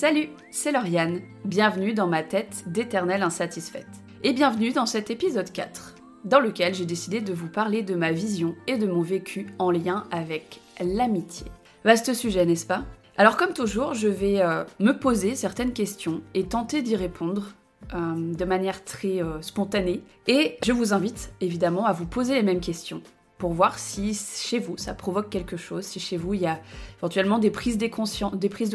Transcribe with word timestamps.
Salut, 0.00 0.30
c'est 0.50 0.72
Lauriane. 0.72 1.20
Bienvenue 1.44 1.92
dans 1.92 2.06
ma 2.06 2.22
tête 2.22 2.64
d'éternelle 2.66 3.22
insatisfaite. 3.22 3.84
Et 4.24 4.32
bienvenue 4.32 4.72
dans 4.72 4.86
cet 4.86 5.10
épisode 5.10 5.52
4, 5.52 5.96
dans 6.24 6.40
lequel 6.40 6.74
j'ai 6.74 6.86
décidé 6.86 7.20
de 7.20 7.34
vous 7.34 7.48
parler 7.48 7.82
de 7.82 7.94
ma 7.94 8.10
vision 8.10 8.54
et 8.66 8.78
de 8.78 8.86
mon 8.86 9.02
vécu 9.02 9.48
en 9.58 9.70
lien 9.70 10.04
avec 10.10 10.62
l'amitié. 10.80 11.48
Vaste 11.84 12.14
sujet, 12.14 12.46
n'est-ce 12.46 12.64
pas? 12.64 12.86
Alors 13.18 13.36
comme 13.36 13.52
toujours, 13.52 13.92
je 13.92 14.08
vais 14.08 14.40
euh, 14.40 14.64
me 14.78 14.92
poser 14.92 15.34
certaines 15.34 15.74
questions 15.74 16.22
et 16.32 16.44
tenter 16.44 16.80
d'y 16.80 16.96
répondre 16.96 17.48
euh, 17.92 18.34
de 18.34 18.44
manière 18.46 18.82
très 18.86 19.22
euh, 19.22 19.42
spontanée. 19.42 20.02
Et 20.26 20.56
je 20.64 20.72
vous 20.72 20.94
invite 20.94 21.30
évidemment 21.42 21.84
à 21.84 21.92
vous 21.92 22.06
poser 22.06 22.32
les 22.32 22.42
mêmes 22.42 22.60
questions 22.60 23.02
pour 23.40 23.54
voir 23.54 23.78
si 23.78 24.14
chez 24.14 24.58
vous 24.58 24.76
ça 24.76 24.92
provoque 24.94 25.30
quelque 25.30 25.56
chose, 25.56 25.84
si 25.84 25.98
chez 25.98 26.18
vous 26.18 26.34
il 26.34 26.42
y 26.42 26.46
a 26.46 26.60
éventuellement 26.98 27.38
des 27.38 27.50
prises, 27.50 27.78
de 27.78 27.86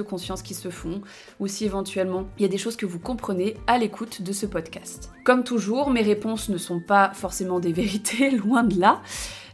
conscience 0.02 0.42
qui 0.42 0.56
se 0.56 0.70
font, 0.70 1.02
ou 1.40 1.48
si 1.48 1.66
éventuellement 1.66 2.26
il 2.38 2.42
y 2.42 2.46
a 2.46 2.50
des 2.50 2.58
choses 2.58 2.76
que 2.76 2.88
vous 2.88 3.00
comprenez 3.00 3.56
à 3.68 3.78
l'écoute 3.78 4.24
de 4.24 4.34
ce 4.34 4.48
podcast. 4.48 5.12
Comme 5.24 5.44
toujours, 5.44 5.92
mes 5.92 6.02
réponses 6.02 6.50
ne 6.50 6.58
sont 6.58 6.82
pas 6.82 7.12
forcément 7.14 7.60
des 7.60 7.72
vérités, 7.82 8.32
loin 8.32 8.64
de 8.64 8.80
là. 8.80 9.02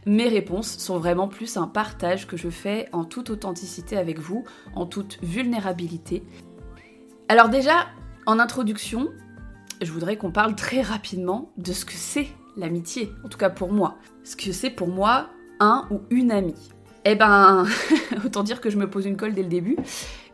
Mes 0.06 0.28
réponses 0.28 0.78
sont 0.78 0.98
vraiment 0.98 1.28
plus 1.28 1.58
un 1.58 1.68
partage 1.68 2.26
que 2.26 2.38
je 2.38 2.48
fais 2.48 2.88
en 2.92 3.04
toute 3.04 3.28
authenticité 3.28 3.98
avec 3.98 4.18
vous, 4.18 4.44
en 4.74 4.86
toute 4.86 5.18
vulnérabilité. 5.22 6.24
Alors 7.28 7.50
déjà, 7.50 7.86
en 8.26 8.38
introduction, 8.38 9.10
je 9.82 9.92
voudrais 9.92 10.16
qu'on 10.16 10.32
parle 10.32 10.56
très 10.56 10.80
rapidement 10.80 11.52
de 11.58 11.72
ce 11.72 11.84
que 11.84 11.92
c'est 11.92 12.28
l'amitié, 12.56 13.12
en 13.24 13.28
tout 13.28 13.38
cas 13.38 13.50
pour 13.50 13.72
moi. 13.72 13.98
Ce 14.24 14.36
que 14.36 14.52
c'est 14.52 14.70
pour 14.70 14.88
moi 14.88 15.28
un 15.60 15.86
ou 15.90 16.00
une 16.10 16.30
amie. 16.30 16.70
Eh 17.04 17.14
ben, 17.14 17.66
autant 18.24 18.42
dire 18.42 18.60
que 18.60 18.70
je 18.70 18.76
me 18.76 18.88
pose 18.88 19.06
une 19.06 19.16
colle 19.16 19.34
dès 19.34 19.42
le 19.42 19.48
début. 19.48 19.76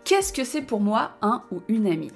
Qu'est-ce 0.05 0.33
que 0.33 0.45
c'est 0.45 0.63
pour 0.63 0.81
moi 0.81 1.13
un 1.23 1.43
ou 1.51 1.61
une 1.69 1.87
amie? 1.87 2.13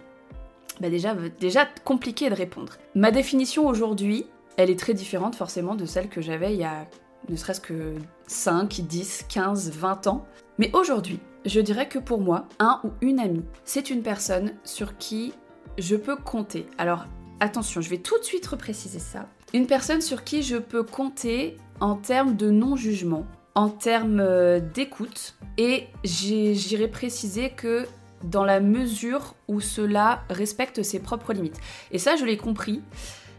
Bah 0.80 0.90
déjà, 0.90 1.14
déjà 1.40 1.66
compliqué 1.84 2.28
de 2.30 2.34
répondre. 2.34 2.74
Ma 2.94 3.10
définition 3.10 3.66
aujourd'hui, 3.66 4.26
elle 4.56 4.70
est 4.70 4.78
très 4.78 4.94
différente 4.94 5.36
forcément 5.36 5.74
de 5.74 5.86
celle 5.86 6.08
que 6.08 6.20
j'avais 6.20 6.54
il 6.54 6.60
y 6.60 6.64
a 6.64 6.86
ne 7.28 7.36
serait-ce 7.36 7.60
que 7.60 7.94
5, 8.26 8.80
10, 8.80 9.26
15, 9.28 9.70
20 9.70 10.06
ans. 10.08 10.26
Mais 10.58 10.70
aujourd'hui, 10.74 11.20
je 11.44 11.60
dirais 11.60 11.88
que 11.88 11.98
pour 11.98 12.20
moi, 12.20 12.48
un 12.58 12.80
ou 12.84 12.90
une 13.00 13.20
amie, 13.20 13.44
c'est 13.64 13.90
une 13.90 14.02
personne 14.02 14.52
sur 14.64 14.96
qui 14.98 15.32
je 15.78 15.96
peux 15.96 16.16
compter. 16.16 16.66
Alors 16.78 17.06
attention, 17.40 17.80
je 17.80 17.90
vais 17.90 17.98
tout 17.98 18.18
de 18.18 18.24
suite 18.24 18.46
repréciser 18.46 18.98
ça. 18.98 19.28
Une 19.54 19.66
personne 19.66 20.00
sur 20.00 20.24
qui 20.24 20.42
je 20.42 20.56
peux 20.56 20.82
compter 20.82 21.56
en 21.80 21.94
termes 21.94 22.36
de 22.36 22.50
non-jugement, 22.50 23.26
en 23.54 23.68
termes 23.68 24.20
euh, 24.20 24.60
d'écoute, 24.60 25.34
et 25.58 25.88
j'irai 26.04 26.88
préciser 26.88 27.50
que 27.50 27.86
dans 28.24 28.44
la 28.44 28.60
mesure 28.60 29.34
où 29.48 29.60
cela 29.60 30.22
respecte 30.30 30.82
ses 30.82 31.00
propres 31.00 31.32
limites. 31.32 31.60
Et 31.90 31.98
ça, 31.98 32.16
je 32.16 32.24
l'ai 32.24 32.36
compris 32.36 32.80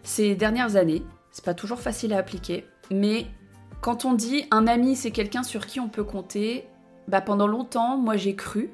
ces 0.04 0.36
dernières 0.36 0.76
années. 0.76 1.04
C'est 1.32 1.46
pas 1.46 1.54
toujours 1.54 1.80
facile 1.80 2.14
à 2.14 2.18
appliquer, 2.18 2.66
mais 2.92 3.26
quand 3.82 4.06
on 4.06 4.14
dit 4.14 4.46
un 4.52 4.68
ami, 4.68 4.96
c'est 4.96 5.12
quelqu'un 5.12 5.44
sur 5.44 5.66
qui 5.66 5.80
on 5.80 5.90
peut 5.90 6.04
compter, 6.04 6.68
bah 7.08 7.22
pendant 7.22 7.48
longtemps, 7.48 7.98
moi 7.98 8.18
j'ai 8.18 8.36
cru 8.36 8.70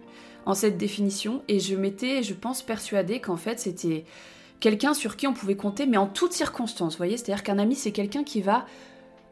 en 0.46 0.54
cette 0.54 0.78
définition 0.78 1.42
et 1.48 1.60
je 1.60 1.76
m'étais, 1.76 2.22
je 2.22 2.34
pense, 2.34 2.62
persuadée 2.62 3.22
qu'en 3.22 3.38
fait 3.38 3.60
c'était 3.60 4.06
quelqu'un 4.60 4.94
sur 4.94 5.16
qui 5.16 5.28
on 5.28 5.34
pouvait 5.34 5.56
compter, 5.56 5.86
mais 5.86 5.98
en 5.98 6.08
toutes 6.08 6.34
circonstances, 6.34 6.94
vous 6.94 6.98
voyez? 6.98 7.18
C'est-à-dire 7.18 7.44
qu'un 7.44 7.60
ami, 7.60 7.76
c'est 7.76 7.92
quelqu'un 7.92 8.24
qui 8.24 8.42
va 8.42 8.66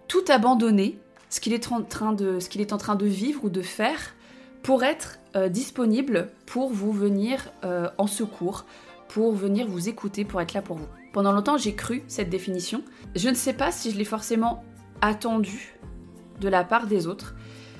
tout 0.07 0.23
abandonner, 0.29 0.99
ce 1.29 1.39
qu'il 1.39 1.53
est, 1.53 1.71
en 1.71 1.81
train 1.81 2.13
de, 2.13 2.39
ce 2.39 2.49
qu'il 2.49 2.61
est 2.61 2.73
en 2.73 2.77
train 2.77 2.95
de 2.95 3.05
vivre 3.05 3.43
ou 3.43 3.49
de 3.49 3.61
faire, 3.61 4.15
pour 4.63 4.83
être 4.83 5.19
euh, 5.35 5.49
disponible 5.49 6.29
pour 6.45 6.71
vous 6.71 6.91
venir 6.91 7.51
euh, 7.63 7.89
en 7.97 8.07
secours, 8.07 8.65
pour 9.09 9.33
venir 9.33 9.67
vous 9.67 9.89
écouter, 9.89 10.25
pour 10.25 10.41
être 10.41 10.53
là 10.53 10.61
pour 10.61 10.77
vous. 10.77 10.87
Pendant 11.13 11.31
longtemps, 11.31 11.57
j'ai 11.57 11.75
cru 11.75 12.03
cette 12.07 12.29
définition. 12.29 12.83
Je 13.15 13.29
ne 13.29 13.33
sais 13.33 13.53
pas 13.53 13.71
si 13.71 13.91
je 13.91 13.97
l'ai 13.97 14.05
forcément 14.05 14.63
attendu 15.01 15.77
de 16.39 16.49
la 16.49 16.63
part 16.63 16.87
des 16.87 17.07
autres. 17.07 17.35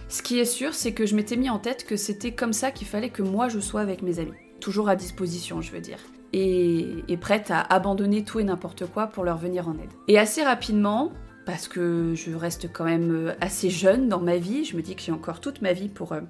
Ce 0.10 0.22
qui 0.22 0.40
est 0.40 0.46
sûr, 0.46 0.74
c'est 0.74 0.94
que 0.94 1.06
je 1.06 1.16
m'étais 1.16 1.36
mis 1.36 1.50
en 1.50 1.60
tête 1.60 1.86
que 1.86 1.98
c'était 1.98 2.32
comme 2.32 2.54
ça 2.54 2.72
qu'il 2.72 2.88
fallait 2.88 3.10
que 3.10 3.22
moi 3.22 3.50
je 3.50 3.60
sois 3.60 3.82
avec 3.82 4.02
mes 4.02 4.20
amis. 4.20 4.32
Toujours 4.60 4.90
à 4.90 4.96
disposition, 4.96 5.62
je 5.62 5.72
veux 5.72 5.82
dire 5.82 6.00
et, 6.34 7.18
prête 7.20 7.52
à 7.52 7.62
abandonner 7.62 8.24
tout 8.24 8.40
et 8.40 8.44
n'importe 8.44 8.86
quoi 8.86 9.08
pour 9.08 9.24
leur 9.24 9.38
venir 9.38 9.68
en 9.68 9.74
aide. 9.74 9.90
Et 10.08 10.20
assez 10.20 10.44
rapidement, 10.44 11.12
parce 11.46 11.68
que 11.68 12.14
je 12.16 12.34
reste 12.34 12.72
quand 12.72 12.86
même 12.86 13.12
euh, 13.12 13.36
assez 13.42 13.70
jeune 13.70 14.08
dans 14.08 14.20
ma 14.20 14.38
vie, 14.38 14.66
je 14.66 14.76
me 14.76 14.82
dis 14.82 14.96
que 14.96 15.02
j'ai 15.02 15.12
encore 15.12 15.40
toute 15.40 15.62
ma 15.62 15.74
vie 15.74 15.90
pour 15.90 16.12
euh, 16.12 16.22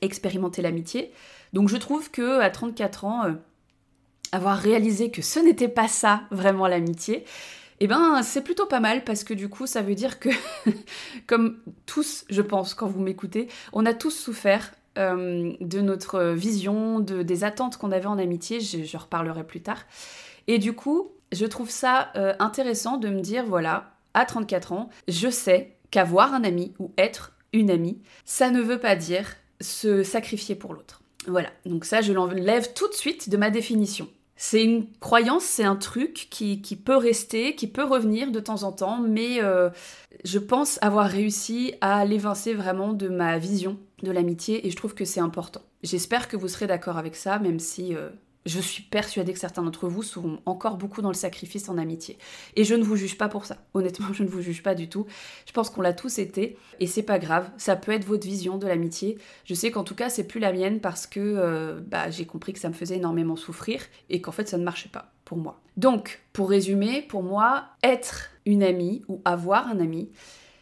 expérimenter 0.00 0.62
l'amitié. 0.62 1.12
Donc 1.52 1.68
je 1.68 1.76
trouve 1.76 2.10
que 2.10 2.40
à 2.40 2.50
34 2.50 3.04
ans, 3.04 3.24
euh, 3.24 3.32
avoir 4.32 4.56
réalisé 4.56 5.10
que 5.10 5.22
ce 5.22 5.38
n'était 5.40 5.68
pas 5.68 5.88
ça 5.88 6.22
vraiment 6.30 6.66
l'amitié, 6.66 7.24
eh 7.80 7.86
ben 7.86 8.22
c'est 8.22 8.42
plutôt 8.42 8.66
pas 8.66 8.80
mal 8.80 9.04
parce 9.04 9.22
que 9.22 9.34
du 9.34 9.48
coup 9.48 9.66
ça 9.66 9.82
veut 9.82 9.94
dire 9.94 10.18
que, 10.18 10.30
comme 11.26 11.58
tous 11.84 12.24
je 12.30 12.42
pense 12.42 12.74
quand 12.74 12.86
vous 12.86 13.00
m'écoutez, 13.00 13.48
on 13.72 13.84
a 13.84 13.94
tous 13.94 14.10
souffert 14.10 14.72
euh, 14.96 15.52
de 15.60 15.80
notre 15.80 16.32
vision, 16.32 17.00
de, 17.00 17.22
des 17.22 17.44
attentes 17.44 17.76
qu'on 17.76 17.92
avait 17.92 18.06
en 18.06 18.18
amitié, 18.18 18.60
je, 18.60 18.96
reparlerai 18.96 19.44
plus 19.44 19.60
tard. 19.60 19.84
Et 20.46 20.58
du 20.58 20.72
coup, 20.72 21.12
je 21.32 21.46
trouve 21.46 21.70
ça 21.70 22.10
euh, 22.16 22.34
intéressant 22.38 22.96
de 22.96 23.08
me 23.08 23.20
dire, 23.20 23.44
voilà, 23.46 23.92
à 24.14 24.24
34 24.24 24.72
ans, 24.72 24.90
je 25.08 25.28
sais 25.28 25.76
qu'avoir 25.90 26.34
un 26.34 26.44
ami 26.44 26.74
ou 26.78 26.92
être 26.98 27.32
une 27.52 27.70
amie, 27.70 28.00
ça 28.24 28.50
ne 28.50 28.60
veut 28.60 28.78
pas 28.78 28.96
dire 28.96 29.36
se 29.60 30.02
sacrifier 30.02 30.54
pour 30.54 30.74
l'autre. 30.74 31.02
Voilà, 31.26 31.48
donc 31.64 31.84
ça, 31.84 32.00
je 32.00 32.12
l'enlève 32.12 32.72
tout 32.72 32.88
de 32.88 32.94
suite 32.94 33.28
de 33.28 33.36
ma 33.36 33.50
définition. 33.50 34.08
C'est 34.36 34.62
une 34.62 34.86
croyance, 35.00 35.44
c'est 35.44 35.64
un 35.64 35.76
truc 35.76 36.28
qui, 36.30 36.58
peut 36.84 36.96
rester, 36.96 37.54
qui 37.54 37.66
peut 37.66 37.84
revenir 37.84 38.30
de 38.30 38.40
temps 38.40 38.64
en 38.64 38.72
temps, 38.72 38.98
mais 39.00 39.42
euh, 39.42 39.70
je 40.24 40.38
pense 40.38 40.78
avoir 40.82 41.06
réussi 41.06 41.74
à 41.80 42.04
l'évincer 42.04 42.52
vraiment 42.52 42.92
de 42.92 43.08
ma 43.08 43.38
vision 43.38 43.78
de 44.02 44.10
l'amitié 44.10 44.66
et 44.66 44.70
je 44.70 44.76
trouve 44.76 44.94
que 44.94 45.06
c'est 45.06 45.20
important. 45.20 45.62
J'espère 45.82 46.28
que 46.28 46.36
vous 46.36 46.48
serez 46.48 46.66
d'accord 46.66 46.98
avec 46.98 47.16
ça, 47.16 47.38
même 47.38 47.58
si 47.58 47.94
euh, 47.94 48.10
je 48.46 48.60
suis 48.60 48.82
persuadée 48.82 49.32
que 49.32 49.38
certains 49.38 49.62
d'entre 49.62 49.88
vous 49.88 50.02
sont 50.02 50.38
encore 50.46 50.76
beaucoup 50.76 51.02
dans 51.02 51.10
le 51.10 51.14
sacrifice 51.14 51.68
en 51.68 51.76
amitié. 51.76 52.16
Et 52.54 52.64
je 52.64 52.74
ne 52.74 52.84
vous 52.84 52.96
juge 52.96 53.18
pas 53.18 53.28
pour 53.28 53.44
ça. 53.44 53.58
Honnêtement, 53.74 54.12
je 54.12 54.22
ne 54.22 54.28
vous 54.28 54.40
juge 54.40 54.62
pas 54.62 54.74
du 54.74 54.88
tout. 54.88 55.06
Je 55.46 55.52
pense 55.52 55.68
qu'on 55.68 55.82
l'a 55.82 55.92
tous 55.92 56.18
été 56.18 56.56
et 56.80 56.86
c'est 56.86 57.02
pas 57.02 57.18
grave. 57.18 57.50
Ça 57.58 57.76
peut 57.76 57.92
être 57.92 58.06
votre 58.06 58.26
vision 58.26 58.56
de 58.56 58.66
l'amitié. 58.66 59.18
Je 59.44 59.54
sais 59.54 59.70
qu'en 59.70 59.84
tout 59.84 59.96
cas, 59.96 60.08
c'est 60.08 60.24
plus 60.24 60.40
la 60.40 60.52
mienne 60.52 60.80
parce 60.80 61.06
que 61.06 61.20
euh, 61.20 61.80
bah, 61.84 62.10
j'ai 62.10 62.24
compris 62.24 62.52
que 62.52 62.60
ça 62.60 62.68
me 62.68 62.74
faisait 62.74 62.96
énormément 62.96 63.36
souffrir 63.36 63.82
et 64.08 64.20
qu'en 64.20 64.32
fait, 64.32 64.48
ça 64.48 64.58
ne 64.58 64.64
marchait 64.64 64.88
pas 64.88 65.12
pour 65.24 65.38
moi. 65.38 65.60
Donc, 65.76 66.22
pour 66.32 66.48
résumer, 66.48 67.02
pour 67.02 67.24
moi, 67.24 67.64
être 67.82 68.30
une 68.46 68.62
amie 68.62 69.02
ou 69.08 69.20
avoir 69.24 69.68
un 69.68 69.80
ami, 69.80 70.08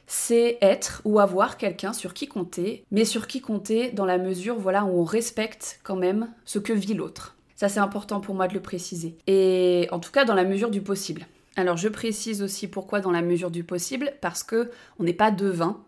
c'est 0.06 0.58
être 0.60 1.02
ou 1.04 1.18
avoir 1.18 1.56
quelqu'un 1.58 1.92
sur 1.92 2.14
qui 2.14 2.28
compter, 2.28 2.84
mais 2.90 3.04
sur 3.04 3.26
qui 3.26 3.40
compter 3.40 3.90
dans 3.90 4.06
la 4.06 4.18
mesure 4.18 4.58
voilà, 4.58 4.84
où 4.84 5.00
on 5.00 5.04
respecte 5.04 5.80
quand 5.82 5.96
même 5.96 6.32
ce 6.44 6.58
que 6.58 6.72
vit 6.72 6.94
l'autre. 6.94 7.33
Ça 7.54 7.68
c'est 7.68 7.80
important 7.80 8.20
pour 8.20 8.34
moi 8.34 8.48
de 8.48 8.54
le 8.54 8.60
préciser. 8.60 9.16
Et 9.26 9.88
en 9.92 10.00
tout 10.00 10.10
cas 10.10 10.24
dans 10.24 10.34
la 10.34 10.44
mesure 10.44 10.70
du 10.70 10.82
possible. 10.82 11.26
Alors 11.56 11.76
je 11.76 11.88
précise 11.88 12.42
aussi 12.42 12.66
pourquoi 12.66 13.00
dans 13.00 13.12
la 13.12 13.22
mesure 13.22 13.50
du 13.50 13.64
possible, 13.64 14.12
parce 14.20 14.42
que 14.42 14.70
on 14.98 15.04
n'est 15.04 15.12
pas 15.12 15.30
devin. 15.30 15.80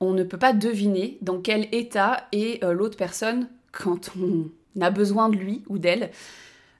On 0.00 0.12
ne 0.12 0.24
peut 0.24 0.38
pas 0.38 0.52
deviner 0.52 1.18
dans 1.22 1.40
quel 1.40 1.68
état 1.72 2.26
est 2.32 2.62
euh, 2.64 2.72
l'autre 2.72 2.96
personne 2.96 3.48
quand 3.70 4.10
on 4.20 4.50
a 4.80 4.90
besoin 4.90 5.28
de 5.28 5.36
lui 5.36 5.62
ou 5.68 5.78
d'elle. 5.78 6.10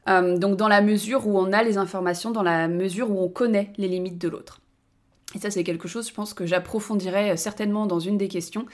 Euh, 0.09 0.37
donc 0.37 0.57
dans 0.57 0.67
la 0.67 0.83
mesure 0.83 1.29
où 1.29 1.39
on 1.39 1.53
a 1.53 1.63
les 1.63 1.79
informations, 1.79 2.33
dans 2.33 2.43
la 2.43 2.67
mesure 2.67 3.11
où 3.13 3.23
on 3.23 3.29
connaît 3.29 3.73
les 3.77 3.87
limites 3.87 4.19
de 4.19 4.29
l'autre. 4.29 4.61
Et 5.37 5.39
ça, 5.39 5.51
c'est 5.51 5.65
quelque 5.65 5.89
chose, 5.89 6.09
je 6.09 6.13
pense, 6.13 6.35
que 6.35 6.45
j'approfondirai 6.45 7.31
euh, 7.31 7.37
certainement 7.37 7.87
dans 7.87 8.01
une 8.01 8.19
des 8.19 8.29
questions. 8.29 8.67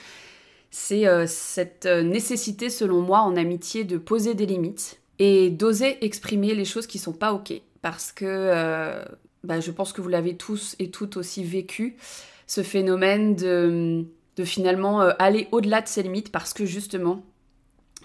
C'est 0.71 1.05
cette 1.25 1.87
nécessité, 1.87 2.69
selon 2.69 3.01
moi, 3.01 3.21
en 3.21 3.35
amitié, 3.35 3.85
de 3.85 3.97
poser 3.97 4.35
des 4.35 4.45
limites 4.45 4.98
et 5.19 5.49
d'oser 5.49 6.03
exprimer 6.03 6.55
les 6.55 6.65
choses 6.65 6.87
qui 6.87 6.97
sont 6.97 7.13
pas 7.13 7.33
ok. 7.33 7.53
Parce 7.81 8.11
que 8.11 9.05
bah, 9.43 9.59
je 9.59 9.71
pense 9.71 9.93
que 9.93 10.01
vous 10.01 10.09
l'avez 10.09 10.35
tous 10.35 10.75
et 10.79 10.89
toutes 10.89 11.17
aussi 11.17 11.43
vécu, 11.43 11.95
ce 12.47 12.63
phénomène 12.63 13.35
de, 13.35 14.05
finalement 14.43 14.99
aller 14.99 15.47
au-delà 15.51 15.81
de 15.81 15.87
ses 15.87 16.03
limites 16.03 16.31
parce 16.31 16.53
que 16.53 16.65
justement, 16.65 17.23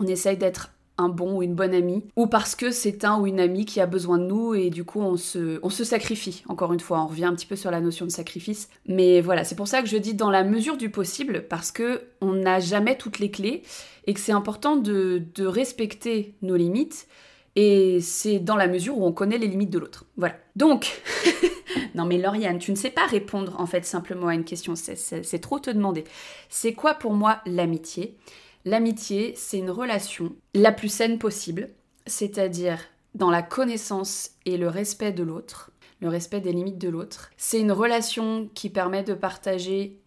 on 0.00 0.06
essaye 0.06 0.36
d'être 0.36 0.70
un 0.96 1.08
bon 1.08 1.38
ou 1.38 1.42
une 1.42 1.54
bonne 1.54 1.74
amie, 1.74 2.04
ou 2.16 2.26
parce 2.26 2.54
que 2.54 2.70
c'est 2.70 3.04
un 3.04 3.18
ou 3.18 3.26
une 3.26 3.40
amie 3.40 3.64
qui 3.64 3.80
a 3.80 3.86
besoin 3.86 4.18
de 4.18 4.24
nous 4.24 4.54
et 4.54 4.70
du 4.70 4.84
coup 4.84 5.00
on 5.00 5.16
se, 5.16 5.58
on 5.62 5.70
se 5.70 5.82
sacrifie. 5.82 6.44
Encore 6.48 6.72
une 6.72 6.80
fois, 6.80 7.02
on 7.02 7.06
revient 7.06 7.24
un 7.24 7.34
petit 7.34 7.46
peu 7.46 7.56
sur 7.56 7.70
la 7.70 7.80
notion 7.80 8.06
de 8.06 8.10
sacrifice. 8.10 8.68
Mais 8.86 9.20
voilà, 9.20 9.44
c'est 9.44 9.56
pour 9.56 9.68
ça 9.68 9.82
que 9.82 9.88
je 9.88 9.96
dis 9.96 10.14
dans 10.14 10.30
la 10.30 10.44
mesure 10.44 10.76
du 10.76 10.90
possible, 10.90 11.46
parce 11.48 11.72
que 11.72 12.02
on 12.20 12.32
n'a 12.32 12.60
jamais 12.60 12.96
toutes 12.96 13.18
les 13.18 13.30
clés 13.30 13.62
et 14.06 14.14
que 14.14 14.20
c'est 14.20 14.32
important 14.32 14.76
de, 14.76 15.24
respecter 15.38 16.34
nos 16.42 16.56
limites. 16.56 17.08
Et 17.56 18.00
c'est 18.00 18.40
dans 18.40 18.56
la 18.56 18.66
mesure 18.66 18.98
où 18.98 19.06
on 19.06 19.12
connaît 19.12 19.38
les 19.38 19.46
limites 19.46 19.70
de 19.70 19.78
l'autre. 19.78 20.06
Voilà. 20.16 20.34
Donc, 20.56 21.00
non 21.94 22.04
mais 22.04 22.18
Lauriane, 22.18 22.58
tu 22.58 22.72
ne 22.72 22.76
sais 22.76 22.90
pas 22.90 23.06
répondre 23.06 23.54
en 23.60 23.66
fait 23.66 23.84
simplement 23.84 24.26
à 24.26 24.34
une 24.34 24.44
question, 24.44 24.74
c'est 24.74 25.38
trop 25.38 25.60
te 25.60 25.70
demander. 25.70 26.02
C'est 26.48 26.72
quoi 26.72 26.94
pour 26.94 27.12
moi 27.12 27.40
l'amitié? 27.46 28.16
L'amitié, 28.64 29.34
c'est 29.36 29.58
une 29.58 29.70
relation 29.70 30.34
la 30.54 30.72
plus 30.72 30.88
saine 30.88 31.18
possible 31.18 31.70
c'est-à-dire 32.06 32.78
dans 33.14 33.30
la 33.30 33.42
connaissance 33.42 34.32
et 34.44 34.56
le 34.56 34.68
respect 34.68 35.12
de 35.12 35.22
l'autre, 35.22 35.70
le 36.00 36.08
respect 36.08 36.40
des 36.40 36.52
limites 36.52 36.78
de 36.78 36.88
l'autre. 36.88 37.30
C'est 37.36 37.60
une 37.60 37.72
relation 37.72 38.48
qui 38.54 38.70
permet 38.70 39.02
de 39.02 39.14
partager 39.14 40.00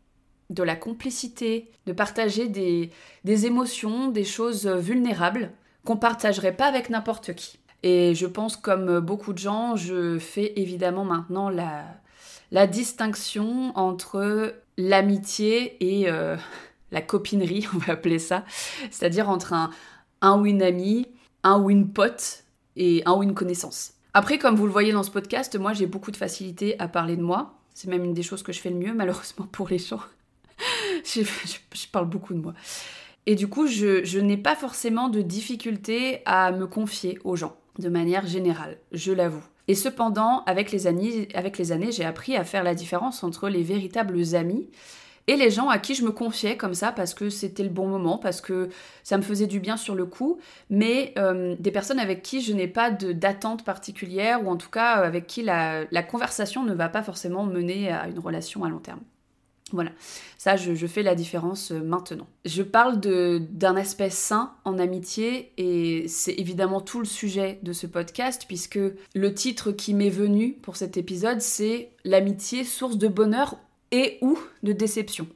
de 0.49 0.63
la 0.63 0.75
complicité, 0.75 1.69
de 1.85 1.93
partager 1.93 2.47
des, 2.47 2.91
émotions, 3.45 4.09
des 4.09 4.23
choses 4.23 4.67
vulnérables 4.67 5.51
qu'on 5.83 5.97
partagerait 5.97 6.55
pas 6.55 6.67
avec 6.67 6.89
n'importe 6.89 7.33
qui. 7.33 7.59
Et 7.83 8.15
je 8.15 8.25
pense, 8.25 8.57
comme 8.57 8.99
beaucoup 8.99 9.33
de 9.33 9.37
gens, 9.37 9.75
je 9.75 10.17
fais 10.19 10.53
évidemment 10.55 11.05
maintenant 11.05 11.49
la, 11.49 11.85
la 12.51 12.67
distinction 12.67 13.71
entre 13.77 14.55
l'amitié 14.77 15.77
et 15.79 16.09
euh, 16.09 16.37
la 16.91 17.01
copinerie, 17.01 17.67
on 17.73 17.77
va 17.77 17.93
appeler 17.93 18.19
ça. 18.19 18.43
C'est-à-dire 18.89 19.29
entre 19.29 19.53
un, 19.53 19.69
un 20.21 20.39
ou 20.39 20.45
une 20.45 20.61
amie, 20.61 21.07
un 21.43 21.59
ou 21.59 21.69
une 21.69 21.91
pote 21.91 22.43
et 22.75 23.03
un 23.05 23.13
ou 23.13 23.23
une 23.23 23.33
connaissance. 23.33 23.93
Après, 24.13 24.37
comme 24.37 24.55
vous 24.55 24.65
le 24.65 24.71
voyez 24.71 24.93
dans 24.93 25.03
ce 25.03 25.11
podcast, 25.11 25.57
moi 25.57 25.73
j'ai 25.73 25.85
beaucoup 25.85 26.11
de 26.11 26.17
facilité 26.17 26.79
à 26.79 26.87
parler 26.87 27.15
de 27.17 27.21
moi. 27.21 27.53
C'est 27.73 27.87
même 27.87 28.03
une 28.03 28.13
des 28.13 28.23
choses 28.23 28.41
que 28.41 28.51
je 28.51 28.59
fais 28.59 28.71
le 28.71 28.77
mieux, 28.77 28.93
malheureusement 28.93 29.45
pour 29.51 29.67
les 29.67 29.77
gens. 29.77 29.99
je, 31.05 31.87
parle 31.91 32.09
beaucoup 32.09 32.33
de 32.33 32.39
moi. 32.39 32.53
Et 33.25 33.35
du 33.35 33.47
coup, 33.47 33.67
je, 33.67 34.19
n'ai 34.19 34.37
pas 34.37 34.55
forcément 34.55 35.09
de 35.09 35.21
difficulté 35.21 36.21
à 36.25 36.51
me 36.51 36.65
confier 36.65 37.19
aux 37.23 37.35
gens, 37.35 37.55
de 37.79 37.89
manière 37.89 38.25
générale, 38.25 38.77
je 38.91 39.11
l'avoue. 39.11 39.43
Et 39.67 39.75
cependant, 39.75 40.43
avec 40.45 40.71
les 40.71 40.87
années, 40.87 41.27
avec 41.33 41.61
j'ai 41.61 42.05
appris 42.05 42.37
à 42.37 42.43
faire 42.45 42.63
la 42.63 42.73
différence 42.73 43.23
entre 43.23 43.49
les 43.49 43.63
véritables 43.63 44.35
amis 44.35 44.69
et 45.27 45.35
les 45.35 45.51
gens 45.51 45.67
à 45.67 45.77
qui 45.77 45.93
je 45.93 46.03
me 46.03 46.11
confiais 46.11 46.55
comme 46.55 46.73
ça 46.73 46.93
parce 46.93 47.13
que 47.13 47.29
c'était 47.29 47.63
le 47.63 47.69
bon 47.69 47.87
moment, 47.87 48.17
parce 48.17 48.39
que 48.39 48.69
ça 49.03 49.17
me 49.17 49.21
faisait 49.21 49.47
du 49.47 49.59
bien 49.59 49.75
sur 49.75 49.93
le 49.93 50.05
coup, 50.05 50.39
mais 50.69 51.13
euh, 51.17 51.55
des 51.59 51.71
personnes 51.71 51.99
avec 51.99 52.23
qui 52.23 52.41
je 52.41 52.53
n'ai 52.53 52.67
pas 52.67 52.91
d'attente 52.91 53.65
particulière 53.65 54.45
ou 54.45 54.49
en 54.49 54.55
tout 54.55 54.69
cas 54.69 54.93
avec 54.93 55.27
qui 55.27 55.43
la, 55.43 55.85
conversation 56.09 56.63
ne 56.63 56.73
va 56.73 56.87
pas 56.87 57.03
forcément 57.03 57.43
mener 57.43 57.91
à 57.91 58.07
une 58.07 58.19
relation 58.19 58.63
à 58.63 58.69
long 58.69 58.79
terme. 58.79 59.01
Voilà, 59.73 59.91
ça 60.37 60.55
je, 60.55 60.87
fais 60.87 61.03
la 61.03 61.13
différence 61.13 61.71
euh, 61.71 61.81
maintenant. 61.81 62.27
Je 62.45 62.63
parle 62.63 62.99
d'un 63.01 63.75
aspect 63.75 64.09
sain 64.09 64.53
en 64.63 64.79
amitié 64.79 65.51
et 65.57 66.07
c'est 66.07 66.35
évidemment 66.35 66.79
tout 66.79 66.99
le 66.99 67.05
sujet 67.05 67.59
de 67.63 67.73
ce 67.73 67.85
podcast 67.85 68.45
puisque 68.47 68.79
le 69.13 69.33
titre 69.33 69.73
qui 69.73 69.93
m'est 69.93 70.09
venu 70.09 70.53
pour 70.53 70.77
cet 70.77 70.95
épisode 70.95 71.41
c'est 71.41 71.89
l'amitié 72.05 72.63
source 72.63 72.97
de 72.97 73.09
bonheur 73.09 73.57
et 73.91 74.17
ou 74.21 74.39
de 74.63 74.71
déception. 74.71 75.27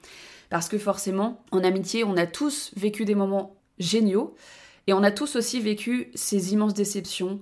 Parce 0.50 0.68
que 0.68 0.78
forcément, 0.78 1.44
en 1.52 1.64
amitié, 1.64 2.04
on 2.04 2.18
a 2.18 2.28
tous 2.28 2.72
vécu 2.76 3.06
des 3.06 3.16
moments 3.16 3.56
géniaux 3.80 4.36
et 4.88 4.94
on 4.94 5.04
a 5.04 5.12
tous 5.12 5.36
aussi 5.36 5.60
vécu 5.60 6.12
ces 6.14 6.54
immenses 6.54 6.74
déceptions, 6.74 7.40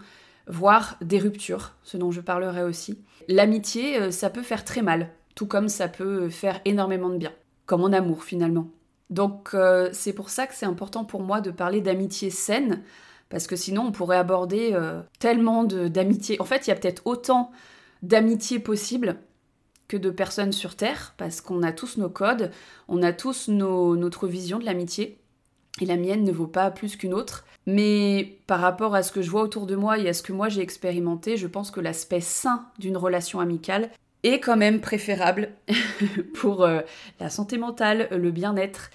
voire 0.48 0.98
des 1.02 1.20
ruptures, 1.20 1.74
ce 1.84 1.98
dont 1.98 2.12
je 2.12 2.22
parlerai 2.22 2.64
aussi. 2.64 3.00
L'amitié, 3.28 4.00
euh, 4.00 4.12
ça 4.12 4.30
peut 4.30 4.44
faire 4.44 4.66
très 4.66 4.82
mal, 4.82 5.10
tout 5.40 5.48
comme 5.48 5.70
ça 5.70 5.88
peut 5.88 6.28
faire 6.28 6.60
énormément 6.66 7.08
de 7.08 7.16
bien, 7.16 7.32
comme 7.66 7.82
en 7.86 7.94
amour 7.94 8.26
finalement. 8.26 8.68
Donc 9.10 9.52
euh, 9.54 9.88
c'est 9.94 10.12
pour 10.12 10.30
ça 10.30 10.48
que 10.48 10.54
c'est 10.54 10.66
important 10.66 11.06
pour 11.06 11.22
moi 11.22 11.40
de 11.40 11.50
parler 11.50 11.80
d'amitié 11.80 12.30
saine, 12.30 12.84
parce 13.30 13.48
que 13.48 13.56
sinon 13.56 13.84
on 13.84 13.92
pourrait 13.94 14.18
aborder 14.18 14.72
euh, 14.74 15.02
tellement 15.18 15.64
d'amitié. 15.64 16.42
En 16.42 16.44
fait, 16.44 16.68
il 16.68 16.72
y 16.72 16.74
a 16.74 16.76
peut-être 16.76 17.04
autant 17.06 17.52
d'amitié 18.04 18.60
possible 18.60 19.16
que 19.88 19.96
de 19.96 20.10
personnes 20.10 20.52
sur 20.52 20.76
Terre, 20.76 21.14
parce 21.16 21.40
qu'on 21.40 21.64
a 21.64 21.72
tous 21.72 21.96
nos 21.96 22.10
codes, 22.10 22.52
on 22.90 23.02
a 23.02 23.14
tous 23.14 23.48
notre 23.48 24.28
vision 24.28 24.60
de 24.60 24.66
l'amitié, 24.66 25.22
et 25.80 25.86
la 25.86 25.96
mienne 25.96 26.26
ne 26.26 26.34
vaut 26.34 26.48
pas 26.48 26.70
plus 26.70 26.98
qu'une 26.98 27.14
autre. 27.14 27.46
Mais 27.66 28.42
par 28.46 28.60
rapport 28.60 28.94
à 28.94 29.04
ce 29.04 29.14
que 29.14 29.22
je 29.22 29.32
vois 29.32 29.44
autour 29.44 29.68
de 29.68 29.78
moi 29.78 30.00
et 30.00 30.10
à 30.10 30.14
ce 30.14 30.22
que 30.22 30.34
moi 30.34 30.50
j'ai 30.50 30.62
expérimenté, 30.62 31.38
je 31.38 31.48
pense 31.48 31.72
que 31.72 31.80
l'aspect 31.80 32.20
sain 32.20 32.66
d'une 32.78 32.98
relation 32.98 33.40
amicale 33.40 33.90
est 34.24 34.40
quand 34.40 34.58
même 34.58 34.82
préférable 34.82 35.50
pour 36.34 36.64
euh, 36.64 36.82
la 37.20 37.30
santé 37.30 37.58
mentale, 37.58 38.08
le 38.12 38.32
bien-être 38.32 38.90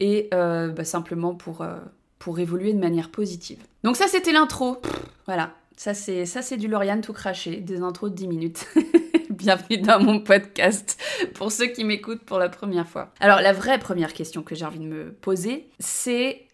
et 0.00 0.28
euh, 0.34 0.68
bah, 0.68 0.84
simplement 0.84 1.34
pour, 1.34 1.62
euh, 1.62 1.76
pour 2.18 2.38
évoluer 2.38 2.72
de 2.72 2.78
manière 2.78 3.10
positive. 3.10 3.58
Donc 3.82 3.96
ça 3.96 4.08
c'était 4.08 4.32
l'intro. 4.32 4.78
Voilà, 5.26 5.54
ça 5.76 5.94
c'est 5.94 6.26
ça 6.26 6.42
c'est 6.42 6.56
du 6.56 6.68
Lauriane 6.68 7.00
tout 7.00 7.12
craché, 7.12 7.56
des 7.56 7.80
intros 7.80 8.10
de 8.10 8.16
10 8.16 8.28
minutes. 8.28 8.66
bienvenue 9.30 9.78
dans 9.78 10.00
mon 10.00 10.20
podcast 10.20 11.00
pour 11.34 11.52
ceux 11.52 11.66
qui 11.66 11.84
m'écoutent 11.84 12.24
pour 12.24 12.38
la 12.38 12.48
première 12.48 12.88
fois. 12.88 13.12
Alors 13.20 13.40
la 13.40 13.52
vraie 13.52 13.78
première 13.78 14.12
question 14.12 14.42
que 14.42 14.54
j'ai 14.54 14.64
envie 14.64 14.78
de 14.78 14.86
me 14.86 15.12
poser, 15.12 15.68
c'est 15.78 16.46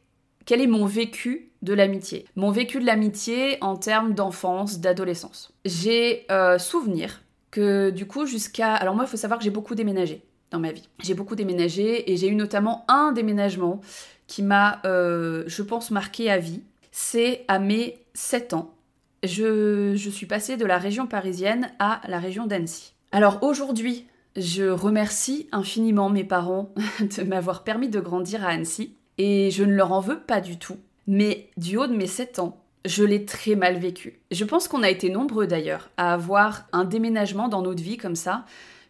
quel 0.45 0.61
est 0.61 0.67
mon 0.67 0.87
vécu 0.87 1.51
de 1.63 1.75
l'amitié? 1.75 2.27
Mon 2.35 2.51
vécu 2.51 2.81
de 2.81 2.87
l'amitié 2.87 3.59
en 3.61 3.77
termes 3.77 4.15
d'enfance, 4.15 4.81
d'adolescence. 4.81 5.53
J'ai 5.65 6.27
euh, 6.31 6.59
souvenir 6.59 7.22
que 7.53 7.91
du 7.91 8.07
coup 8.07 8.27
jusqu'à... 8.27 8.75
Alors 8.75 8.97
moi 8.97 9.05
il 9.05 9.09
faut 9.09 9.17
savoir 9.17 9.39
que 9.39 9.45
j'ai 9.45 9.51
beaucoup 9.51 9.77
déménagé 9.77 10.25
dans 10.51 10.59
ma 10.59 10.73
vie. 10.73 10.89
J'ai 10.99 11.15
beaucoup 11.15 11.37
déménagé 11.37 12.11
et 12.11 12.17
j'ai 12.17 12.27
eu 12.27 12.35
notamment 12.35 12.85
un 12.89 13.13
déménagement 13.13 13.81
qui 14.27 14.43
m'a, 14.43 14.81
euh, 14.85 15.45
je 15.47 15.63
pense, 15.63 15.93
marqué 15.93 16.29
à 16.29 16.39
vie. 16.39 16.63
C'est 16.91 17.45
à 17.47 17.61
mes 17.61 17.99
7 18.15 18.55
ans 18.55 18.75
je, 19.23 20.11
suis 20.11 20.27
passée 20.27 20.57
de 20.57 20.67
la 20.67 20.79
région 20.79 21.07
parisienne 21.07 21.71
à 21.79 22.01
la 22.09 22.19
région 22.19 22.47
d'Annecy. 22.47 22.95
Alors 23.13 23.43
aujourd'hui, 23.43 24.07
je 24.37 24.65
remercie 24.65 25.49
infiniment 25.53 26.11
mes 26.11 26.25
parents 26.25 26.75
de 27.01 27.23
m'avoir 27.23 27.65
permis 27.65 27.89
de 27.89 28.01
grandir 28.01 28.45
à 28.45 28.49
Annecy 28.49 28.97
et 29.19 29.51
je 29.51 29.65
ne 29.65 29.75
leur 29.75 29.93
en 29.93 30.01
veux 30.01 30.21
pas 30.21 30.41
du 30.41 30.59
tout. 30.59 30.79
Mais 31.07 31.51
du 31.57 31.77
haut 31.77 31.87
de 31.87 31.97
mes 31.97 32.07
7 32.07 32.39
ans, 32.39 32.62
je 32.84 33.05
l'ai 33.05 33.25
très 33.25 33.55
mal 33.55 33.79
vécu. 33.79 34.20
Je 34.31 34.44
pense 34.44 34.69
qu'on 34.69 34.82
a 34.82 34.90
été 34.90 35.11
nombreux 35.11 35.46
d'ailleurs 35.46 35.90
à 35.96 36.14
avoir 36.14 36.67
un 36.73 36.84
déménagement 36.84 37.49
dans 37.49 37.62
notre 37.62 37.82
vie 37.82 37.96
comme 37.96 38.17
ça 38.17 38.44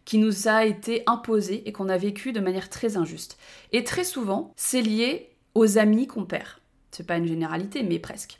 qui 0.05 0.17
nous 0.17 0.47
a 0.47 0.65
été 0.65 1.03
imposé 1.05 1.67
et 1.67 1.71
qu'on 1.71 1.89
a 1.89 1.97
vécu 1.97 2.33
de 2.33 2.39
manière 2.39 2.69
très 2.69 2.97
injuste. 2.97 3.37
Et 3.71 3.83
très 3.83 4.03
souvent, 4.03 4.51
c'est 4.55 4.81
lié 4.81 5.29
aux 5.55 5.77
amis 5.77 6.07
qu'on 6.07 6.25
perd. 6.25 6.47
C'est 6.91 7.07
pas 7.07 7.17
une 7.17 7.27
généralité, 7.27 7.83
mais 7.83 7.99
presque. 7.99 8.39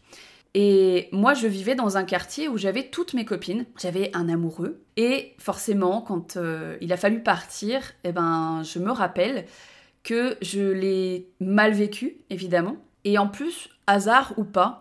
Et 0.55 1.09
moi, 1.11 1.33
je 1.33 1.47
vivais 1.47 1.73
dans 1.73 1.97
un 1.97 2.03
quartier 2.03 2.47
où 2.47 2.57
j'avais 2.57 2.89
toutes 2.89 3.13
mes 3.13 3.25
copines, 3.25 3.65
j'avais 3.81 4.11
un 4.13 4.29
amoureux, 4.29 4.83
et 4.97 5.33
forcément, 5.39 6.01
quand 6.01 6.37
euh, 6.37 6.77
il 6.79 6.93
a 6.93 6.97
fallu 6.97 7.23
partir, 7.23 7.81
eh 8.03 8.11
ben, 8.11 8.61
je 8.63 8.77
me 8.77 8.91
rappelle 8.91 9.45
que 10.03 10.37
je 10.41 10.61
l'ai 10.61 11.29
mal 11.39 11.71
vécu, 11.71 12.17
évidemment. 12.29 12.77
Et 13.03 13.17
en 13.17 13.27
plus, 13.27 13.69
hasard 13.87 14.33
ou 14.37 14.43
pas, 14.43 14.79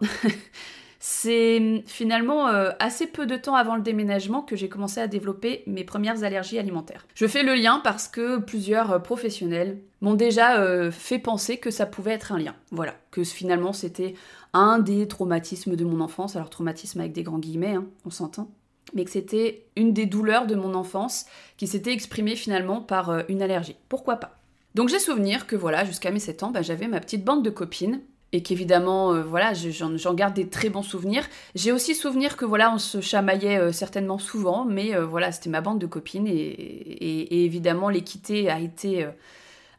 c'est 1.00 1.82
finalement 1.86 2.48
euh, 2.48 2.70
assez 2.78 3.06
peu 3.06 3.26
de 3.26 3.36
temps 3.36 3.54
avant 3.54 3.76
le 3.76 3.82
déménagement 3.82 4.42
que 4.42 4.56
j'ai 4.56 4.68
commencé 4.68 5.00
à 5.00 5.06
développer 5.06 5.62
mes 5.66 5.84
premières 5.84 6.24
allergies 6.24 6.58
alimentaires. 6.58 7.06
Je 7.14 7.26
fais 7.26 7.42
le 7.42 7.54
lien 7.54 7.80
parce 7.82 8.08
que 8.08 8.38
plusieurs 8.38 8.92
euh, 8.92 8.98
professionnels 8.98 9.78
m'ont 10.00 10.14
déjà 10.14 10.90
fait 10.90 11.20
penser 11.20 11.58
que 11.58 11.70
ça 11.70 11.86
pouvait 11.86 12.10
être 12.10 12.32
un 12.32 12.38
lien. 12.38 12.56
Voilà, 12.72 12.94
que 13.12 13.22
finalement 13.22 13.72
c'était 13.72 14.14
un 14.52 14.78
des 14.78 15.08
traumatismes 15.08 15.76
de 15.76 15.84
mon 15.84 16.00
enfance, 16.00 16.36
alors 16.36 16.50
traumatisme 16.50 17.00
avec 17.00 17.12
des 17.12 17.22
grands 17.22 17.38
guillemets, 17.38 17.74
hein, 17.74 17.86
on 18.04 18.10
s'entend, 18.10 18.50
mais 18.94 19.04
que 19.04 19.10
c'était 19.10 19.66
une 19.76 19.92
des 19.92 20.06
douleurs 20.06 20.46
de 20.46 20.54
mon 20.54 20.74
enfance 20.74 21.26
qui 21.56 21.66
s'était 21.66 21.92
exprimée 21.92 22.36
finalement 22.36 22.80
par 22.80 23.10
euh, 23.10 23.22
une 23.28 23.42
allergie. 23.42 23.76
Pourquoi 23.88 24.16
pas? 24.16 24.38
Donc 24.74 24.88
j'ai 24.88 24.98
souvenir 24.98 25.46
que 25.46 25.56
voilà, 25.56 25.84
jusqu'à 25.84 26.10
mes 26.10 26.18
7 26.18 26.42
ans, 26.42 26.50
bah, 26.50 26.62
j'avais 26.62 26.88
ma 26.88 27.00
petite 27.00 27.24
bande 27.24 27.44
de 27.44 27.50
copines 27.50 28.00
et 28.32 28.42
qu'évidemment, 28.42 29.12
euh, 29.12 29.22
voilà, 29.22 29.52
j'en 29.54 30.14
garde 30.14 30.34
des 30.34 30.48
très 30.48 30.68
bons 30.70 30.82
souvenirs. 30.82 31.24
J'ai 31.54 31.72
aussi 31.72 31.94
souvenir 31.94 32.36
que 32.36 32.44
voilà, 32.44 32.72
on 32.74 32.78
se 32.78 33.00
chamaillait 33.00 33.58
euh, 33.58 33.72
certainement 33.72 34.18
souvent, 34.18 34.64
mais 34.64 34.96
voilà, 34.96 35.32
c'était 35.32 35.50
ma 35.50 35.60
bande 35.60 35.78
de 35.78 35.86
copines 35.86 36.26
et, 36.26 36.32
et 36.32 37.44
évidemment, 37.44 37.88
l'équité 37.88 38.50
a 38.50 38.60
été 38.60 39.06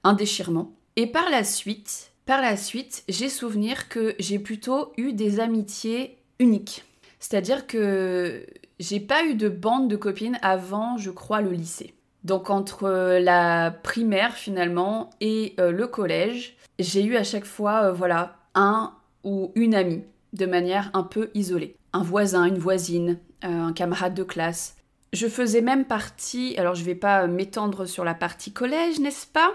un 0.04 0.14
déchirement. 0.14 0.72
Et 0.96 1.08
par 1.08 1.30
la 1.30 1.44
suite, 1.44 2.12
par 2.26 2.42
la 2.42 2.56
suite, 2.56 3.04
j'ai 3.10 3.30
souvenir 3.30 3.90
que 3.90 4.16
j'ai 4.20 4.40
plutôt 4.40 4.94
eu 4.98 5.14
des 5.14 5.40
amitiés 5.40 6.18
uniques. 6.40 6.84
C'est-à-dire 7.20 7.68
que 7.68 8.46
j'ai 8.80 9.00
pas 9.00 9.26
eu 9.26 9.36
de 9.36 9.50
bande 9.50 9.90
de 9.90 9.96
copines 9.96 10.38
avant, 10.42 10.98
je 10.98 11.10
crois, 11.10 11.42
le 11.42 11.52
lycée. 11.52 11.94
Donc 12.24 12.50
entre 12.50 12.86
euh, 12.86 13.20
la 13.20 13.72
primaire 13.72 14.34
finalement 14.34 15.10
et 15.20 15.56
euh, 15.60 15.72
le 15.72 15.88
collège, 15.88 16.56
j'ai 16.80 17.04
eu 17.04 17.18
à 17.18 17.24
chaque 17.24 17.46
fois, 17.46 17.86
euh, 17.86 17.92
voilà, 17.92 18.38
un 18.56 18.94
ou 19.24 19.52
une 19.56 19.76
amie 19.76 20.04
de 20.34 20.46
manière 20.46 20.90
un 20.94 21.04
peu 21.04 21.30
isolée. 21.34 21.76
Un 21.94 22.04
voisin, 22.04 22.46
une 22.46 22.58
voisine, 22.58 23.20
un 23.42 23.74
camarade 23.74 24.16
de 24.16 24.24
classe. 24.24 24.78
Je 25.14 25.28
faisais 25.28 25.62
même 25.62 25.86
partie, 25.86 26.56
alors 26.58 26.74
je 26.74 26.84
vais 26.84 26.96
pas 26.96 27.28
m'étendre 27.28 27.86
sur 27.86 28.04
la 28.04 28.16
partie 28.16 28.52
collège, 28.52 29.00
n'est-ce 29.00 29.28
pas? 29.28 29.54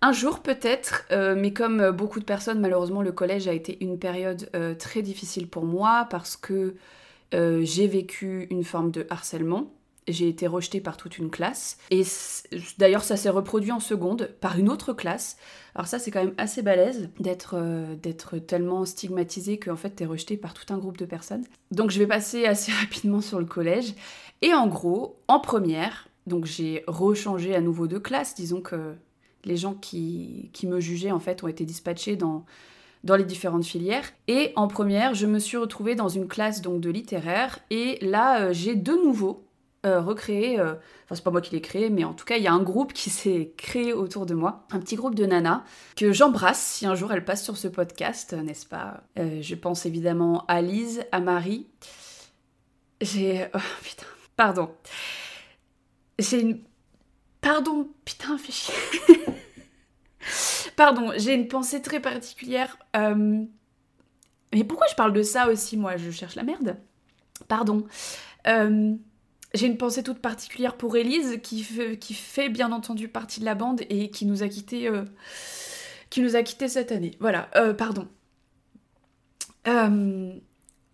Un 0.00 0.12
jour 0.12 0.40
peut-être, 0.40 1.04
euh, 1.10 1.34
mais 1.36 1.52
comme 1.52 1.90
beaucoup 1.90 2.20
de 2.20 2.24
personnes, 2.24 2.60
malheureusement, 2.60 3.02
le 3.02 3.10
collège 3.10 3.48
a 3.48 3.52
été 3.52 3.82
une 3.82 3.98
période 3.98 4.48
euh, 4.54 4.74
très 4.74 5.02
difficile 5.02 5.48
pour 5.48 5.64
moi 5.64 6.06
parce 6.08 6.36
que 6.36 6.76
euh, 7.34 7.60
j'ai 7.64 7.88
vécu 7.88 8.46
une 8.50 8.62
forme 8.62 8.92
de 8.92 9.06
harcèlement. 9.10 9.72
J'ai 10.08 10.28
été 10.28 10.46
rejetée 10.46 10.80
par 10.80 10.96
toute 10.96 11.18
une 11.18 11.30
classe. 11.30 11.78
Et 11.90 12.02
d'ailleurs, 12.78 13.04
ça 13.04 13.16
s'est 13.16 13.28
reproduit 13.30 13.72
en 13.72 13.80
seconde 13.80 14.30
par 14.40 14.58
une 14.58 14.68
autre 14.68 14.92
classe. 14.92 15.36
Alors 15.74 15.86
ça, 15.86 15.98
c'est 15.98 16.10
quand 16.10 16.24
même 16.24 16.34
assez 16.38 16.62
balèze 16.62 17.10
d'être 17.20 17.54
euh, 17.56 17.96
tellement 18.46 18.84
stigmatisé 18.84 19.58
qu'en 19.58 19.76
fait, 19.76 19.90
t'es 19.90 20.06
rejeté 20.06 20.36
par 20.36 20.54
tout 20.54 20.72
un 20.72 20.78
groupe 20.78 20.98
de 20.98 21.04
personnes. 21.04 21.44
Donc 21.70 21.90
je 21.90 21.98
vais 21.98 22.06
passer 22.06 22.46
assez 22.46 22.72
rapidement 22.80 23.20
sur 23.20 23.38
le 23.38 23.46
collège. 23.46 23.94
Et 24.42 24.54
en 24.54 24.66
gros, 24.66 25.20
en 25.28 25.40
première, 25.40 26.08
donc 26.26 26.44
j'ai 26.44 26.84
rechangé 26.86 27.54
à 27.54 27.60
nouveau 27.60 27.86
de 27.86 27.98
classe. 27.98 28.34
Disons 28.34 28.60
que 28.60 28.94
les 29.44 29.56
gens 29.56 29.74
qui, 29.74 30.50
qui 30.52 30.66
me 30.66 30.80
jugeaient, 30.80 31.12
en 31.12 31.20
fait, 31.20 31.42
ont 31.42 31.48
été 31.48 31.64
dispatchés 31.64 32.16
dans 32.16 32.44
dans 33.04 33.16
les 33.16 33.24
différentes 33.24 33.64
filières. 33.64 34.10
Et 34.26 34.52
en 34.56 34.68
première, 34.68 35.14
je 35.14 35.26
me 35.26 35.38
suis 35.38 35.56
retrouvée 35.56 35.94
dans 35.94 36.08
une 36.08 36.26
classe 36.26 36.62
donc 36.62 36.80
de 36.80 36.90
littéraire. 36.90 37.60
Et 37.70 37.98
là, 38.02 38.42
euh, 38.42 38.52
j'ai 38.52 38.74
de 38.74 38.92
nouveau 38.92 39.47
euh, 39.86 40.00
recréé, 40.00 40.58
euh, 40.58 40.74
enfin 41.04 41.14
c'est 41.14 41.24
pas 41.24 41.30
moi 41.30 41.40
qui 41.40 41.54
l'ai 41.54 41.60
créé, 41.60 41.90
mais 41.90 42.04
en 42.04 42.14
tout 42.14 42.24
cas 42.24 42.36
il 42.36 42.42
y 42.42 42.46
a 42.46 42.52
un 42.52 42.62
groupe 42.62 42.92
qui 42.92 43.10
s'est 43.10 43.52
créé 43.56 43.92
autour 43.92 44.26
de 44.26 44.34
moi, 44.34 44.66
un 44.70 44.80
petit 44.80 44.96
groupe 44.96 45.14
de 45.14 45.26
nanas 45.26 45.64
que 45.96 46.12
j'embrasse 46.12 46.60
si 46.60 46.86
un 46.86 46.94
jour 46.94 47.12
elle 47.12 47.24
passe 47.24 47.44
sur 47.44 47.56
ce 47.56 47.68
podcast, 47.68 48.32
n'est-ce 48.32 48.66
pas? 48.66 49.02
Je 49.16 49.54
pense 49.54 49.86
évidemment 49.86 50.44
à 50.48 50.62
Lise, 50.62 51.04
à 51.12 51.20
Marie. 51.20 51.66
J'ai... 53.00 53.46
Oh 53.54 53.58
putain, 53.82 54.06
pardon. 54.36 54.70
J'ai 56.18 56.40
une... 56.40 56.60
Pardon, 57.40 57.88
putain, 58.04 58.36
fais 58.36 58.52
chier. 58.52 58.74
Pardon, 60.76 61.12
j'ai 61.16 61.34
une 61.34 61.48
pensée 61.48 61.82
très 61.82 62.00
particulière. 62.00 62.78
Euh, 62.96 63.44
mais 64.54 64.64
pourquoi 64.64 64.86
je 64.88 64.94
parle 64.94 65.12
de 65.12 65.22
ça 65.22 65.48
aussi, 65.48 65.76
moi? 65.76 65.96
Je 65.96 66.12
cherche 66.12 66.36
la 66.36 66.44
merde. 66.44 66.76
Pardon. 67.48 67.84
Euh, 68.46 68.94
j'ai 69.54 69.66
une 69.66 69.76
pensée 69.76 70.02
toute 70.02 70.18
particulière 70.18 70.76
pour 70.76 70.96
Elise, 70.96 71.40
qui 71.42 71.62
fait, 71.62 72.48
bien 72.48 72.72
entendu 72.72 73.08
partie 73.08 73.40
de 73.40 73.44
la 73.44 73.54
bande 73.54 73.82
et 73.88 74.10
qui 74.10 74.26
nous 74.26 74.42
a 74.42 74.48
quittés, 74.48 74.88
euh, 74.88 75.04
qui 76.10 76.20
nous 76.20 76.36
a 76.36 76.44
cette 76.44 76.92
année. 76.92 77.12
Voilà, 77.20 77.48
pardon. 77.76 78.08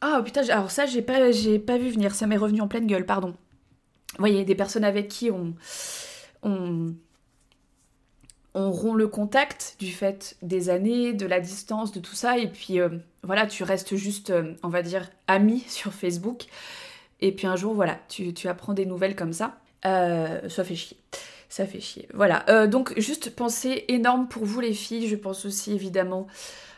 Ah 0.07 0.23
putain, 0.23 0.43
alors 0.51 0.71
ça, 0.71 0.85
j'ai 0.85 1.01
pas, 1.01 1.19
pas 1.67 1.79
vu 1.79 1.91
venir, 1.91 2.15
ça 2.15 2.27
m'est 2.27 2.37
revenu 2.37 2.61
en 2.61 2.69
pleine 2.69 2.87
gueule, 2.87 3.07
pardon. 3.07 3.29
Vous 3.29 4.19
voyez, 4.19 4.45
des 4.45 4.55
personnes 4.55 4.85
avec 4.85 5.09
qui 5.09 5.31
on, 5.31 5.55
on, 6.43 6.95
on 8.55 8.71
rompt 8.71 8.95
le 8.97 9.09
contact 9.09 9.77
du 9.81 9.91
fait 9.91 10.37
des 10.43 10.71
années, 10.71 11.13
de 11.13 11.27
la 11.27 11.41
distance, 11.41 11.91
de 11.91 12.01
tout 12.01 12.15
ça, 12.15 12.39
et 12.39 12.49
puis 12.49 12.81
euh, 12.81 12.91
voilà, 13.23 13.47
tu 13.47 13.65
restes 13.65 13.97
juste, 13.97 14.31
euh, 14.31 14.55
on 14.63 14.69
va 14.69 14.83
dire, 14.83 15.11
ami 15.27 15.61
sur 15.69 15.93
Facebook, 15.93 16.45
et 17.27 17.33
puis 17.33 17.47
un 17.47 17.57
jour, 17.57 17.75
voilà, 17.75 17.99
tu, 18.09 18.33
apprends 18.49 18.75
des 18.75 18.87
nouvelles 18.87 19.17
comme 19.17 19.33
ça, 19.33 19.59
euh, 19.87 20.49
ça 20.49 20.65
fait 20.65 20.75
chier. 20.75 20.97
Ça 21.49 21.67
fait 21.67 21.81
chier. 21.81 22.09
Voilà. 22.15 22.67
donc, 22.67 22.99
juste 22.99 23.35
pensée 23.35 23.85
énorme 23.89 24.27
pour 24.27 24.45
vous, 24.45 24.61
les 24.61 24.73
filles. 24.73 25.07
Je 25.07 25.15
pense 25.15 25.45
aussi, 25.45 25.73
évidemment, 25.73 26.27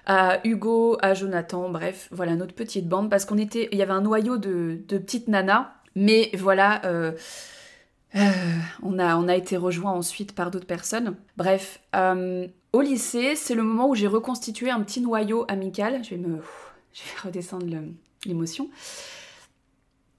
à 0.04 0.40
Hugo, 0.44 0.98
à 1.00 1.14
Jonathan, 1.14 1.70
bref, 1.70 2.08
voilà, 2.10 2.36
notre 2.36 2.54
petite 2.54 2.86
bande, 2.88 3.08
parce 3.08 3.24
qu'on 3.24 3.38
était. 3.38 3.68
Il 3.72 3.78
y 3.78 3.82
avait 3.82 3.92
un 3.92 4.02
noyau 4.02 4.36
de, 4.36 4.78
petites 4.88 5.28
nanas, 5.28 5.72
mais 5.94 6.30
voilà 6.34 6.82
euh, 8.14 8.22
on, 8.82 8.98
a, 8.98 9.36
été 9.36 9.56
rejoint 9.56 9.92
ensuite 9.92 10.34
par 10.34 10.50
d'autres 10.50 10.66
personnes. 10.66 11.16
Bref, 11.36 11.80
euh, 11.94 12.46
au 12.72 12.80
lycée, 12.80 13.34
c'est 13.34 13.54
le 13.54 13.62
moment 13.62 13.88
où 13.88 13.94
j'ai 13.94 14.06
reconstitué 14.06 14.70
un 14.70 14.80
petit 14.80 15.00
noyau 15.00 15.44
amical. 15.48 16.02
Je 16.04 16.10
vais 16.10 16.16
me, 16.16 16.38
je 16.92 17.02
vais 17.02 17.20
redescendre 17.24 17.66
l'émotion. 18.24 18.70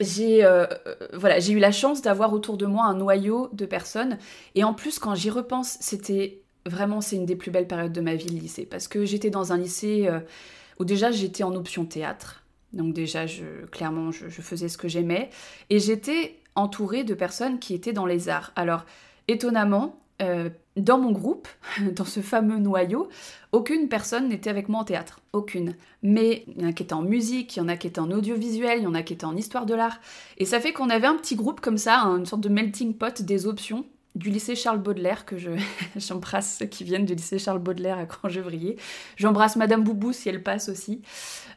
J'ai 0.00 0.44
euh, 0.44 0.66
voilà, 1.12 1.40
j'ai 1.40 1.52
eu 1.52 1.58
la 1.58 1.72
chance 1.72 2.02
d'avoir 2.02 2.32
autour 2.32 2.56
de 2.56 2.66
moi 2.66 2.84
un 2.86 2.94
noyau 2.94 3.48
de 3.52 3.66
personnes. 3.66 4.18
Et 4.54 4.64
en 4.64 4.74
plus, 4.74 4.98
quand 4.98 5.14
j'y 5.14 5.30
repense, 5.30 5.76
c'était 5.80 6.42
vraiment 6.66 7.00
c'est 7.00 7.16
une 7.16 7.26
des 7.26 7.36
plus 7.36 7.50
belles 7.50 7.66
périodes 7.66 7.92
de 7.92 8.00
ma 8.00 8.14
vie 8.14 8.28
le 8.28 8.38
lycée, 8.38 8.66
parce 8.66 8.88
que 8.88 9.04
j'étais 9.04 9.30
dans 9.30 9.52
un 9.52 9.56
lycée 9.58 10.08
où 10.78 10.84
déjà 10.84 11.10
j'étais 11.10 11.42
en 11.42 11.54
option 11.54 11.84
théâtre. 11.84 12.44
Donc 12.72 12.94
déjà, 12.94 13.26
je, 13.26 13.64
clairement, 13.70 14.12
je 14.12 14.28
faisais 14.28 14.68
ce 14.68 14.76
que 14.78 14.88
j'aimais. 14.88 15.30
Et 15.70 15.80
j'étais 15.80 16.38
entourée 16.54 17.04
de 17.04 17.14
personnes 17.14 17.58
qui 17.58 17.74
étaient 17.74 17.92
dans 17.92 18.06
les 18.06 18.28
arts. 18.28 18.52
Alors, 18.56 18.84
étonnamment, 19.28 20.00
euh, 20.20 20.50
dans 20.78 20.98
mon 20.98 21.12
groupe, 21.12 21.48
dans 21.94 22.04
ce 22.04 22.20
fameux 22.20 22.58
noyau, 22.58 23.08
aucune 23.52 23.88
personne 23.88 24.28
n'était 24.28 24.50
avec 24.50 24.68
moi 24.68 24.80
en 24.80 24.84
théâtre. 24.84 25.20
Aucune. 25.32 25.74
Mais 26.02 26.44
il 26.48 26.62
y 26.62 26.64
en 26.64 26.68
a 26.68 26.72
qui 26.72 26.82
étaient 26.82 26.92
en 26.94 27.02
musique, 27.02 27.56
il 27.56 27.60
y 27.60 27.62
en 27.62 27.68
a 27.68 27.76
qui 27.76 27.86
étaient 27.86 28.00
en 28.00 28.10
audiovisuel, 28.10 28.78
il 28.78 28.84
y 28.84 28.86
en 28.86 28.94
a 28.94 29.02
qui 29.02 29.12
étaient 29.12 29.24
en 29.24 29.36
histoire 29.36 29.66
de 29.66 29.74
l'art. 29.74 30.00
Et 30.36 30.44
ça 30.44 30.60
fait 30.60 30.72
qu'on 30.72 30.90
avait 30.90 31.06
un 31.06 31.16
petit 31.16 31.36
groupe 31.36 31.60
comme 31.60 31.78
ça, 31.78 32.00
une 32.02 32.26
sorte 32.26 32.42
de 32.42 32.48
melting 32.48 32.94
pot 32.94 33.22
des 33.22 33.46
options 33.46 33.84
du 34.14 34.30
lycée 34.30 34.56
Charles 34.56 34.82
Baudelaire, 34.82 35.24
que 35.24 35.38
je, 35.38 35.50
j'embrasse 35.96 36.56
ceux 36.58 36.66
qui 36.66 36.84
viennent 36.84 37.04
du 37.04 37.14
lycée 37.14 37.38
Charles 37.38 37.60
Baudelaire 37.60 37.98
à 37.98 38.04
Grand-Gevrier. 38.04 38.76
J'embrasse 39.16 39.56
Madame 39.56 39.84
Boubou 39.84 40.12
si 40.12 40.28
elle 40.28 40.42
passe 40.42 40.68
aussi. 40.68 41.02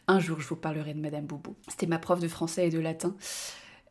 Un 0.08 0.20
jour, 0.20 0.40
je 0.40 0.48
vous 0.48 0.56
parlerai 0.56 0.94
de 0.94 1.00
Madame 1.00 1.26
Boubou. 1.26 1.56
C'était 1.68 1.88
ma 1.88 2.00
prof 2.00 2.20
de 2.20 2.28
français 2.28 2.68
et 2.68 2.70
de 2.70 2.80
latin. 2.80 3.16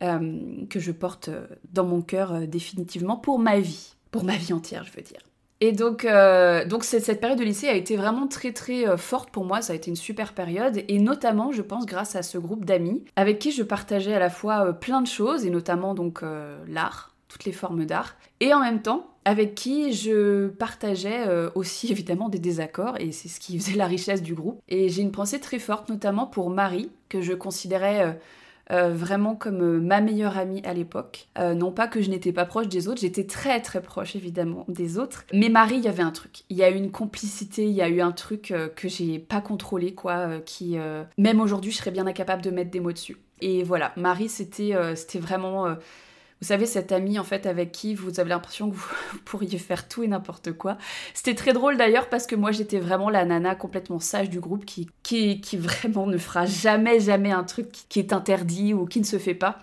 Euh, 0.01 0.65
que 0.67 0.79
je 0.79 0.91
porte 0.91 1.27
euh, 1.27 1.45
dans 1.73 1.85
mon 1.85 2.01
cœur 2.01 2.33
euh, 2.33 2.45
définitivement 2.47 3.17
pour 3.17 3.37
ma 3.37 3.59
vie, 3.59 3.93
pour 4.11 4.23
ma 4.23 4.35
vie 4.35 4.53
entière, 4.53 4.83
je 4.83 4.91
veux 4.91 5.01
dire. 5.01 5.21
Et 5.63 5.73
donc, 5.73 6.07
donc 6.67 6.83
cette, 6.83 7.21
période 7.21 7.37
de 7.37 7.43
lycée 7.43 7.67
a 7.67 7.75
été 7.75 7.95
vraiment 7.95 8.27
très 8.27 8.51
très 8.51 8.97
forte 8.97 9.29
pour 9.29 9.45
moi, 9.45 9.61
ça 9.61 9.73
a 9.73 9.75
été 9.75 9.91
une 9.91 9.95
super 9.95 10.33
période, 10.33 10.83
et 10.87 10.99
notamment, 10.99 11.51
je 11.51 11.61
pense, 11.61 11.85
grâce 11.85 12.15
à 12.15 12.23
ce 12.23 12.39
groupe 12.39 12.65
d'amis 12.65 13.05
avec 13.15 13.37
qui 13.37 13.51
je 13.51 13.61
partageais 13.61 14.15
à 14.15 14.19
la 14.19 14.31
fois 14.31 14.73
plein 14.73 15.01
de 15.01 15.07
choses, 15.07 15.45
et 15.45 15.51
notamment 15.51 15.93
donc 15.93 16.23
l'art, 16.67 17.13
toutes 17.27 17.45
les 17.45 17.51
formes 17.51 17.85
d'art, 17.85 18.15
et 18.39 18.55
en 18.55 18.59
même 18.59 18.81
temps, 18.81 19.07
avec 19.23 19.53
qui 19.53 19.93
je 19.93 20.47
partageais 20.47 21.27
aussi 21.53 21.91
évidemment 21.91 22.27
des 22.27 22.39
désaccords, 22.39 22.99
et 22.99 23.11
c'est 23.11 23.29
ce 23.29 23.39
qui 23.39 23.59
faisait 23.59 23.77
la 23.77 23.85
richesse 23.85 24.23
du 24.23 24.33
groupe. 24.33 24.59
Et 24.67 24.89
j'ai 24.89 25.03
une 25.03 25.11
pensée 25.11 25.39
très 25.39 25.59
forte, 25.59 25.89
notamment 25.89 26.25
pour 26.25 26.49
Marie, 26.49 26.89
que 27.07 27.21
je 27.21 27.33
considérais 27.33 28.19
euh, 28.71 28.93
vraiment 28.93 29.35
comme 29.35 29.61
euh, 29.61 29.79
ma 29.79 30.01
meilleure 30.01 30.37
amie 30.37 30.61
à 30.63 30.73
l'époque. 30.73 31.27
Euh, 31.37 31.53
non 31.53 31.71
pas 31.71 31.87
que 31.87 32.01
je 32.01 32.09
n'étais 32.09 32.31
pas 32.31 32.45
proche 32.45 32.67
des 32.67 32.87
autres, 32.87 33.01
j'étais 33.01 33.25
très 33.25 33.61
très 33.61 33.81
proche 33.81 34.15
évidemment 34.15 34.65
des 34.67 34.97
autres. 34.97 35.25
Mais 35.33 35.49
Marie, 35.49 35.75
il 35.75 35.83
y 35.83 35.87
avait 35.87 36.03
un 36.03 36.11
truc. 36.11 36.43
Il 36.49 36.57
y 36.57 36.63
a 36.63 36.69
eu 36.69 36.75
une 36.75 36.91
complicité, 36.91 37.65
il 37.65 37.73
y 37.73 37.81
a 37.81 37.89
eu 37.89 38.01
un 38.01 38.11
truc 38.11 38.53
que 38.75 38.87
j'ai 38.87 39.19
pas 39.19 39.41
contrôlé, 39.41 39.93
quoi, 39.93 40.39
qui 40.45 40.77
même 41.17 41.41
aujourd'hui 41.41 41.71
je 41.71 41.77
serais 41.77 41.91
bien 41.91 42.07
incapable 42.07 42.41
de 42.41 42.49
mettre 42.49 42.71
des 42.71 42.79
mots 42.79 42.91
dessus. 42.91 43.17
Et 43.41 43.63
voilà, 43.63 43.91
Marie, 43.97 44.29
c'était 44.29 44.73
c'était 44.95 45.19
vraiment 45.19 45.75
vous 46.41 46.47
savez, 46.47 46.65
cette 46.65 46.91
amie 46.91 47.19
en 47.19 47.23
fait 47.23 47.45
avec 47.45 47.71
qui 47.71 47.93
vous 47.93 48.19
avez 48.19 48.29
l'impression 48.29 48.71
que 48.71 48.75
vous, 48.75 48.89
pourriez 49.25 49.59
faire 49.59 49.87
tout 49.87 50.01
et 50.01 50.07
n'importe 50.07 50.53
quoi. 50.53 50.77
C'était 51.13 51.35
très 51.35 51.53
drôle 51.53 51.77
d'ailleurs 51.77 52.09
parce 52.09 52.25
que 52.25 52.35
moi 52.35 52.51
j'étais 52.51 52.79
vraiment 52.79 53.09
la 53.09 53.25
nana 53.25 53.53
complètement 53.53 53.99
sage 53.99 54.29
du 54.29 54.39
groupe 54.39 54.65
qui, 54.65 54.89
qui, 55.03 55.39
qui 55.39 55.57
vraiment 55.57 56.07
ne 56.07 56.17
fera 56.17 56.45
jamais, 56.45 56.99
jamais 56.99 57.31
un 57.31 57.43
truc 57.43 57.71
qui 57.89 57.99
est 57.99 58.11
interdit 58.11 58.73
ou 58.73 58.85
qui 58.85 58.99
ne 58.99 59.05
se 59.05 59.19
fait 59.19 59.35
pas. 59.35 59.59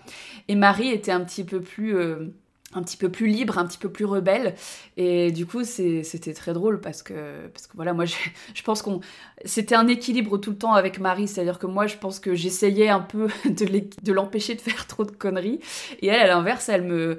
Et 0.47 0.55
Marie 0.55 0.89
était 0.89 1.11
un 1.11 1.23
petit 1.23 1.43
peu 1.43 1.61
plus... 1.61 1.95
Euh, 1.95 2.33
un 2.75 2.83
petit 2.83 2.97
peu 2.97 3.09
plus 3.09 3.27
libre, 3.27 3.57
un 3.57 3.65
petit 3.65 3.77
peu 3.77 3.89
plus 3.89 4.05
rebelle. 4.05 4.53
Et 4.95 5.31
du 5.31 5.45
coup, 5.45 5.63
c'était 5.63 6.33
très 6.33 6.53
drôle 6.53 6.79
parce 6.81 7.01
que, 7.01 7.47
parce 7.47 7.67
que 7.67 7.75
voilà, 7.75 7.93
moi, 7.93 8.05
je, 8.53 8.63
pense 8.63 8.81
qu'on. 8.81 8.99
C'était 9.45 9.75
un 9.75 9.87
équilibre 9.87 10.37
tout 10.37 10.51
le 10.51 10.57
temps 10.57 10.73
avec 10.73 10.99
Marie. 10.99 11.27
C'est-à-dire 11.27 11.57
que 11.57 11.65
moi, 11.65 11.87
je 11.87 11.97
pense 11.97 12.19
que 12.19 12.35
j'essayais 12.35 12.89
un 12.89 12.99
peu 12.99 13.27
de 13.45 14.13
l'empêcher 14.13 14.55
de 14.55 14.61
faire 14.61 14.85
trop 14.87 15.03
de 15.03 15.11
conneries. 15.11 15.59
Et 16.01 16.07
elle, 16.07 16.21
à 16.21 16.27
l'inverse, 16.27 16.69
elle 16.69 16.83
me. 16.83 17.17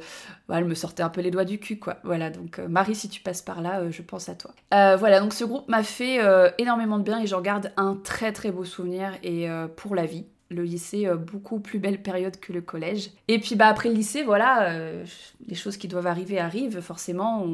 elle 0.48 0.66
me 0.66 0.74
sortait 0.74 1.02
un 1.02 1.10
peu 1.10 1.20
les 1.20 1.32
doigts 1.32 1.44
du 1.44 1.58
cul, 1.58 1.78
quoi. 1.78 1.96
Voilà, 2.04 2.30
donc 2.30 2.58
euh, 2.58 2.68
Marie, 2.68 2.94
si 2.94 3.08
tu 3.08 3.20
passes 3.20 3.42
par 3.42 3.60
là, 3.60 3.80
euh, 3.80 3.90
je 3.90 4.02
pense 4.02 4.28
à 4.28 4.34
toi. 4.36 4.52
Euh, 4.72 4.96
voilà, 4.96 5.18
donc 5.18 5.32
ce 5.32 5.44
groupe 5.44 5.68
m'a 5.68 5.82
fait 5.82 6.20
énormément 6.58 6.98
de 6.98 7.04
bien 7.04 7.20
et 7.20 7.26
j'en 7.26 7.40
garde 7.40 7.72
un 7.76 7.96
très 7.96 8.32
très 8.32 8.50
beau 8.50 8.64
souvenir 8.64 9.12
et 9.22 9.48
pour 9.76 9.94
la 9.94 10.06
vie 10.06 10.26
le 10.50 10.64
lycée, 10.64 11.06
euh, 11.06 11.16
beaucoup 11.16 11.60
plus 11.60 11.78
belle 11.78 12.02
période 12.02 12.38
que 12.38 12.52
le 12.52 12.60
collège. 12.60 13.10
Et 13.28 13.38
puis 13.38 13.54
bah 13.54 13.68
après 13.68 13.88
le 13.88 13.94
lycée, 13.94 14.22
voilà, 14.22 14.70
euh, 14.70 15.04
les 15.46 15.54
choses 15.54 15.76
qui 15.76 15.88
doivent 15.88 16.08
arriver 16.08 16.38
arrivent, 16.38 16.80
forcément, 16.80 17.46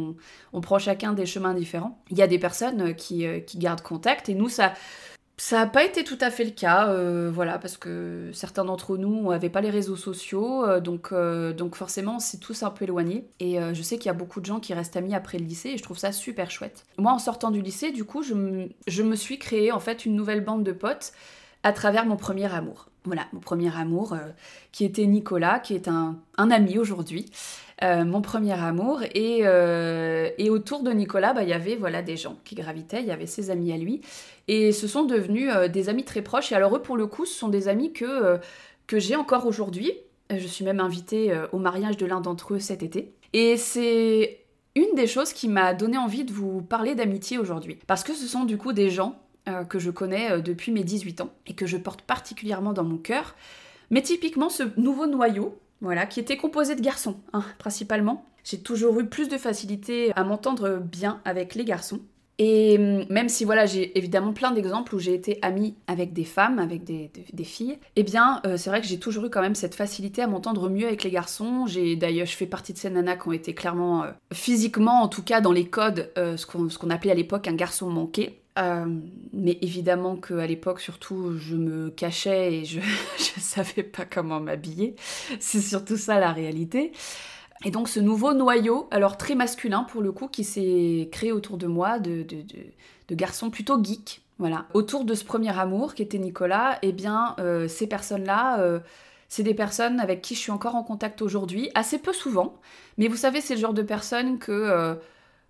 on, 0.53 0.61
prend 0.61 0.79
chacun 0.79 1.13
des 1.13 1.27
chemins 1.27 1.55
différents. 1.55 2.03
Il 2.11 2.19
y 2.19 2.23
a 2.23 2.27
des 2.27 2.39
personnes 2.39 2.89
euh, 2.89 2.93
qui, 2.93 3.27
gardent 3.57 3.83
contact, 3.83 4.29
et 4.29 4.35
nous, 4.35 4.49
ça... 4.49 4.73
Ça 5.39 5.59
n'a 5.59 5.67
pas 5.67 5.85
été 5.85 6.03
tout 6.03 6.17
à 6.23 6.31
fait 6.31 6.45
le 6.45 6.51
cas, 6.51 6.91
voilà, 7.31 7.59
parce 7.59 7.77
que 7.77 8.31
certains 8.33 8.65
d'entre 8.65 8.97
nous 8.97 9.31
n'avaient 9.31 9.51
pas 9.51 9.61
les 9.61 9.69
réseaux 9.69 9.95
sociaux, 9.95 10.81
donc, 10.81 11.13
donc 11.13 11.75
forcément, 11.75 12.21
c'est 12.21 12.39
tous 12.39 12.63
un 12.63 12.71
peu 12.71 12.85
éloigné. 12.85 13.29
Et 13.39 13.59
je 13.75 13.83
sais 13.83 13.99
qu'il 13.99 14.07
y 14.07 14.09
a 14.09 14.15
beaucoup 14.15 14.41
de 14.41 14.47
gens 14.47 14.61
qui 14.61 14.73
restent 14.73 14.97
amis 14.97 15.15
après 15.15 15.37
le 15.37 15.45
lycée, 15.45 15.73
et 15.75 15.77
je 15.77 15.83
trouve 15.83 15.99
ça 15.99 16.11
super 16.11 16.51
chouette. 16.51 16.87
Moi, 16.97 17.13
en 17.13 17.19
sortant 17.19 17.51
du 17.51 17.61
lycée, 17.61 17.93
du 17.93 18.05
coup, 18.05 18.23
je, 18.23 18.67
je 18.87 19.03
me 19.03 19.15
suis 19.15 19.39
créé 19.39 19.73
en 19.73 19.79
fait 19.79 20.07
une 20.07 20.17
nouvelle 20.17 20.43
bande 20.43 20.65
de 20.65 20.73
potes 20.73 21.13
à 21.63 21.73
travers 21.73 22.07
mon 22.07 22.17
premier 22.17 22.53
amour. 22.53 22.89
Voilà, 23.05 23.27
mon 23.33 23.41
premier 23.41 23.75
amour, 23.77 24.13
euh, 24.13 24.19
qui 24.73 24.85
était 24.85 25.07
Nicolas, 25.07 25.61
qui 25.61 25.75
est 25.75 25.89
un, 25.89 26.19
ami 26.37 26.79
aujourd'hui. 26.79 27.27
Euh, 27.83 28.05
mon 28.05 28.21
premier 28.21 28.53
amour. 28.53 29.03
Et, 29.15 29.41
euh, 29.43 30.29
et 30.39 30.51
autour 30.51 30.83
de 30.83 30.91
Nicolas, 30.91 31.33
bah, 31.33 31.45
il 31.45 31.49
y 31.49 31.53
avait 31.53 31.77
voilà, 31.77 32.03
des 32.03 32.17
gens 32.17 32.37
qui 32.45 32.57
gravitaient, 32.57 33.01
il 33.01 33.07
y 33.07 33.13
avait 33.13 33.27
ses 33.27 33.51
amis 33.51 33.73
à 33.73 33.77
lui. 33.77 34.01
Et 34.49 34.73
ce 34.73 34.89
sont 34.89 35.05
devenus 35.05 35.53
des 35.73 35.89
amis 35.89 36.05
très 36.05 36.23
proches. 36.23 36.51
Et 36.53 36.55
alors 36.57 36.77
eux, 36.77 36.83
pour 36.83 36.97
le 36.97 37.07
coup, 37.07 37.27
ce 37.27 37.39
sont 37.39 37.49
des 37.49 37.69
amis 37.69 37.93
que, 37.93 38.39
que 38.87 38.99
j'ai 38.99 39.17
encore 39.17 39.47
aujourd'hui. 39.47 39.93
Je 40.31 40.47
suis 40.47 40.65
même 40.65 40.81
invitée 40.81 41.33
au 41.53 41.59
mariage 41.59 41.97
de 41.97 42.07
l'un 42.07 42.21
d'entre 42.21 42.55
eux 42.55 42.59
cet 42.59 42.83
été. 42.83 43.13
Et 43.33 43.57
c'est 43.57 44.41
une 44.75 44.95
des 44.95 45.07
choses 45.07 45.33
qui 45.33 45.49
m'a 45.49 45.75
donné 45.75 45.97
envie 45.97 46.25
de 46.25 46.33
vous 46.33 46.63
parler 46.63 46.95
d'amitié 46.95 47.39
aujourd'hui. 47.39 47.79
Parce 47.87 48.05
que 48.05 48.15
ce 48.15 48.27
sont 48.27 48.45
du 48.45 48.59
coup 48.59 48.73
des 48.73 48.91
gens 48.91 49.19
que 49.69 49.79
je 49.79 49.91
connais 49.91 50.41
depuis 50.43 50.73
mes 50.73 50.85
18 50.85 51.21
ans 51.21 51.31
et 51.47 51.55
que 51.55 51.67
je 51.67 51.77
porte 51.77 52.03
particulièrement 52.03 52.73
dans 52.73 52.85
mon 52.85 52.99
cœur. 52.99 53.35
Mais 53.91 54.03
typiquement, 54.03 54.49
ce 54.49 54.65
nouveau 54.77 55.07
noyau, 55.07 55.59
voilà, 55.81 56.07
qui 56.07 56.21
était 56.21 56.37
composé 56.37 56.75
de 56.75 56.81
garçons, 56.81 57.17
hein, 57.33 57.45
principalement. 57.59 58.25
J'ai 58.45 58.59
toujours 58.59 58.99
eu 59.01 59.07
plus 59.07 59.29
de 59.29 59.39
facilité 59.39 60.13
à 60.15 60.25
m'entendre 60.25 60.79
bien 60.79 61.21
avec 61.25 61.55
les 61.55 61.65
garçons. 61.65 62.01
Et 62.39 62.77
hum, 62.79 63.07
même 63.09 63.29
si 63.29 63.45
voilà, 63.45 63.67
j'ai 63.67 63.97
évidemment 63.99 64.33
plein 64.33 64.51
d'exemples 64.53 64.95
où 64.95 64.99
j'ai 64.99 65.15
été 65.15 65.39
amie 65.43 65.75
avec 65.87 66.13
des 66.13 66.25
femmes, 66.25 66.59
avec 66.59 66.85
des, 66.85 67.11
filles, 67.45 67.79
eh 67.97 68.03
bien 68.03 68.41
euh, 68.47 68.57
c'est 68.57 68.71
vrai 68.71 68.81
que 68.81 68.87
j'ai 68.87 68.99
toujours 68.99 69.25
eu 69.25 69.31
quand 69.31 69.41
même 69.41 69.55
cette 69.55 69.75
facilité 69.75 70.23
à 70.23 70.27
m'entendre 70.27 70.69
mieux 70.69 70.87
avec 70.87 71.03
les 71.03 71.11
garçons. 71.11 71.67
J'ai 71.67 71.97
d'ailleurs, 71.97 72.27
je 72.27 72.37
fais 72.37 72.47
partie 72.47 72.73
de 72.73 72.79
ces 72.79 72.91
nanas 72.91 73.17
qui 73.17 73.29
ont 73.29 73.33
été 73.33 73.55
clairement, 73.55 74.05
euh, 74.05 74.11
physiquement 74.33 75.03
en 75.03 75.09
tout 75.09 75.23
cas 75.23 75.41
dans 75.41 75.53
les 75.53 75.67
codes, 75.67 76.13
euh, 76.19 76.37
ce 76.37 76.47
qu'on 76.47 76.91
appelait 76.91 77.13
à 77.13 77.15
l'époque 77.15 77.49
un 77.49 77.55
garçon 77.55 77.89
manqué. 77.89 78.43
Euh, 78.59 78.87
mais 79.33 79.59
évidemment 79.61 80.17
qu'à 80.17 80.47
l'époque, 80.47 80.81
surtout, 80.81 81.37
je 81.37 81.57
me 81.57 81.91
cachais 81.91 82.55
et 82.55 82.65
je 82.65 82.81
ne 83.37 83.41
savais 83.41 83.83
pas 83.83 84.05
comment 84.05 84.41
m'habiller. 84.41 84.97
C'est 85.41 85.61
surtout 85.61 85.97
ça 85.97 86.19
la 86.19 86.33
réalité. 86.33 86.93
Et 87.65 87.71
donc 87.71 87.89
ce 87.89 88.01
nouveau 88.01 88.35
noyau, 88.35 88.89
alors 88.91 89.17
très 89.17 89.35
masculin 89.35 89.85
pour 89.85 90.03
le 90.03 90.13
coup, 90.13 90.29
qui 90.29 90.45
s'est 90.45 91.09
créé 91.11 91.33
autour 91.33 91.57
de 91.57 91.67
moi, 91.67 91.99
de, 91.99 92.23
de, 92.23 92.43
de, 93.09 93.15
garçons 93.15 93.51
plutôt 93.51 93.83
geeks, 93.83 94.23
voilà. 94.39 94.67
Autour 94.75 95.05
de 95.05 95.15
ce 95.15 95.25
premier 95.25 95.59
amour 95.59 95.95
qui 95.95 96.03
était 96.03 96.19
Nicolas, 96.19 96.79
eh 96.83 96.93
bien, 96.93 97.35
euh, 97.39 97.67
ces 97.67 97.87
personnes-là, 97.87 98.61
euh, 98.61 98.81
c'est 99.29 99.43
des 99.43 99.55
personnes 99.55 100.01
avec 100.01 100.21
qui 100.21 100.35
je 100.35 100.41
suis 100.41 100.53
encore 100.53 100.75
en 100.75 100.83
contact 100.83 101.23
aujourd'hui, 101.23 101.71
assez 101.75 101.99
peu 101.99 102.13
souvent, 102.13 102.61
mais 102.99 103.09
vous 103.09 103.17
savez, 103.17 103.41
c'est 103.41 103.55
le 103.55 103.61
genre 103.61 103.75
de 103.75 103.83
personnes 103.83 104.39
que 104.39 104.99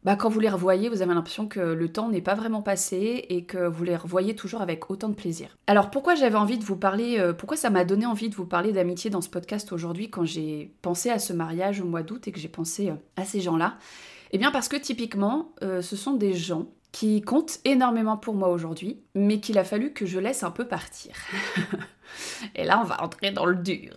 bah, 0.07 0.15
quand 0.15 0.29
vous 0.29 0.39
les 0.39 0.49
revoyez, 0.49 0.89
vous 0.89 1.03
avez 1.03 1.13
l'impression 1.13 1.49
que 1.49 1.59
le 1.59 1.89
temps 1.89 2.09
n'est 2.09 2.21
pas 2.21 2.37
vraiment 2.37 2.63
passé 2.63 3.27
et 3.29 3.45
que 3.45 3.67
vous 3.67 3.83
les 3.83 3.97
revoyez 3.97 4.37
toujours 4.37 4.63
avec 4.63 4.89
autant 4.89 5.09
de 5.09 5.15
plaisir. 5.15 5.59
Alors 5.67 5.91
pourquoi 5.91 6.15
j'avais 6.15 6.37
envie 6.37 6.59
de 6.59 6.65
vous 6.65 6.77
parler, 6.77 7.19
euh, 7.19 7.33
pourquoi 7.33 7.57
ça 7.57 7.71
m'a 7.71 7.85
donné 7.85 8.07
envie 8.07 8.29
de 8.29 8.37
vous 8.37 8.47
parler 8.47 8.71
d'amitié 8.71 9.11
dans 9.11 9.21
ce 9.21 9.29
podcast 9.29 9.73
aujourd'hui 9.73 10.09
quand 10.09 10.25
j'ai 10.25 10.73
pensé 10.81 11.11
à 11.11 11.19
ce 11.19 11.33
mariage 11.33 11.81
au 11.81 11.87
mois 11.87 12.05
d'août 12.05 12.29
et 12.29 12.31
que 12.31 12.39
j'ai 12.39 12.49
pensé 12.49 12.91
euh, 12.91 12.95
à 13.17 13.25
ces 13.25 13.41
gens-là? 13.41 13.79
Eh 14.31 14.39
bien 14.39 14.53
parce 14.53 14.69
que 14.69 14.77
typiquement, 14.77 15.51
euh, 15.65 15.83
ce 15.83 15.97
sont 15.97 16.15
des 16.15 16.35
gens 16.35 16.69
qui 16.97 17.21
comptent 17.21 17.59
énormément 17.67 18.17
pour 18.17 18.33
moi 18.33 18.49
aujourd'hui, 18.49 19.03
mais 19.15 19.39
qu'il 19.39 19.59
a 19.59 19.65
fallu 19.65 19.93
que 19.93 20.07
je 20.07 20.19
laisse 20.19 20.43
un 20.43 20.51
peu 20.51 20.67
partir. 20.67 21.15
Et 22.55 22.65
là, 22.65 22.81
on 22.81 22.85
va 22.85 23.03
entrer 23.03 23.33
dans 23.33 23.45
le 23.45 23.57
dur, 23.57 23.93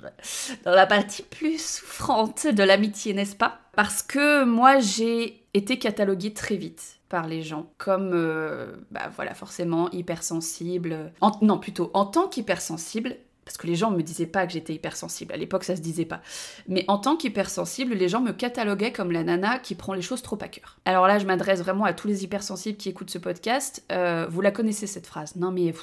dans 0.65 0.71
la 0.75 0.85
partie 0.85 1.23
plus 1.23 1.77
souffrante 1.77 2.45
de 2.45 2.61
l'amitié, 2.61 3.13
n'est-ce 3.13 3.37
pas? 3.37 3.61
Parce 3.71 4.03
que 4.03 4.43
moi, 4.43 4.79
j'ai 4.79 5.45
été 5.53 5.79
cataloguée 5.79 6.33
très 6.33 6.57
vite 6.57 6.99
par 7.07 7.25
les 7.25 7.41
gens 7.41 7.71
comme, 7.77 8.11
euh, 8.13 8.75
bah 8.91 9.09
voilà, 9.15 9.33
forcément 9.33 9.89
hypersensible. 9.91 11.13
non, 11.41 11.57
plutôt 11.57 11.91
en 11.93 12.05
tant 12.05 12.27
qu'hypersensible, 12.27 13.15
parce 13.49 13.57
que 13.57 13.65
les 13.65 13.73
gens 13.73 13.89
me 13.89 14.03
disaient 14.03 14.27
pas 14.27 14.45
que 14.45 14.53
j'étais 14.53 14.75
hypersensible. 14.75 15.33
À 15.33 15.37
l'époque, 15.37 15.63
ça 15.63 15.75
se 15.75 15.81
disait 15.81 16.05
pas. 16.05 16.21
Mais 16.67 16.85
en 16.87 16.99
tant 16.99 17.15
qu'hypersensible, 17.15 17.95
les 17.95 18.07
gens 18.07 18.21
me 18.21 18.31
cataloguaient 18.31 18.91
comme 18.91 19.11
la 19.11 19.23
nana 19.23 19.57
qui 19.57 19.73
prend 19.73 19.95
les 19.95 20.03
choses 20.03 20.21
trop 20.21 20.37
à 20.39 20.47
cœur. 20.47 20.77
Alors 20.85 21.07
là, 21.07 21.17
je 21.17 21.25
m'adresse 21.25 21.59
vraiment 21.59 21.85
à 21.85 21.93
tous 21.93 22.07
les 22.07 22.23
hypersensibles 22.23 22.77
qui 22.77 22.89
écoutent 22.89 23.09
ce 23.09 23.17
podcast. 23.17 23.83
Euh, 23.91 24.27
vous 24.29 24.41
la 24.41 24.51
connaissez 24.51 24.85
cette 24.85 25.07
phrase? 25.07 25.35
Non 25.35 25.49
mais 25.49 25.73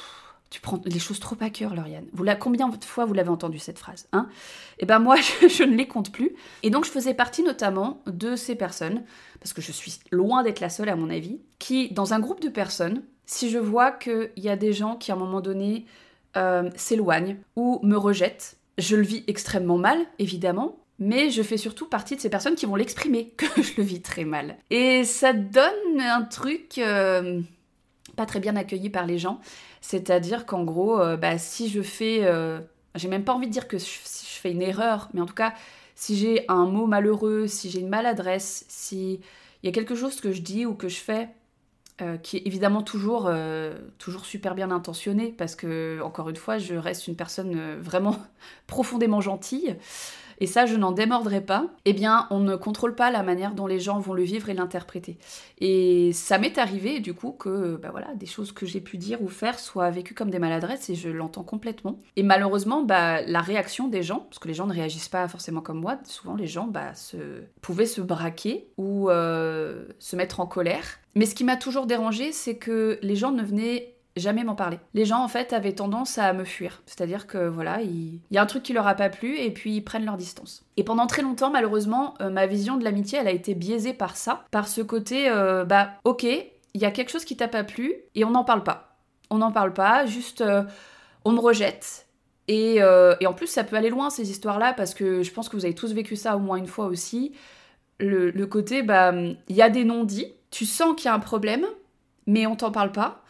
tu 0.48 0.60
prends 0.60 0.80
les 0.84 1.00
choses 1.00 1.18
trop 1.18 1.34
à 1.40 1.50
cœur, 1.50 1.74
Lauriane. 1.74 2.06
Vous 2.12 2.24
combien 2.38 2.68
de 2.68 2.84
fois 2.84 3.04
vous 3.04 3.14
l'avez 3.14 3.30
entendu 3.30 3.58
cette 3.58 3.80
phrase 3.80 4.06
hein? 4.12 4.28
Eh 4.78 4.86
ben 4.86 5.00
moi, 5.00 5.16
je, 5.40 5.64
ne 5.64 5.74
les 5.74 5.88
compte 5.88 6.12
plus. 6.12 6.36
Et 6.62 6.70
donc 6.70 6.84
je 6.84 6.90
faisais 6.92 7.14
partie 7.14 7.42
notamment 7.42 8.00
de 8.06 8.36
ces 8.36 8.54
personnes, 8.54 9.02
parce 9.40 9.52
que 9.52 9.60
je 9.60 9.72
suis 9.72 9.98
loin 10.12 10.44
d'être 10.44 10.60
la 10.60 10.70
seule 10.70 10.88
à 10.88 10.94
mon 10.94 11.10
avis, 11.10 11.40
qui, 11.58 11.90
dans 11.90 12.14
un 12.14 12.20
groupe 12.20 12.40
de 12.40 12.48
personnes, 12.48 13.02
si 13.24 13.50
je 13.50 13.58
vois 13.58 13.90
qu'il 13.90 14.30
y 14.36 14.48
a 14.48 14.54
des 14.54 14.72
gens 14.72 14.94
qui 14.94 15.10
à 15.10 15.16
un 15.16 15.18
moment 15.18 15.40
donné 15.40 15.86
euh, 16.36 16.70
s'éloignent 16.76 17.36
ou 17.56 17.80
me 17.82 17.96
rejettent, 17.96 18.56
je 18.78 18.96
le 18.96 19.02
vis 19.02 19.24
extrêmement 19.26 19.78
mal, 19.78 19.98
évidemment, 20.18 20.78
mais 20.98 21.30
je 21.30 21.42
fais 21.42 21.56
surtout 21.56 21.86
partie 21.86 22.16
de 22.16 22.20
ces 22.20 22.30
personnes 22.30 22.54
qui 22.54 22.66
vont 22.66 22.76
l'exprimer 22.76 23.28
que 23.36 23.62
je 23.62 23.72
le 23.76 23.82
vis 23.82 24.02
très 24.02 24.24
mal. 24.24 24.56
Et 24.70 25.04
ça 25.04 25.32
donne 25.32 26.00
un 26.00 26.22
truc 26.22 26.78
euh, 26.78 27.40
pas 28.16 28.26
très 28.26 28.40
bien 28.40 28.56
accueilli 28.56 28.90
par 28.90 29.06
les 29.06 29.18
gens. 29.18 29.40
C'est-à-dire 29.80 30.46
qu'en 30.46 30.64
gros, 30.64 31.00
euh, 31.00 31.16
bah, 31.16 31.38
si 31.38 31.68
je 31.68 31.82
fais... 31.82 32.22
J'ai 32.94 33.08
même 33.08 33.24
pas 33.24 33.34
envie 33.34 33.46
de 33.46 33.52
dire 33.52 33.68
que 33.68 33.76
je, 33.76 33.84
je 33.84 34.40
fais 34.40 34.52
une 34.52 34.62
erreur, 34.62 35.10
mais 35.12 35.20
en 35.20 35.26
tout 35.26 35.34
cas, 35.34 35.52
si 35.94 36.16
j'ai 36.16 36.46
un 36.48 36.64
mot 36.64 36.86
malheureux, 36.86 37.46
si 37.46 37.68
j'ai 37.68 37.80
une 37.80 37.90
maladresse, 37.90 38.64
si 38.68 39.20
il 39.62 39.66
y 39.66 39.68
a 39.68 39.72
quelque 39.72 39.94
chose 39.94 40.20
que 40.20 40.32
je 40.32 40.40
dis 40.40 40.64
ou 40.64 40.74
que 40.74 40.88
je 40.88 40.96
fais 40.96 41.28
euh, 42.02 42.16
qui 42.18 42.36
est 42.36 42.42
évidemment 42.46 42.82
toujours, 42.82 43.30
toujours 43.98 44.26
super 44.26 44.54
bien 44.54 44.70
intentionné, 44.70 45.34
parce 45.36 45.54
que, 45.54 46.00
encore 46.02 46.28
une 46.28 46.36
fois, 46.36 46.58
je 46.58 46.74
reste 46.74 47.08
une 47.08 47.16
personne 47.16 47.76
vraiment 47.80 48.16
profondément 48.66 49.20
gentille 49.20 49.76
et 50.38 50.46
ça 50.46 50.66
je 50.66 50.76
n'en 50.76 50.92
démordrai 50.92 51.40
pas, 51.40 51.66
eh 51.84 51.92
bien 51.92 52.26
on 52.30 52.40
ne 52.40 52.56
contrôle 52.56 52.94
pas 52.94 53.10
la 53.10 53.22
manière 53.22 53.54
dont 53.54 53.66
les 53.66 53.80
gens 53.80 53.98
vont 53.98 54.14
le 54.14 54.22
vivre 54.22 54.48
et 54.48 54.54
l'interpréter. 54.54 55.18
Et 55.58 56.12
ça 56.12 56.38
m'est 56.38 56.58
arrivé 56.58 57.00
du 57.00 57.14
coup 57.14 57.32
que 57.32 57.76
bah 57.76 57.88
voilà, 57.90 58.14
des 58.14 58.26
choses 58.26 58.52
que 58.52 58.66
j'ai 58.66 58.80
pu 58.80 58.98
dire 58.98 59.22
ou 59.22 59.28
faire 59.28 59.58
soient 59.58 59.90
vécues 59.90 60.14
comme 60.14 60.30
des 60.30 60.38
maladresses 60.38 60.90
et 60.90 60.94
je 60.94 61.08
l'entends 61.08 61.44
complètement. 61.44 61.98
Et 62.16 62.22
malheureusement, 62.22 62.82
bah, 62.82 63.22
la 63.22 63.40
réaction 63.40 63.88
des 63.88 64.02
gens, 64.02 64.20
parce 64.20 64.38
que 64.38 64.48
les 64.48 64.54
gens 64.54 64.66
ne 64.66 64.72
réagissent 64.72 65.08
pas 65.08 65.26
forcément 65.28 65.60
comme 65.60 65.80
moi, 65.80 65.98
souvent 66.04 66.34
les 66.34 66.46
gens 66.46 66.66
bah, 66.66 66.94
se... 66.94 67.16
pouvaient 67.60 67.86
se 67.86 68.00
braquer 68.00 68.68
ou 68.76 69.10
euh, 69.10 69.86
se 69.98 70.16
mettre 70.16 70.40
en 70.40 70.46
colère. 70.46 70.98
Mais 71.14 71.26
ce 71.26 71.34
qui 71.34 71.44
m'a 71.44 71.56
toujours 71.56 71.86
dérangé, 71.86 72.32
c'est 72.32 72.56
que 72.56 72.98
les 73.02 73.16
gens 73.16 73.32
ne 73.32 73.42
venaient 73.42 73.95
jamais 74.16 74.44
m'en 74.44 74.54
parler. 74.54 74.78
Les 74.94 75.04
gens 75.04 75.22
en 75.22 75.28
fait 75.28 75.52
avaient 75.52 75.74
tendance 75.74 76.18
à 76.18 76.32
me 76.32 76.44
fuir, 76.44 76.82
c'est-à-dire 76.86 77.26
que 77.26 77.46
voilà, 77.48 77.82
il 77.82 78.20
y 78.30 78.38
a 78.38 78.42
un 78.42 78.46
truc 78.46 78.62
qui 78.62 78.72
leur 78.72 78.86
a 78.86 78.94
pas 78.94 79.10
plu 79.10 79.38
et 79.38 79.50
puis 79.50 79.76
ils 79.76 79.82
prennent 79.82 80.04
leur 80.04 80.16
distance. 80.16 80.64
Et 80.76 80.84
pendant 80.84 81.06
très 81.06 81.22
longtemps, 81.22 81.50
malheureusement, 81.50 82.14
euh, 82.20 82.30
ma 82.30 82.46
vision 82.46 82.76
de 82.76 82.84
l'amitié, 82.84 83.18
elle 83.18 83.28
a 83.28 83.32
été 83.32 83.54
biaisée 83.54 83.92
par 83.92 84.16
ça, 84.16 84.44
par 84.50 84.68
ce 84.68 84.80
côté, 84.80 85.28
euh, 85.28 85.64
bah 85.64 85.90
ok, 86.04 86.24
il 86.24 86.80
y 86.80 86.84
a 86.84 86.90
quelque 86.90 87.10
chose 87.10 87.24
qui 87.24 87.36
t'a 87.36 87.48
pas 87.48 87.64
plu 87.64 87.94
et 88.14 88.24
on 88.24 88.30
n'en 88.30 88.44
parle 88.44 88.62
pas. 88.64 88.96
On 89.30 89.38
n'en 89.38 89.52
parle 89.52 89.72
pas, 89.72 90.06
juste 90.06 90.40
euh, 90.40 90.62
on 91.24 91.32
me 91.32 91.40
rejette. 91.40 92.06
Et, 92.48 92.76
et, 92.76 93.26
en 93.26 93.32
plus, 93.32 93.48
ça 93.48 93.64
peut 93.64 93.74
aller 93.74 93.90
loin 93.90 94.08
ces 94.08 94.30
histoires-là 94.30 94.72
parce 94.72 94.94
que 94.94 95.24
je 95.24 95.32
pense 95.32 95.48
que 95.48 95.56
vous 95.56 95.64
avez 95.64 95.74
tous 95.74 95.92
vécu 95.92 96.14
ça 96.14 96.36
au 96.36 96.38
moins 96.38 96.58
une 96.58 96.68
fois 96.68 96.86
aussi. 96.86 97.32
Le, 97.98 98.30
le 98.30 98.46
côté, 98.46 98.84
bah, 98.84 99.12
il 99.12 99.56
y 99.56 99.62
a 99.62 99.68
des 99.68 99.82
non-dits, 99.82 100.32
tu 100.52 100.64
sens 100.64 100.94
qu'il 100.94 101.06
y 101.06 101.08
a 101.08 101.14
un 101.14 101.18
problème, 101.18 101.66
mais 102.28 102.46
on 102.46 102.54
t'en 102.54 102.70
parle 102.70 102.92
pas. 102.92 103.24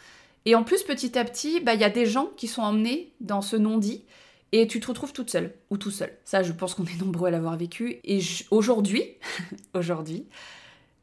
Et 0.47 0.55
en 0.55 0.63
plus, 0.63 0.85
petit 0.85 1.19
à 1.19 1.25
petit, 1.25 1.61
bah, 1.61 1.75
il 1.75 1.81
y 1.81 1.85
a 1.85 1.91
des 1.91 2.07
gens 2.07 2.31
qui 2.37 2.47
sont 2.47 2.63
emmenés 2.63 3.13
dans 3.21 3.43
ce 3.43 3.57
non-dit 3.57 4.05
et 4.53 4.67
tu 4.69 4.81
te 4.81 4.87
retrouves 4.87 5.13
toute 5.13 5.29
seule 5.29 5.53
ou 5.71 5.77
tout 5.77 5.91
seul. 5.91 6.17
Ça, 6.25 6.43
je 6.43 6.53
pense 6.53 6.75
qu'on 6.75 6.85
est 6.85 7.01
nombreux 7.01 7.29
à 7.29 7.31
l'avoir 7.33 7.57
vécu. 7.57 7.99
Et 8.05 8.21
aujourd'hui, 8.51 9.03
aujourd'hui, 9.75 10.27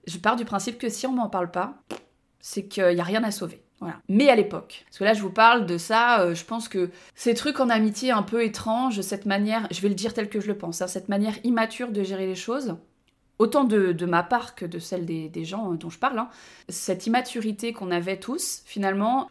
je 0.07 0.17
pars 0.17 0.37
du 0.37 0.45
principe 0.45 0.77
que 0.77 0.89
si 0.89 1.05
on 1.05 1.11
m'en 1.11 1.29
parle 1.29 1.51
pas, 1.51 1.75
c'est 2.39 2.65
qu'il 2.65 2.95
n'y 2.95 3.01
a 3.01 3.05
rien 3.05 3.23
à 3.23 3.31
sauver. 3.31 3.61
Mais 4.07 4.29
à 4.29 4.35
l'époque, 4.37 4.85
parce 4.85 4.97
que 4.97 5.03
là 5.03 5.13
je 5.13 5.21
vous 5.21 5.29
parle 5.29 5.65
de 5.65 5.77
ça, 5.77 6.21
euh, 6.21 6.33
je 6.33 6.45
pense 6.45 6.69
que 6.69 6.89
ces 7.15 7.33
trucs 7.33 7.59
en 7.59 7.69
amitié 7.69 8.11
un 8.11 8.23
peu 8.23 8.41
étranges, 8.41 9.01
cette 9.01 9.25
manière, 9.25 9.67
je 9.71 9.81
vais 9.81 9.89
le 9.89 9.93
dire 9.93 10.13
tel 10.13 10.29
que 10.29 10.39
je 10.39 10.47
le 10.47 10.57
pense, 10.57 10.81
hein, 10.81 10.87
cette 10.87 11.09
manière 11.09 11.35
immature 11.43 11.91
de 11.91 12.01
gérer 12.01 12.25
les 12.25 12.35
choses, 12.35 12.77
autant 13.43 13.65
de, 13.65 14.05
ma 14.05 14.23
part 14.23 14.55
que 14.55 14.65
de 14.65 14.79
celle 14.79 15.05
des, 15.05 15.45
gens 15.45 15.73
dont 15.73 15.89
je 15.89 15.99
parle, 15.99 16.17
hein. 16.17 16.29
cette 16.69 17.05
immaturité 17.07 17.73
qu'on 17.73 17.91
avait 17.91 18.17
tous, 18.17 18.61
finalement, 18.65 19.27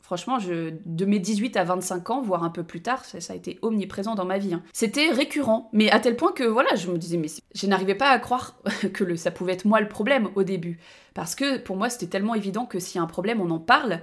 franchement, 0.00 0.38
de 0.38 1.04
mes 1.04 1.18
18 1.18 1.56
à 1.58 1.64
25 1.64 2.10
ans, 2.10 2.22
voire 2.22 2.44
un 2.44 2.50
peu 2.50 2.64
plus 2.64 2.80
tard, 2.80 3.04
ça, 3.04 3.18
a 3.32 3.36
été 3.36 3.58
omniprésent 3.60 4.14
dans 4.14 4.24
ma 4.24 4.38
vie. 4.38 4.54
Hein. 4.54 4.62
C'était 4.72 5.10
récurrent, 5.10 5.68
mais 5.74 5.90
à 5.90 6.00
tel 6.00 6.16
point 6.16 6.32
que 6.32 6.44
voilà, 6.44 6.74
je 6.76 6.90
me 6.90 6.96
disais, 6.96 7.18
mais 7.18 7.28
je 7.54 7.66
n'arrivais 7.66 7.94
pas 7.94 8.08
à 8.08 8.18
croire 8.18 8.56
que 8.94 9.14
ça 9.16 9.30
pouvait 9.30 9.52
être 9.52 9.66
moi 9.66 9.80
le 9.80 9.88
problème 9.88 10.30
au 10.34 10.42
début. 10.42 10.78
Parce 11.12 11.34
que 11.34 11.58
pour 11.58 11.76
moi, 11.76 11.90
c'était 11.90 12.06
tellement 12.06 12.34
évident 12.34 12.64
que 12.64 12.78
s'il 12.78 12.96
y 12.96 12.98
a 12.98 13.02
un 13.02 13.06
problème, 13.06 13.40
on 13.42 13.50
en 13.50 13.58
parle 13.58 14.00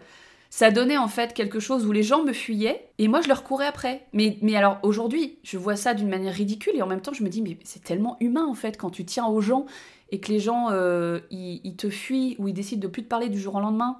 ça 0.49 0.71
donnait 0.71 0.97
en 0.97 1.07
fait 1.07 1.33
quelque 1.33 1.59
chose 1.59 1.85
où 1.85 1.91
les 1.91 2.03
gens 2.03 2.23
me 2.23 2.33
fuyaient 2.33 2.89
et 2.97 3.07
moi 3.07 3.21
je 3.21 3.27
leur 3.27 3.43
courais 3.43 3.65
après. 3.65 4.05
Mais, 4.13 4.37
mais 4.41 4.55
alors 4.55 4.79
aujourd'hui, 4.83 5.39
je 5.43 5.57
vois 5.57 5.75
ça 5.75 5.93
d'une 5.93 6.09
manière 6.09 6.33
ridicule 6.33 6.73
et 6.75 6.81
en 6.81 6.87
même 6.87 7.01
temps 7.01 7.13
je 7.13 7.23
me 7.23 7.29
dis 7.29 7.41
mais 7.41 7.57
c'est 7.63 7.83
tellement 7.83 8.17
humain 8.19 8.45
en 8.45 8.53
fait 8.53 8.77
quand 8.77 8.89
tu 8.89 9.05
tiens 9.05 9.25
aux 9.27 9.41
gens 9.41 9.65
et 10.11 10.19
que 10.19 10.31
les 10.31 10.39
gens 10.39 10.67
euh, 10.71 11.19
ils, 11.31 11.75
te 11.75 11.89
fuient 11.89 12.35
ou 12.39 12.47
ils 12.47 12.53
décident 12.53 12.81
de 12.81 12.87
plus 12.87 13.03
te 13.03 13.07
parler 13.07 13.29
du 13.29 13.39
jour 13.39 13.55
au 13.55 13.59
lendemain 13.59 13.97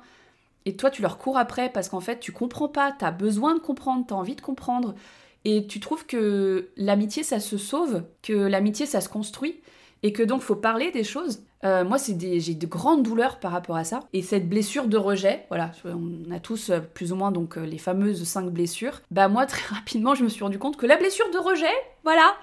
et 0.65 0.75
toi 0.75 0.89
tu 0.89 1.01
leur 1.01 1.17
cours 1.17 1.37
après 1.37 1.69
parce 1.69 1.89
qu'en 1.89 1.99
fait 1.99 2.19
tu 2.19 2.31
comprends 2.31 2.69
pas, 2.69 2.93
tu 2.97 3.03
as 3.03 3.11
besoin 3.11 3.53
de 3.53 3.59
comprendre, 3.59 4.05
tu 4.07 4.13
as 4.13 4.17
envie 4.17 4.35
de 4.35 4.41
comprendre 4.41 4.95
et 5.43 5.67
tu 5.67 5.79
trouves 5.79 6.05
que 6.05 6.69
l'amitié 6.77 7.23
ça 7.23 7.39
se 7.39 7.57
sauve, 7.57 8.03
que 8.21 8.33
l'amitié 8.33 8.85
ça 8.85 9.01
se 9.01 9.09
construit 9.09 9.59
et 10.03 10.13
que 10.13 10.23
donc 10.23 10.41
faut 10.41 10.55
parler 10.55 10.91
des 10.91 11.03
choses. 11.03 11.41
Euh, 11.63 11.83
moi, 11.83 11.97
j'ai 11.97 12.53
de 12.53 12.67
grandes 12.67 13.03
douleurs 13.03 13.39
par 13.39 13.51
rapport 13.51 13.75
à 13.75 13.83
ça. 13.83 14.01
Et 14.13 14.21
cette 14.21 14.47
blessure 14.47 14.87
de 14.87 14.97
rejet, 14.97 15.45
voilà, 15.49 15.71
on 15.85 16.31
a 16.31 16.39
tous 16.39 16.69
euh, 16.69 16.79
plus 16.79 17.11
ou 17.11 17.15
moins 17.15 17.31
donc 17.31 17.57
euh, 17.57 17.65
les 17.65 17.79
fameuses 17.79 18.23
cinq 18.23 18.49
blessures. 18.51 19.01
Bah 19.09 19.27
moi, 19.27 19.45
très 19.47 19.73
rapidement, 19.73 20.13
je 20.13 20.23
me 20.23 20.29
suis 20.29 20.43
rendu 20.43 20.59
compte 20.59 20.77
que 20.77 20.85
la 20.85 20.97
blessure 20.97 21.29
de 21.31 21.37
rejet, 21.37 21.73
voilà, 22.03 22.35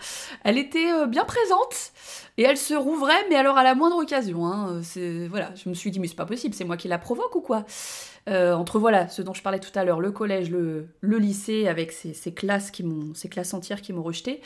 elle 0.43 0.59
était 0.59 1.07
bien 1.07 1.25
présente 1.25 1.93
et 2.37 2.43
elle 2.43 2.59
se 2.59 2.75
rouvrait, 2.75 3.29
mais 3.31 3.37
alors 3.37 3.57
à 3.57 3.63
la 3.63 3.75
moindre 3.75 3.97
occasion. 3.97 4.47
Hein. 4.47 4.83
Voilà, 5.31 5.55
je 5.55 5.69
me 5.69 5.75
suis 5.75 5.91
dit 5.91 6.01
mais 6.01 6.09
c'est 6.09 6.17
pas 6.17 6.27
possible, 6.27 6.55
c'est 6.55 6.65
moi 6.65 6.77
qui 6.77 6.89
la 6.89 6.99
provoque 6.99 7.35
ou 7.35 7.41
quoi? 7.41 7.65
Entre 8.27 8.79
voilà, 8.79 9.09
ce 9.09 9.23
dont 9.23 9.33
je 9.33 9.43
parlais 9.43 9.61
tout 9.61 9.71
à 9.75 9.85
l'heure, 9.85 10.01
le 10.01 10.11
collège, 10.11 10.51
le, 10.51 10.89
le 11.01 11.19
lycée 11.19 11.67
avec 11.67 11.93
ces, 11.93 12.35
classes 12.35 12.71
qui 12.71 12.83
m'ont, 12.83 13.15
ces 13.15 13.29
classes 13.29 13.55
entières 13.55 13.81
qui 13.81 13.93
m'ont 13.95 14.03
rejeté, 14.03 14.43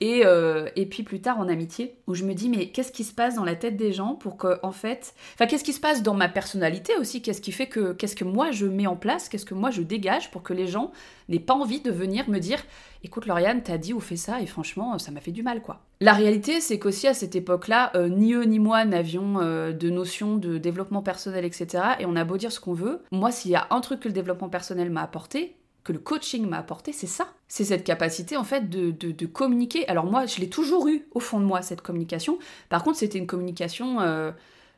et, 0.00 0.22
euh, 0.24 0.68
et, 0.76 0.86
puis 0.86 1.02
plus 1.02 1.20
tard 1.20 1.38
en 1.38 1.48
amitié, 1.48 1.96
où 2.06 2.14
je 2.14 2.24
me 2.24 2.32
dis, 2.32 2.48
mais 2.48 2.70
qu'est-ce 2.70 2.90
qui 2.90 3.04
se 3.04 3.12
passe 3.12 3.34
dans 3.34 3.44
la 3.44 3.54
tête 3.54 3.76
des 3.76 3.92
gens 3.92 4.14
pour 4.14 4.38
que, 4.38 4.58
en 4.62 4.72
fait. 4.72 5.14
Enfin, 5.34 5.46
qu'est-ce 5.46 5.64
qui 5.64 5.74
se 5.74 5.80
passe 5.80 6.02
dans 6.02 6.14
ma 6.14 6.28
personnalité 6.28 6.94
aussi? 6.98 7.20
Qu'est-ce 7.20 7.42
qui 7.42 7.52
fait 7.52 7.66
que. 7.66 7.92
Qu'est-ce 7.92 8.16
que 8.16 8.24
moi 8.24 8.50
je 8.50 8.66
mets 8.66 8.86
en 8.86 8.96
place? 8.96 9.28
Qu'est-ce 9.28 9.44
que 9.44 9.54
moi 9.54 9.70
je 9.70 9.82
dégage 9.82 10.30
pour 10.30 10.42
que 10.42 10.54
les 10.54 10.66
gens 10.66 10.90
n'aient 11.28 11.38
pas 11.38 11.54
envie 11.54 11.80
de 11.80 11.90
venir 11.90 12.28
me 12.30 12.38
dire, 12.38 12.64
écoute, 13.04 13.26
Lauriane, 13.26 13.62
t'as 13.62 13.78
dit 13.78 13.92
ou 13.92 14.00
fait 14.00 14.16
ça, 14.16 14.40
et 14.40 14.46
franchement, 14.46 14.98
ça 14.98 15.10
m'a 15.10 15.20
fait 15.20 15.32
du 15.32 15.42
mal, 15.42 15.60
quoi. 15.60 15.80
La 16.00 16.14
réalité, 16.14 16.62
c'est 16.62 16.78
qu'aussi 16.78 17.06
à 17.06 17.14
cette 17.14 17.36
époque-là, 17.36 17.92
euh, 17.94 18.08
ni 18.08 18.32
eux 18.32 18.44
ni 18.44 18.58
moi 18.58 18.86
n'avions 18.86 19.38
euh, 19.40 19.72
de 19.72 19.90
notion 19.90 20.36
de 20.36 20.56
développement 20.56 21.02
personnel, 21.02 21.44
etc. 21.44 21.84
Et 21.98 22.06
on 22.06 22.16
a 22.16 22.24
beau 22.24 22.38
dire 22.38 22.52
ce 22.52 22.58
qu'on 22.58 22.72
veut. 22.72 23.02
Moi, 23.12 23.30
s'il 23.30 23.50
y 23.50 23.56
a 23.56 23.66
un 23.70 23.80
truc 23.80 24.00
que 24.00 24.08
le 24.08 24.14
développement 24.14 24.48
personnel 24.48 24.88
m'a 24.88 25.02
apporté, 25.02 25.56
que 25.84 25.92
le 25.92 25.98
coaching 25.98 26.46
m'a 26.46 26.58
apporté, 26.58 26.92
c'est 26.92 27.06
ça. 27.06 27.28
C'est 27.48 27.64
cette 27.64 27.84
capacité 27.84 28.36
en 28.36 28.44
fait 28.44 28.68
de, 28.68 29.26
communiquer. 29.26 29.88
Alors 29.88 30.04
moi, 30.04 30.26
je 30.26 30.40
l'ai 30.40 30.48
toujours 30.48 30.88
eu 30.88 31.06
au 31.12 31.20
fond 31.20 31.40
de 31.40 31.44
moi, 31.44 31.62
cette 31.62 31.82
communication. 31.82 32.38
Par 32.68 32.84
contre, 32.84 32.98
c'était 32.98 33.18
une 33.18 33.26
communication 33.26 34.00
euh, 34.00 34.30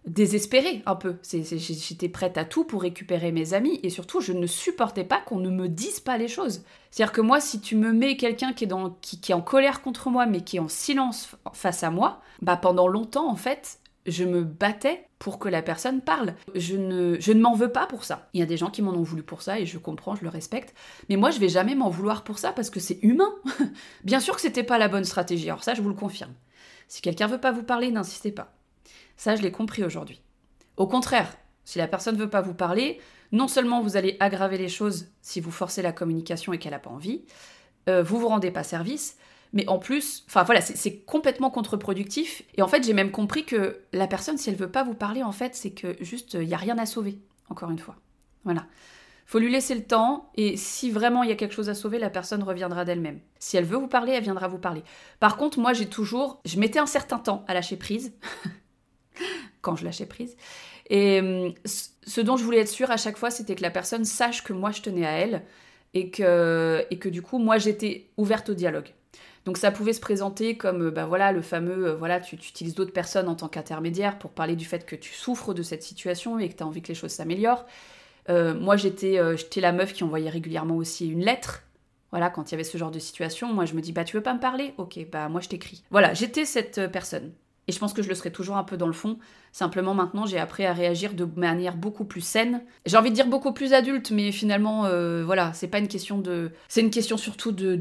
désespérée 0.07 0.83
un 0.87 0.97
peu. 0.97 1.17
J'étais 1.33 2.09
prête 2.09 2.39
à 2.39 2.45
tout 2.45 2.65
pour 2.65 2.83
récupérer 2.83 3.33
mes 3.33 3.55
amis 3.55 3.79
et 3.83 3.91
surtout, 3.91 4.21
je 4.21 4.33
ne 4.33 4.47
supportais 4.47 5.05
pas 5.05 5.21
qu'on 5.21 5.39
ne 5.39 5.51
me 5.51 5.69
dise 5.69 6.01
pas 6.01 6.17
les 6.17 6.29
choses. 6.29 6.63
C'est-à-dire 6.91 7.13
que 7.13 7.21
moi, 7.21 7.41
si 7.41 7.61
tu 7.61 7.77
me 7.77 7.93
mets 7.93 8.17
quelqu'un 8.17 8.53
qui, 8.53 8.65
est 8.65 8.73
qui, 9.01 9.21
qui 9.21 9.33
est 9.33 9.35
en 9.35 9.43
colère 9.43 9.83
contre 9.83 10.11
moi, 10.11 10.27
mais 10.27 10.43
qui 10.43 10.57
est 10.57 10.61
en 10.61 10.69
silence 10.69 11.31
face 11.53 11.83
à 11.83 11.91
moi, 11.91 12.21
bah 12.41 12.57
pendant 12.57 12.89
longtemps, 12.89 13.31
en 13.31 13.37
fait, 13.37 13.79
je 14.07 14.25
me 14.25 14.43
battais 14.43 15.09
pour 15.19 15.39
que 15.39 15.49
la 15.49 15.63
personne 15.63 16.01
parle. 16.01 16.35
Je 16.55 16.77
ne, 16.77 17.41
m'en 17.41 17.55
veux 17.55 17.71
pas 17.71 17.87
pour 17.87 18.05
ça. 18.05 18.29
Il 18.33 18.41
y 18.41 18.43
a 18.43 18.47
des 18.47 18.57
gens 18.57 18.71
qui 18.71 18.83
m'en 18.83 18.93
ont 18.93 19.03
voulu 19.03 19.23
pour 19.23 19.43
ça 19.43 19.61
et 19.61 19.67
je 19.67 19.79
comprends, 19.79 20.17
je 20.17 20.23
le 20.23 20.29
respecte. 20.29 20.75
Mais 21.09 21.17
moi, 21.17 21.31
je 21.31 21.39
vais 21.39 21.49
jamais 21.49 21.75
m'en 21.75 21.91
vouloir 21.91 22.25
pour 22.25 22.39
ça 22.39 22.53
parce 22.53 22.71
que 22.71 22.81
c'est 22.81 22.99
humain. 23.03 23.33
Bien 24.05 24.21
sûr 24.21 24.35
que 24.35 24.41
c'était 24.41 24.65
pas 24.65 24.79
la 24.79 24.89
bonne 24.89 25.05
stratégie. 25.05 25.49
Alors 25.49 25.63
ça, 25.63 25.75
je 25.75 25.83
vous 25.83 25.89
le 25.89 25.95
confirme. 25.95 26.35
Si 26.89 27.01
quelqu'un 27.01 27.27
veut 27.27 27.41
pas 27.41 27.53
vous 27.53 27.63
parler, 27.63 27.91
n'insistez 27.91 28.33
pas. 28.33 28.55
Ça, 29.17 29.37
je 29.37 29.43
l'ai 29.43 29.53
compris 29.53 29.85
aujourd'hui. 29.85 30.21
Au 30.77 30.87
contraire, 30.87 31.37
si 31.65 31.79
la 31.79 31.87
personne 31.87 32.17
veut 32.17 32.31
pas 32.31 32.41
vous 32.41 32.55
parler, 32.55 33.01
non 33.31 33.49
seulement 33.49 33.81
vous 33.81 33.97
allez 33.97 34.17
aggraver 34.21 34.59
les 34.59 34.69
choses 34.69 35.09
si 35.21 35.41
vous 35.41 35.53
forcez 35.53 35.83
la 35.83 35.93
communication 35.93 36.53
et 36.53 36.59
qu'elle 36.59 36.73
n'a 36.73 36.79
pas 36.79 36.91
envie, 36.91 37.25
euh, 37.89 38.03
vous 38.03 38.19
vous 38.19 38.29
rendez 38.29 38.51
pas 38.51 38.63
service, 38.63 39.17
mais 39.53 39.69
en 39.69 39.79
plus, 39.79 40.25
enfin 40.29 40.45
voilà, 40.45 40.61
c'est 40.61 41.01
complètement 41.01 41.51
contre-productif. 41.51 42.43
Et 42.55 42.63
en 42.63 42.69
fait, 42.69 42.85
j'ai 42.85 42.95
même 42.95 43.11
compris 43.11 43.45
que 43.45 43.81
la 43.93 44.07
personne, 44.07 44.39
si 44.39 44.49
elle 44.49 44.57
veut 44.57 44.71
pas 44.71 44.83
vous 44.83 44.95
parler, 44.95 45.23
en 45.23 45.33
fait, 45.33 45.55
c'est 45.55 45.73
que 45.73 45.97
juste, 46.01 46.35
il 46.35 46.49
y 46.49 46.55
a 46.55 46.59
rien 46.59 46.79
à 46.79 46.87
sauver, 46.87 47.19
encore 47.51 47.71
une 47.71 47.79
fois. 47.79 47.97
Voilà. 48.45 48.67
Faut 49.27 49.39
lui 49.39 49.53
laisser 49.53 49.75
le 49.75 49.85
temps, 49.85 50.31
et 50.37 50.57
si 50.57 50.91
vraiment 50.91 51.23
il 51.23 51.29
y 51.29 51.33
a 51.33 51.37
quelque 51.37 51.55
chose 51.55 51.69
à 51.69 51.75
sauver, 51.75 51.99
la 51.99 52.11
personne 52.11 52.43
reviendra 52.43 52.85
d'elle-même. 52.85 53.21
Si 53.39 53.57
elle 53.57 53.65
veut 53.65 53.77
vous 53.77 53.89
parler, 53.89 54.13
elle 54.13 54.23
viendra 54.23 54.49
vous 54.49 54.59
parler. 54.59 54.83
Par 55.21 55.37
contre, 55.37 55.59
moi, 55.59 55.73
j'ai 55.75 55.87
toujours, 55.87 56.41
je 56.45 56.59
mettais 56.59 56.79
un 56.79 56.87
certain 56.87 57.19
temps 57.19 57.45
à 57.47 57.55
lâcher 57.55 57.77
prise, 57.77 58.15
quand 59.61 59.77
je 59.77 59.85
lâchais 59.85 60.07
prise. 60.07 60.37
Et 60.89 61.21
hum, 61.21 61.55
ce 61.65 62.21
dont 62.21 62.37
je 62.37 62.45
voulais 62.45 62.61
être 62.61 62.69
sûre 62.69 62.91
à 62.91 62.97
chaque 62.97 63.17
fois, 63.17 63.31
c'était 63.31 63.55
que 63.55 63.63
la 63.63 63.71
personne 63.71 64.05
sache 64.05 64.43
que 64.43 64.53
moi, 64.53 64.71
je 64.71 64.83
tenais 64.83 65.07
à 65.07 65.13
elle, 65.13 65.43
et 65.95 66.11
que, 66.11 66.87
et 66.91 66.99
que 66.99 67.11
du 67.11 67.21
coup, 67.21 67.39
moi, 67.39 67.59
j'étais 67.59 68.11
ouverte 68.17 68.49
au 68.49 68.55
dialogue. 68.55 68.93
Donc 69.45 69.59
ça 69.59 69.71
pouvait 69.73 69.93
se 69.93 70.01
présenter 70.01 70.57
comme 70.57 70.91
bah 70.91 71.07
voilà 71.07 71.33
le 71.33 71.43
fameux 71.43 71.89
euh, 71.89 71.95
voilà 71.97 72.21
tu, 72.21 72.37
utilises 72.37 72.75
d'autres 72.75 72.93
personnes 72.93 73.29
en 73.29 73.35
tant 73.35 73.49
qu'intermédiaire 73.49 74.19
pour 74.19 74.31
parler 74.31 74.55
du 74.55 74.65
fait 74.65 74.87
que 74.87 74.95
tu 74.95 75.13
souffres 75.13 75.53
de 75.53 75.63
cette 75.63 75.83
situation 75.83 76.39
et 76.39 76.49
que 76.49 76.57
tu 76.57 76.63
as 76.63 76.67
envie 76.67 76.83
que 76.83 76.89
les 76.89 76.95
choses 76.95 77.11
s'améliorent. 77.11 77.67
Euh, 78.29 78.55
moi 78.55 78.77
j'étais 78.77 79.19
j'étais 79.37 79.61
la 79.61 79.73
meuf 79.73 79.93
qui 79.93 80.05
envoyait 80.05 80.31
régulièrement 80.31 80.77
aussi 80.77 81.09
une 81.09 81.25
lettre. 81.25 81.65
Voilà, 82.13 82.29
quand 82.29 82.51
il 82.51 82.53
y 82.53 82.55
avait 82.57 82.65
ce 82.65 82.77
genre 82.77 82.91
de 82.91 82.99
situation, 82.99 83.53
moi 83.53 83.65
je 83.65 83.75
me 83.75 83.81
dis 83.81 83.93
bah 83.93 84.05
tu 84.05 84.17
veux 84.17 84.23
pas 84.23 84.35
me 84.35 84.41
parler? 84.41 84.75
OK, 84.79 84.99
bah 85.11 85.29
moi 85.29 85.41
je 85.41 85.49
t'écris. 85.49 85.83
Voilà, 85.91 86.15
j'étais 86.15 86.45
cette 86.45 86.93
personne. 86.93 87.33
Et 87.69 87.73
je 87.73 87.79
pense 87.79 87.93
que 87.93 88.03
je 88.03 88.09
le 88.09 88.15
serai 88.15 88.33
toujours 88.33 88.57
un 88.57 88.65
peu 88.65 88.77
dans 88.77 88.89
le 88.89 88.93
fond. 88.93 89.19
Simplement 89.53 89.95
maintenant, 89.95 90.27
j'ai 90.27 90.39
appris 90.39 90.65
à 90.65 90.73
réagir 90.73 91.15
de 91.15 91.25
manière 91.37 91.77
beaucoup 91.77 92.05
plus 92.05 92.21
saine. 92.21 92.63
J'ai 92.87 92.97
envie 92.97 93.11
de 93.11 93.15
dire 93.15 93.29
beaucoup 93.29 93.53
plus 93.53 93.73
adulte, 93.73 94.11
mais 94.11 94.33
finalement, 94.33 94.87
euh, 94.87 95.25
voilà, 95.25 95.53
c'est 95.53 95.69
pas 95.69 95.79
une 95.79 95.89
question 95.89 96.19
de. 96.19 96.51
C'est 96.69 96.81
une 96.81 96.91
question 96.91 97.17
surtout 97.17 97.53
de, 97.53 97.79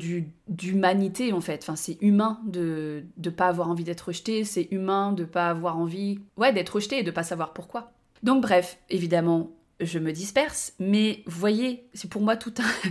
d'humanité 0.47 1.33
en 1.33 1.41
fait. 1.41 1.61
Enfin, 1.63 1.75
c'est 1.75 1.97
humain 2.01 2.39
de 2.45 3.05
ne 3.17 3.29
pas 3.31 3.47
avoir 3.47 3.69
envie 3.69 3.83
d'être 3.83 4.01
rejeté. 4.01 4.43
C'est 4.43 4.67
humain 4.71 5.13
de 5.13 5.23
pas 5.23 5.49
avoir 5.49 5.77
envie, 5.77 6.19
ouais, 6.37 6.53
d'être 6.53 6.75
rejeté 6.75 6.99
et 6.99 7.03
de 7.03 7.11
pas 7.11 7.23
savoir 7.23 7.53
pourquoi. 7.53 7.91
Donc 8.21 8.43
bref, 8.43 8.77
évidemment, 8.89 9.51
je 9.79 9.97
me 9.97 10.11
disperse, 10.11 10.73
mais 10.79 11.23
voyez, 11.25 11.87
c'est 11.93 12.09
pour 12.09 12.21
moi 12.21 12.35
tout 12.35 12.53
un 12.59 12.89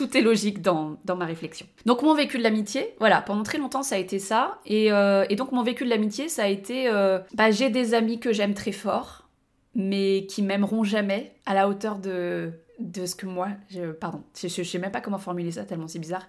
tout 0.00 0.16
est 0.16 0.22
logique 0.22 0.62
dans, 0.62 0.96
ma 1.06 1.26
réflexion. 1.26 1.66
Donc 1.84 2.00
mon 2.00 2.14
vécu 2.14 2.38
de 2.38 2.42
l'amitié, 2.42 2.94
voilà, 3.00 3.20
pendant 3.20 3.42
très 3.42 3.58
longtemps 3.58 3.82
ça 3.82 3.96
a 3.96 3.98
été 3.98 4.18
ça. 4.18 4.58
Et, 4.64 4.90
euh, 4.90 5.26
donc 5.36 5.52
mon 5.52 5.62
vécu 5.62 5.84
de 5.84 5.90
l'amitié, 5.90 6.30
ça 6.30 6.44
a 6.44 6.46
été, 6.46 6.88
euh, 6.88 7.18
bah, 7.34 7.50
j'ai 7.50 7.68
des 7.68 7.92
amis 7.92 8.18
que 8.18 8.32
j'aime 8.32 8.54
très 8.54 8.72
fort, 8.72 9.28
mais 9.74 10.24
qui 10.26 10.40
m'aimeront 10.40 10.84
jamais 10.84 11.34
à 11.44 11.52
la 11.52 11.68
hauteur 11.68 11.98
de, 11.98 12.50
de 12.78 13.04
ce 13.04 13.14
que 13.14 13.26
moi, 13.26 13.48
je, 13.68 13.92
pardon, 13.92 14.22
je, 14.34 14.48
je, 14.48 14.62
sais 14.62 14.78
même 14.78 14.90
pas 14.90 15.02
comment 15.02 15.18
formuler 15.18 15.50
ça 15.50 15.64
tellement 15.64 15.86
c'est 15.86 15.98
bizarre. 15.98 16.26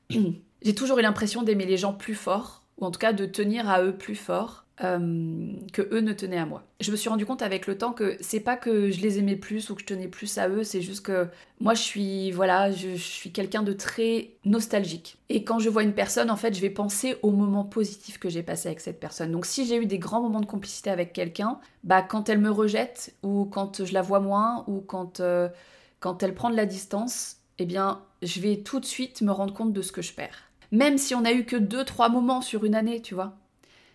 j'ai 0.10 0.74
toujours 0.74 0.98
eu 0.98 1.02
l'impression 1.02 1.42
d'aimer 1.42 1.66
les 1.66 1.76
gens 1.76 1.92
plus 1.92 2.16
fort, 2.16 2.64
ou 2.78 2.84
en 2.84 2.90
tout 2.90 2.98
cas 2.98 3.12
de 3.12 3.26
tenir 3.26 3.70
à 3.70 3.80
eux 3.84 3.94
plus 3.94 4.16
fort. 4.16 4.63
Euh, 4.82 5.52
que 5.72 5.82
eux 5.92 6.00
ne 6.00 6.12
tenaient 6.12 6.38
à 6.38 6.46
moi. 6.46 6.64
Je 6.80 6.90
me 6.90 6.96
suis 6.96 7.08
rendu 7.08 7.24
compte 7.24 7.42
avec 7.42 7.68
le 7.68 7.78
temps 7.78 7.92
que 7.92 8.16
c'est 8.20 8.40
pas 8.40 8.56
que 8.56 8.90
je 8.90 9.00
les 9.02 9.20
aimais 9.20 9.36
plus 9.36 9.70
ou 9.70 9.76
que 9.76 9.80
je 9.80 9.86
tenais 9.86 10.08
plus 10.08 10.36
à 10.36 10.48
eux, 10.48 10.64
c'est 10.64 10.80
juste 10.80 11.06
que 11.06 11.28
moi 11.60 11.74
je 11.74 11.82
suis 11.82 12.32
voilà, 12.32 12.72
je, 12.72 12.96
suis 12.96 13.30
quelqu'un 13.30 13.62
de 13.62 13.72
très 13.72 14.32
nostalgique. 14.44 15.18
Et 15.28 15.44
quand 15.44 15.60
je 15.60 15.68
vois 15.68 15.84
une 15.84 15.92
personne, 15.92 16.28
en 16.28 16.34
fait, 16.34 16.56
je 16.56 16.60
vais 16.60 16.70
penser 16.70 17.14
aux 17.22 17.30
moments 17.30 17.64
positifs 17.64 18.18
que 18.18 18.28
j'ai 18.28 18.42
passés 18.42 18.66
avec 18.66 18.80
cette 18.80 18.98
personne. 18.98 19.30
Donc 19.30 19.46
si 19.46 19.64
j'ai 19.64 19.76
eu 19.76 19.86
des 19.86 20.00
grands 20.00 20.20
moments 20.20 20.40
de 20.40 20.46
complicité 20.46 20.90
avec 20.90 21.12
quelqu'un, 21.12 21.60
bah 21.84 22.02
quand 22.02 22.28
elle 22.28 22.40
me 22.40 22.50
rejette 22.50 23.14
ou 23.22 23.44
quand 23.44 23.84
je 23.84 23.94
la 23.94 24.02
vois 24.02 24.18
moins 24.18 24.64
ou 24.66 24.80
quand 24.80 25.20
euh, 25.20 25.48
quand 26.00 26.24
elle 26.24 26.34
prend 26.34 26.50
de 26.50 26.56
la 26.56 26.66
distance, 26.66 27.36
eh 27.60 27.64
bien, 27.64 28.02
je 28.22 28.40
vais 28.40 28.56
tout 28.56 28.80
de 28.80 28.86
suite 28.86 29.22
me 29.22 29.30
rendre 29.30 29.54
compte 29.54 29.72
de 29.72 29.82
ce 29.82 29.92
que 29.92 30.02
je 30.02 30.12
perds. 30.12 30.50
Même 30.72 30.98
si 30.98 31.14
on 31.14 31.24
a 31.24 31.32
eu 31.32 31.44
que 31.44 31.54
deux 31.54 31.84
trois 31.84 32.08
moments 32.08 32.40
sur 32.40 32.64
une 32.64 32.74
année, 32.74 33.00
tu 33.00 33.14
vois 33.14 33.36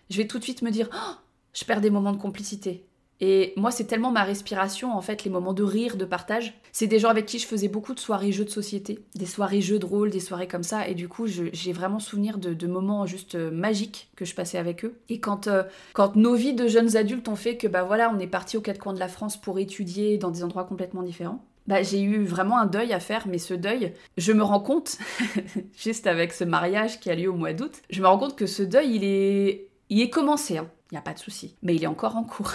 je 0.10 0.18
vais 0.18 0.28
tout 0.28 0.40
de 0.40 0.44
suite 0.44 0.62
me 0.62 0.72
dire 0.72 0.90
oh, 0.94 1.16
je 1.54 1.66
perds 1.66 1.82
des 1.82 1.90
moments 1.90 2.12
de 2.12 2.18
complicité. 2.18 2.86
Et 3.22 3.52
moi, 3.58 3.70
c'est 3.72 3.84
tellement 3.84 4.12
ma 4.12 4.24
respiration, 4.24 4.96
en 4.96 5.02
fait, 5.02 5.26
les 5.26 5.30
moments 5.30 5.54
de 5.54 5.64
rire, 5.64 5.98
de 5.98 6.06
partage. 6.06 6.54
C'est 6.72 6.88
des 6.88 7.00
gens 7.00 7.10
avec 7.10 7.26
qui 7.26 7.38
je 7.38 7.48
faisais 7.48 7.68
beaucoup 7.68 7.94
de 7.94 8.00
soirées 8.00 8.32
jeux 8.32 8.46
de 8.46 8.50
société, 8.50 9.00
des 9.16 9.26
soirées 9.26 9.60
jeux 9.60 9.78
de 9.78 9.86
rôle, 9.86 10.10
des 10.10 10.22
soirées 10.22 10.48
comme 10.48 10.64
ça. 10.64 10.88
Et 10.88 10.96
du 10.96 11.10
coup, 11.10 11.28
j'ai 11.28 11.74
vraiment 11.74 12.00
souvenir 12.00 12.38
de, 12.38 12.68
moments 12.68 13.06
juste 13.06 13.36
euh, 13.36 13.52
magiques 13.52 14.10
que 14.16 14.24
je 14.24 14.36
passais 14.36 14.58
avec 14.58 14.86
eux. 14.86 14.96
Et 15.10 15.20
quand, 15.20 15.48
euh, 15.48 15.64
quand 15.94 16.16
nos 16.16 16.36
vies 16.36 16.54
de 16.54 16.68
jeunes 16.68 16.96
adultes 16.96 17.28
ont 17.28 17.36
fait 17.36 17.58
que, 17.58 17.68
bah 17.68 17.84
voilà, 17.84 18.10
on 18.16 18.20
est 18.20 18.28
parti 18.28 18.56
aux 18.56 18.62
quatre 18.62 18.80
coins 18.80 18.94
de 18.94 19.00
la 19.00 19.10
France 19.10 19.36
pour 19.36 19.60
étudier 19.60 20.18
dans 20.18 20.32
des 20.32 20.44
endroits 20.44 20.64
complètement 20.64 21.04
différents, 21.04 21.44
bah, 21.68 21.84
j'ai 21.84 22.02
eu 22.02 22.24
vraiment 22.24 22.58
un 22.58 22.66
deuil 22.68 22.94
à 22.94 23.00
faire, 23.00 23.28
mais 23.28 23.38
ce 23.38 23.54
deuil, 23.54 23.94
je 24.18 24.32
me 24.32 24.44
rends 24.44 24.60
compte, 24.60 24.98
juste 25.78 26.08
avec 26.08 26.32
ce 26.32 26.44
mariage 26.44 27.00
qui 27.00 27.12
a 27.12 27.16
lieu 27.16 27.30
au 27.30 27.36
mois 27.36 27.54
d'août, 27.54 27.74
je 27.90 28.02
me 28.02 28.08
rends 28.08 28.18
compte 28.18 28.36
que 28.36 28.48
ce 28.48 28.64
deuil, 28.64 28.96
il 28.96 29.04
est 29.04 29.69
il 29.90 30.02
est 30.02 30.10
commencé, 30.10 30.56
il 30.56 30.58
hein. 30.60 30.70
n'y 30.92 30.98
a 30.98 31.02
pas 31.02 31.14
de 31.14 31.20
souci, 31.20 31.56
mais 31.62 31.76
il 31.76 31.84
est 31.84 31.88
encore 31.88 32.16
en 32.16 32.24
cours. 32.24 32.54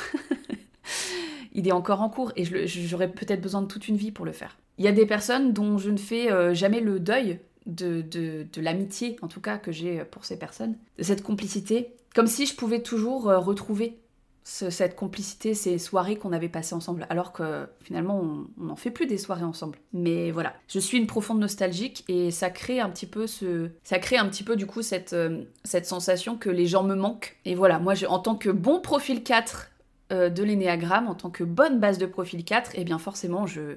il 1.53 1.69
est 1.69 1.73
encore 1.73 2.01
en 2.01 2.09
cours 2.09 2.33
et 2.37 2.45
j'aurais 2.45 3.11
peut-être 3.11 3.41
besoin 3.41 3.63
de 3.63 3.67
toute 3.67 3.89
une 3.89 3.97
vie 3.97 4.13
pour 4.13 4.25
le 4.25 4.33
faire. 4.33 4.57
Il 4.79 4.85
y 4.85 4.89
a 4.89 4.93
des 4.93 5.07
personnes 5.07 5.53
dont 5.53 5.79
je 5.79 5.91
ne 5.91 5.97
fais 5.97 6.31
euh, 6.31 6.53
jamais 6.53 6.81
le 6.81 6.99
deuil 6.99 7.39
de, 7.67 8.03
de, 8.03 8.47
de 8.53 8.61
l'amitié, 8.61 9.17
en 9.23 9.29
tout 9.29 9.41
cas, 9.41 9.57
que 9.57 9.73
j'ai 9.73 10.05
pour 10.05 10.25
ces 10.25 10.39
personnes, 10.39 10.77
de 10.99 11.05
cette 11.05 11.23
complicité, 11.23 11.95
comme 12.15 12.27
si 12.27 12.47
je 12.47 12.55
pouvais 12.55 12.83
toujours 12.83 13.29
euh, 13.29 13.39
retrouver 13.39 13.99
cette 14.45 14.95
complicité, 14.95 15.55
ces 15.55 15.79
soirées 15.79 16.17
qu'on 16.17 16.33
avait 16.33 16.51
passées 16.51 16.75
ensemble, 16.75 17.07
alors 17.09 17.33
que 17.33 17.67
finalement 17.83 18.21
on 18.21 18.63
n'en 18.63 18.77
fait 18.77 18.91
plus 18.91 19.07
des 19.07 19.17
soirées 19.17 19.45
ensemble. 19.45 19.79
Mais 19.95 20.31
voilà, 20.31 20.55
je 20.69 20.79
suis 20.79 20.99
une 20.99 21.07
profonde 21.07 21.41
nostalgique 21.41 22.05
et 22.09 22.31
ça 22.31 22.51
crée 22.51 22.79
un 22.79 22.91
petit 22.91 23.07
peu 23.07 23.27
ce, 23.27 23.71
ça 23.83 23.99
crée 23.99 24.19
un 24.19 24.29
petit 24.29 24.45
peu 24.45 24.57
du 24.57 24.67
coup 24.67 24.83
cette, 24.83 25.15
euh, 25.15 25.45
sensation 25.65 26.37
que 26.37 26.51
les 26.51 26.67
gens 26.67 26.83
me 26.83 26.95
manquent. 26.95 27.37
Et 27.47 27.55
voilà, 27.55 27.79
moi 27.79 27.95
en 28.07 28.19
tant 28.19 28.35
que 28.35 28.51
bon 28.51 28.81
profil 28.81 29.23
4 29.23 29.71
euh, 29.71 29.74
de 30.11 30.43
l'énéagramme 30.43 31.09
en 31.09 31.15
tant 31.15 31.31
que 31.31 31.45
bonne 31.45 31.81
base 31.81 31.99
de 31.99 32.07
profil 32.07 32.45
4, 32.45 32.75
et 32.75 32.83
eh 32.83 32.85
bien 32.85 32.99
forcément 32.99 33.47
je, 33.47 33.77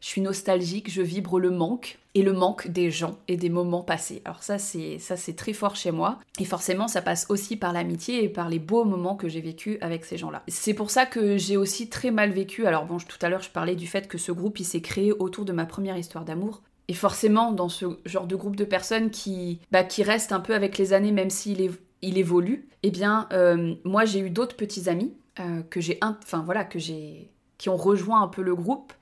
je 0.00 0.08
suis 0.08 0.20
nostalgique, 0.20 0.90
je 0.90 1.02
vibre 1.02 1.40
le 1.40 1.50
manque 1.50 1.98
et 2.14 2.22
le 2.22 2.32
manque 2.32 2.68
des 2.68 2.90
gens 2.90 3.18
et 3.28 3.36
des 3.36 3.48
moments 3.48 3.82
passés. 3.82 4.22
Alors 4.24 4.42
ça 4.42 4.58
c'est 4.58 4.98
ça 4.98 5.16
c'est 5.16 5.34
très 5.34 5.52
fort 5.52 5.76
chez 5.76 5.90
moi 5.90 6.18
et 6.38 6.44
forcément 6.44 6.88
ça 6.88 7.02
passe 7.02 7.26
aussi 7.28 7.56
par 7.56 7.72
l'amitié 7.72 8.24
et 8.24 8.28
par 8.28 8.48
les 8.48 8.58
beaux 8.58 8.84
moments 8.84 9.16
que 9.16 9.28
j'ai 9.28 9.40
vécu 9.40 9.78
avec 9.80 10.04
ces 10.04 10.16
gens-là. 10.16 10.42
C'est 10.48 10.74
pour 10.74 10.90
ça 10.90 11.06
que 11.06 11.36
j'ai 11.36 11.56
aussi 11.56 11.88
très 11.88 12.10
mal 12.10 12.30
vécu. 12.30 12.66
Alors 12.66 12.86
bon, 12.86 12.98
tout 12.98 13.18
à 13.20 13.28
l'heure 13.28 13.42
je 13.42 13.50
parlais 13.50 13.74
du 13.74 13.86
fait 13.86 14.08
que 14.08 14.18
ce 14.18 14.32
groupe 14.32 14.60
il 14.60 14.64
s'est 14.64 14.80
créé 14.80 15.12
autour 15.12 15.44
de 15.44 15.52
ma 15.52 15.66
première 15.66 15.98
histoire 15.98 16.24
d'amour. 16.24 16.62
Et 16.88 16.94
forcément, 16.94 17.50
dans 17.50 17.68
ce 17.68 17.86
genre 18.04 18.28
de 18.28 18.36
groupe 18.36 18.54
de 18.54 18.64
personnes 18.64 19.10
qui, 19.10 19.58
bah, 19.72 19.82
qui 19.82 20.04
restent 20.04 20.30
un 20.30 20.38
peu 20.38 20.54
avec 20.54 20.78
les 20.78 20.92
années, 20.92 21.10
même 21.10 21.30
s'il 21.30 21.72
il 22.00 22.16
évolue, 22.16 22.68
eh 22.84 22.92
bien, 22.92 23.26
euh, 23.32 23.74
moi 23.82 24.04
j'ai 24.04 24.20
eu 24.20 24.30
d'autres 24.30 24.54
petits 24.54 24.88
amis 24.88 25.12
euh, 25.38 25.62
que 25.68 25.80
j'ai, 25.82 25.98
enfin 26.02 26.42
voilà, 26.42 26.64
que 26.64 26.78
j'ai, 26.78 27.30
qui 27.58 27.68
ont 27.68 27.76
rejoint 27.76 28.22
un 28.22 28.28
peu 28.28 28.40
le 28.40 28.54
groupe, 28.54 28.94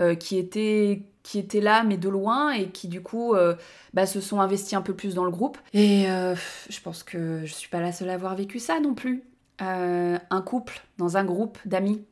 euh, 0.00 0.14
qui 0.14 0.38
étaient 0.38 1.02
qui 1.22 1.46
là 1.60 1.84
mais 1.84 1.98
de 1.98 2.08
loin 2.08 2.50
et 2.50 2.70
qui 2.70 2.88
du 2.88 3.00
coup 3.00 3.34
euh, 3.34 3.54
bah, 3.94 4.06
se 4.06 4.20
sont 4.20 4.40
investis 4.40 4.72
un 4.72 4.80
peu 4.80 4.94
plus 4.94 5.14
dans 5.14 5.24
le 5.24 5.30
groupe. 5.30 5.58
Et 5.74 6.04
je 6.04 6.80
pense 6.80 7.02
que 7.02 7.42
je 7.44 7.52
suis 7.52 7.68
pas 7.68 7.80
la 7.80 7.92
seule 7.92 8.08
à 8.08 8.14
avoir 8.14 8.34
vécu 8.34 8.58
ça 8.58 8.80
non 8.80 8.94
plus. 8.94 9.22
un 9.58 10.42
couple 10.44 10.82
dans 10.96 11.18
un 11.18 11.24
groupe 11.24 11.58
d'amis, 11.66 12.02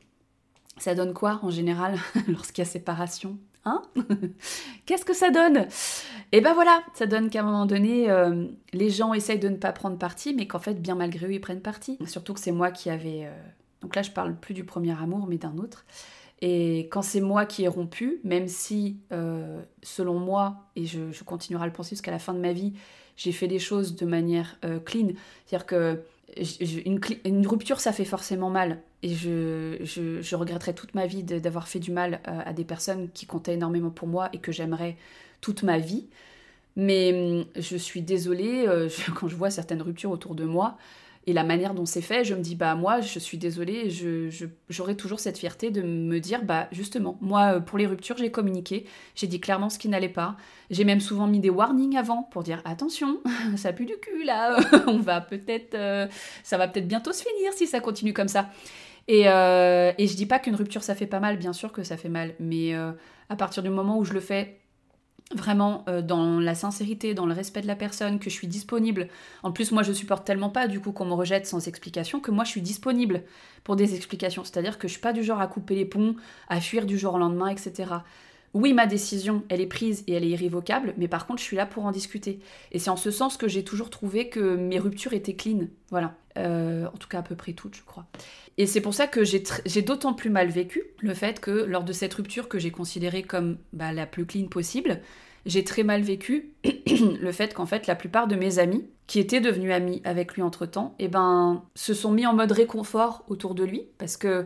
ça 0.77 0.93
donne 0.93 1.13
quoi 1.13 1.39
en 1.41 1.49
général 1.49 1.97
lorsqu'il 2.27 2.63
y 2.63 2.67
a 2.67 2.69
séparation? 2.69 3.37
Hein? 3.65 3.81
Qu'est-ce 4.85 5.05
que 5.05 5.13
ça 5.13 5.31
donne? 5.31 5.57
Et 6.31 6.37
eh 6.37 6.41
ben 6.41 6.53
voilà, 6.53 6.81
ça 6.93 7.07
donne 7.07 7.29
qu'à 7.29 7.41
un 7.41 7.43
moment 7.43 7.65
donné, 7.65 8.07
les 8.73 8.89
gens 8.91 9.15
essayent 9.15 9.39
de 9.39 9.49
ne 9.49 9.57
pas 9.57 9.73
prendre 9.73 9.97
parti, 9.97 10.35
mais 10.35 10.47
qu'en 10.47 10.59
fait, 10.59 10.75
bien 10.75 10.95
malgré 10.95 11.25
eux, 11.25 11.33
ils 11.33 11.41
prennent 11.41 11.61
parti. 11.61 11.97
Surtout 12.05 12.35
que 12.35 12.39
c'est 12.39 12.51
moi 12.51 12.71
qui 12.71 12.89
avais 12.89 13.27
donc 13.81 13.95
là, 13.95 14.01
je 14.01 14.11
parle 14.11 14.35
plus 14.35 14.53
du 14.53 14.63
premier 14.63 14.91
amour, 14.91 15.27
mais 15.27 15.37
d'un 15.37 15.57
autre. 15.57 15.85
Et 16.41 16.87
quand 16.91 17.01
c'est 17.01 17.21
moi 17.21 17.45
qui 17.45 17.63
ai 17.63 17.67
rompu, 17.67 18.19
même 18.23 18.47
si, 18.47 18.97
euh, 19.11 19.61
selon 19.83 20.17
moi, 20.17 20.65
et 20.75 20.85
je, 20.85 21.23
continuerai 21.23 21.63
à 21.63 21.67
le 21.67 21.73
penser 21.73 21.91
jusqu'à 21.91 22.11
la 22.11 22.19
fin 22.19 22.33
de 22.33 22.39
ma 22.39 22.51
vie, 22.51 22.73
j'ai 23.15 23.31
fait 23.31 23.47
les 23.47 23.59
choses 23.59 23.95
de 23.95 24.05
manière 24.05 24.57
euh, 24.65 24.79
clean. 24.79 25.09
C'est-à-dire 25.45 25.65
que 25.65 26.01
une, 26.85 27.45
rupture, 27.45 27.79
ça 27.79 27.91
fait 27.91 28.05
forcément 28.05 28.49
mal. 28.49 28.81
Et 29.03 29.13
je, 29.13 30.35
regretterai 30.35 30.73
toute 30.73 30.95
ma 30.95 31.05
vie 31.05 31.23
d'avoir 31.23 31.67
fait 31.67 31.79
du 31.79 31.91
mal 31.91 32.21
euh, 32.27 32.39
à 32.45 32.53
des 32.53 32.63
personnes 32.63 33.09
qui 33.13 33.25
comptaient 33.25 33.53
énormément 33.53 33.91
pour 33.91 34.07
moi 34.07 34.29
et 34.33 34.39
que 34.39 34.51
j'aimerais 34.51 34.97
toute 35.41 35.61
ma 35.61 35.77
vie. 35.77 36.07
Mais 36.75 37.43
hum, 37.43 37.61
je 37.61 37.77
suis 37.77 38.01
désolée, 38.01 38.65
quand 39.15 39.27
je 39.27 39.35
vois 39.35 39.51
certaines 39.51 39.81
ruptures 39.81 40.11
autour 40.11 40.33
de 40.33 40.45
moi, 40.45 40.77
et 41.27 41.33
la 41.33 41.43
manière 41.43 41.75
dont 41.75 41.85
c'est 41.85 42.01
fait, 42.01 42.23
je 42.23 42.33
me 42.33 42.41
dis, 42.41 42.55
bah 42.55 42.73
moi, 42.73 42.99
je 42.99 43.19
suis 43.19 43.37
désolée, 43.37 43.89
j'aurai 44.69 44.95
toujours 44.95 45.19
cette 45.19 45.37
fierté 45.37 45.69
de 45.69 45.83
me 45.83 46.19
dire, 46.19 46.43
bah 46.43 46.67
justement, 46.71 47.17
moi, 47.21 47.57
euh, 47.57 47.59
pour 47.59 47.77
les 47.77 47.85
ruptures, 47.85 48.17
j'ai 48.17 48.31
communiqué, 48.31 48.85
j'ai 49.13 49.27
dit 49.27 49.39
clairement 49.39 49.69
ce 49.69 49.77
qui 49.77 49.87
n'allait 49.87 50.09
pas. 50.09 50.35
J'ai 50.71 50.83
même 50.83 50.99
souvent 50.99 51.27
mis 51.27 51.39
des 51.39 51.51
warnings 51.51 51.95
avant 51.95 52.23
pour 52.23 52.41
dire, 52.41 52.61
attention, 52.65 53.19
ça 53.55 53.71
pue 53.71 53.85
du 53.85 53.97
cul 54.01 54.23
là, 54.23 54.57
on 54.87 54.97
va 54.97 55.21
peut-être, 55.21 55.75
euh, 55.75 56.07
ça 56.43 56.57
va 56.57 56.67
peut-être 56.67 56.87
bientôt 56.87 57.13
se 57.13 57.23
finir 57.23 57.53
si 57.53 57.67
ça 57.67 57.79
continue 57.81 58.13
comme 58.13 58.27
ça. 58.27 58.49
Et, 59.07 59.27
euh, 59.27 59.91
et 59.99 60.07
je 60.07 60.15
dis 60.15 60.25
pas 60.25 60.39
qu'une 60.39 60.55
rupture 60.55 60.83
ça 60.83 60.95
fait 60.95 61.07
pas 61.07 61.19
mal, 61.19 61.37
bien 61.37 61.53
sûr 61.53 61.71
que 61.71 61.83
ça 61.83 61.97
fait 61.97 62.09
mal, 62.09 62.33
mais 62.39 62.73
à 62.73 63.35
partir 63.35 63.61
du 63.61 63.69
moment 63.69 63.97
où 63.97 64.05
je 64.05 64.13
le 64.13 64.19
fais 64.19 64.60
vraiment 65.35 65.83
euh, 65.87 66.01
dans 66.01 66.39
la 66.39 66.55
sincérité, 66.55 67.13
dans 67.13 67.25
le 67.25 67.33
respect 67.33 67.61
de 67.61 67.67
la 67.67 67.75
personne, 67.75 68.19
que 68.19 68.29
je 68.29 68.35
suis 68.35 68.47
disponible. 68.47 69.07
En 69.43 69.51
plus, 69.51 69.71
moi, 69.71 69.83
je 69.83 69.93
supporte 69.93 70.25
tellement 70.25 70.49
pas 70.49 70.67
du 70.67 70.79
coup 70.79 70.91
qu'on 70.91 71.05
me 71.05 71.13
rejette 71.13 71.47
sans 71.47 71.67
explication 71.67 72.19
que 72.19 72.31
moi, 72.31 72.43
je 72.43 72.49
suis 72.49 72.61
disponible 72.61 73.23
pour 73.63 73.75
des 73.75 73.95
explications. 73.95 74.43
C'est-à-dire 74.43 74.77
que 74.77 74.87
je 74.87 74.93
suis 74.93 75.01
pas 75.01 75.13
du 75.13 75.23
genre 75.23 75.41
à 75.41 75.47
couper 75.47 75.75
les 75.75 75.85
ponts, 75.85 76.15
à 76.49 76.59
fuir 76.59 76.85
du 76.85 76.97
jour 76.97 77.15
au 77.15 77.17
lendemain, 77.17 77.47
etc. 77.47 77.85
Oui, 78.53 78.73
ma 78.73 78.85
décision, 78.85 79.43
elle 79.49 79.61
est 79.61 79.67
prise 79.67 80.03
et 80.07 80.13
elle 80.13 80.25
est 80.25 80.29
irrévocable, 80.29 80.93
mais 80.97 81.07
par 81.07 81.25
contre, 81.25 81.39
je 81.39 81.45
suis 81.45 81.55
là 81.55 81.65
pour 81.65 81.85
en 81.85 81.91
discuter. 81.91 82.39
Et 82.71 82.79
c'est 82.79 82.89
en 82.89 82.97
ce 82.97 83.09
sens 83.09 83.37
que 83.37 83.47
j'ai 83.47 83.63
toujours 83.63 83.89
trouvé 83.89 84.27
que 84.27 84.55
mes 84.55 84.77
ruptures 84.77 85.13
étaient 85.13 85.35
clean. 85.35 85.67
Voilà. 85.89 86.15
Euh, 86.37 86.85
en 86.87 86.97
tout 86.97 87.07
cas, 87.07 87.19
à 87.19 87.23
peu 87.23 87.35
près 87.35 87.53
toutes, 87.53 87.75
je 87.75 87.83
crois. 87.83 88.05
Et 88.57 88.65
c'est 88.65 88.81
pour 88.81 88.93
ça 88.93 89.07
que 89.07 89.23
j'ai 89.23 89.81
d'autant 89.81 90.13
plus 90.13 90.29
mal 90.29 90.49
vécu 90.49 90.83
le 90.99 91.13
fait 91.13 91.39
que 91.39 91.51
lors 91.51 91.83
de 91.83 91.93
cette 91.93 92.13
rupture 92.13 92.49
que 92.49 92.59
j'ai 92.59 92.71
considérée 92.71 93.23
comme 93.23 93.57
bah, 93.71 93.93
la 93.93 94.05
plus 94.05 94.25
clean 94.25 94.47
possible, 94.47 95.01
j'ai 95.45 95.63
très 95.63 95.83
mal 95.83 96.01
vécu 96.01 96.51
le 96.63 97.31
fait 97.31 97.53
qu'en 97.53 97.65
fait 97.65 97.87
la 97.87 97.95
plupart 97.95 98.27
de 98.27 98.35
mes 98.35 98.59
amis, 98.59 98.85
qui 99.07 99.19
étaient 99.19 99.41
devenus 99.41 99.73
amis 99.73 100.01
avec 100.05 100.35
lui 100.35 100.41
entre-temps, 100.41 100.95
eh 100.99 101.07
ben, 101.07 101.63
se 101.75 101.93
sont 101.93 102.11
mis 102.11 102.25
en 102.25 102.33
mode 102.33 102.51
réconfort 102.51 103.23
autour 103.27 103.55
de 103.55 103.63
lui, 103.63 103.83
parce 103.97 104.15
que 104.15 104.45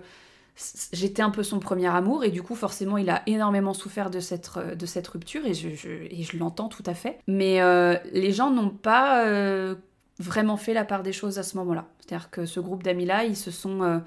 j'étais 0.94 1.22
un 1.22 1.30
peu 1.30 1.44
son 1.44 1.60
premier 1.60 1.88
amour, 1.88 2.24
et 2.24 2.32
du 2.32 2.41
coup 2.41 2.56
forcément 2.56 2.98
il 2.98 3.10
a 3.10 3.24
énormément 3.28 3.74
souffert 3.74 4.10
de 4.10 4.20
cette, 4.20 4.52
de 4.58 4.86
cette 4.86 5.08
rupture, 5.08 5.46
et 5.46 5.54
je, 5.54 5.70
je 5.76 6.38
l'entends 6.38 6.70
tout 6.70 6.84
à 6.86 6.94
fait. 6.94 7.20
Mais 7.28 7.62
euh, 7.62 7.98
les 8.12 8.32
gens 8.32 8.52
n'ont 8.52 8.70
pas... 8.70 9.26
Euh, 9.26 9.76
vraiment 10.20 10.58
fait 10.58 10.74
la 10.74 10.86
part 10.86 11.04
des 11.04 11.13
choses 11.13 11.39
à 11.39 11.44
ce 11.44 11.58
moment-là. 11.58 11.86
C'est-à-dire 12.00 12.30
que 12.30 12.46
ce 12.46 12.60
groupe 12.60 12.84
d'amis-là, 12.84 13.26
ils 13.26 13.36
se 13.36 13.52
sont 13.52 13.84
euh, 13.84 14.00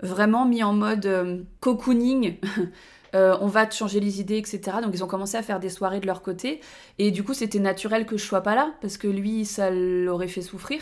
vraiment 0.00 0.46
mis 0.46 0.62
en 0.62 0.72
mode 0.72 1.06
euh, 1.06 1.42
cocooning. 1.60 2.38
Euh, 3.14 3.36
on 3.42 3.46
va 3.46 3.66
te 3.66 3.74
changer 3.74 4.00
les 4.00 4.22
idées, 4.22 4.38
etc. 4.38 4.78
Donc 4.82 4.92
ils 4.94 5.04
ont 5.04 5.06
commencé 5.06 5.36
à 5.36 5.42
faire 5.42 5.60
des 5.60 5.68
soirées 5.68 6.00
de 6.00 6.06
leur 6.06 6.22
côté. 6.22 6.62
Et 6.98 7.10
du 7.10 7.22
coup, 7.22 7.34
c'était 7.34 7.58
naturel 7.58 8.06
que 8.06 8.16
je 8.16 8.24
sois 8.24 8.40
pas 8.40 8.54
là, 8.54 8.72
parce 8.80 8.96
que 8.96 9.06
lui, 9.06 9.44
ça 9.44 9.68
l'aurait 9.70 10.28
fait 10.28 10.40
souffrir. 10.40 10.80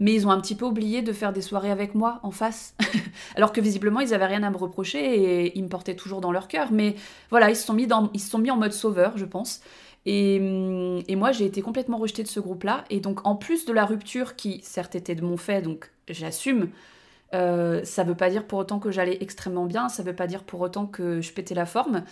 Mais 0.00 0.14
ils 0.14 0.26
ont 0.26 0.30
un 0.30 0.40
petit 0.40 0.54
peu 0.54 0.64
oublié 0.64 1.02
de 1.02 1.12
faire 1.12 1.32
des 1.32 1.42
soirées 1.42 1.70
avec 1.70 1.94
moi 1.94 2.20
en 2.22 2.30
face. 2.30 2.74
Alors 3.36 3.52
que 3.52 3.60
visiblement, 3.60 4.00
ils 4.00 4.14
avaient 4.14 4.26
rien 4.26 4.42
à 4.42 4.50
me 4.50 4.56
reprocher 4.56 4.98
et 4.98 5.58
ils 5.58 5.62
me 5.62 5.68
portaient 5.68 5.94
toujours 5.94 6.20
dans 6.20 6.32
leur 6.32 6.48
cœur. 6.48 6.72
Mais 6.72 6.96
voilà, 7.30 7.50
ils 7.50 7.56
se 7.56 7.64
sont 7.64 7.74
mis, 7.74 7.86
dans, 7.86 8.10
ils 8.14 8.20
se 8.20 8.30
sont 8.30 8.38
mis 8.38 8.50
en 8.50 8.56
mode 8.56 8.72
sauveur, 8.72 9.16
je 9.16 9.26
pense. 9.26 9.60
Hum, 10.06 11.02
et, 11.06 11.16
moi, 11.16 11.32
j'ai 11.32 11.44
été 11.44 11.62
complètement 11.62 11.98
rejetée 11.98 12.22
de 12.22 12.28
ce 12.28 12.40
groupe-là. 12.40 12.84
Et 12.90 13.00
donc, 13.00 13.26
en 13.26 13.36
plus 13.36 13.66
de 13.66 13.72
la 13.72 13.84
rupture 13.84 14.36
qui, 14.36 14.60
certes, 14.62 14.94
était 14.94 15.14
de 15.14 15.22
mon 15.22 15.36
fait, 15.36 15.62
donc 15.62 15.90
j'assume, 16.08 16.70
euh, 17.34 17.84
ça 17.84 18.02
veut 18.02 18.14
pas 18.14 18.30
dire 18.30 18.46
pour 18.46 18.58
autant 18.58 18.78
que 18.78 18.90
j'allais 18.90 19.18
extrêmement 19.20 19.66
bien, 19.66 19.88
ça 19.88 20.02
veut 20.02 20.16
pas 20.16 20.26
dire 20.26 20.44
pour 20.44 20.60
autant 20.60 20.86
que 20.86 21.20
je 21.20 21.32
pétais 21.32 21.54
la 21.54 21.66
forme. 21.66 22.04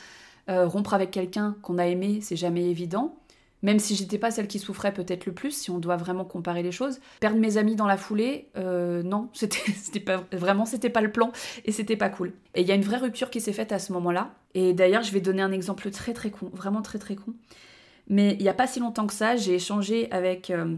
Euh, 0.48 0.66
rompre 0.66 0.94
avec 0.94 1.10
quelqu'un 1.10 1.56
qu'on 1.62 1.78
a 1.78 1.86
aimé, 1.86 2.20
c'est 2.22 2.36
jamais 2.36 2.64
évident. 2.70 3.14
Même 3.62 3.80
si 3.80 3.96
j'étais 3.96 4.18
pas 4.18 4.30
celle 4.30 4.46
qui 4.46 4.58
souffrait 4.58 4.94
peut-être 4.94 5.26
le 5.26 5.32
plus, 5.32 5.50
si 5.50 5.70
on 5.70 5.78
doit 5.78 5.96
vraiment 5.96 6.24
comparer 6.24 6.62
les 6.62 6.70
choses. 6.70 7.00
Perdre 7.20 7.38
mes 7.38 7.56
amis 7.56 7.74
dans 7.74 7.86
la 7.86 7.96
foulée, 7.96 8.48
euh, 8.56 9.02
non, 9.02 9.28
c'était 9.32 10.00
pas 10.00 10.24
vraiment 10.32 10.64
c'était 10.64 10.90
pas 10.90 11.00
le 11.00 11.10
plan 11.10 11.32
et 11.64 11.72
c'était 11.72 11.96
pas 11.96 12.08
cool. 12.08 12.32
Et 12.54 12.60
il 12.62 12.68
y 12.68 12.72
a 12.72 12.74
une 12.74 12.82
vraie 12.82 12.98
rupture 12.98 13.30
qui 13.30 13.40
s'est 13.40 13.52
faite 13.52 13.72
à 13.72 13.78
ce 13.78 13.92
moment-là. 13.92 14.30
Et 14.54 14.72
d'ailleurs, 14.72 15.02
je 15.02 15.12
vais 15.12 15.20
donner 15.20 15.42
un 15.42 15.52
exemple 15.52 15.90
très 15.90 16.12
très 16.12 16.30
con, 16.30 16.50
vraiment 16.52 16.82
très 16.82 16.98
très 16.98 17.16
con. 17.16 17.34
Mais 18.08 18.34
il 18.34 18.42
n'y 18.42 18.48
a 18.48 18.54
pas 18.54 18.66
si 18.66 18.80
longtemps 18.80 19.06
que 19.06 19.12
ça, 19.12 19.36
j'ai 19.36 19.54
échangé 19.54 20.10
avec, 20.12 20.50
euh, 20.50 20.76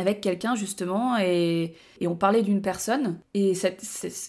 avec 0.00 0.20
quelqu'un 0.20 0.54
justement 0.54 1.16
et, 1.18 1.74
on 2.04 2.16
parlait 2.16 2.42
d'une 2.42 2.62
personne. 2.62 3.20
Et 3.34 3.52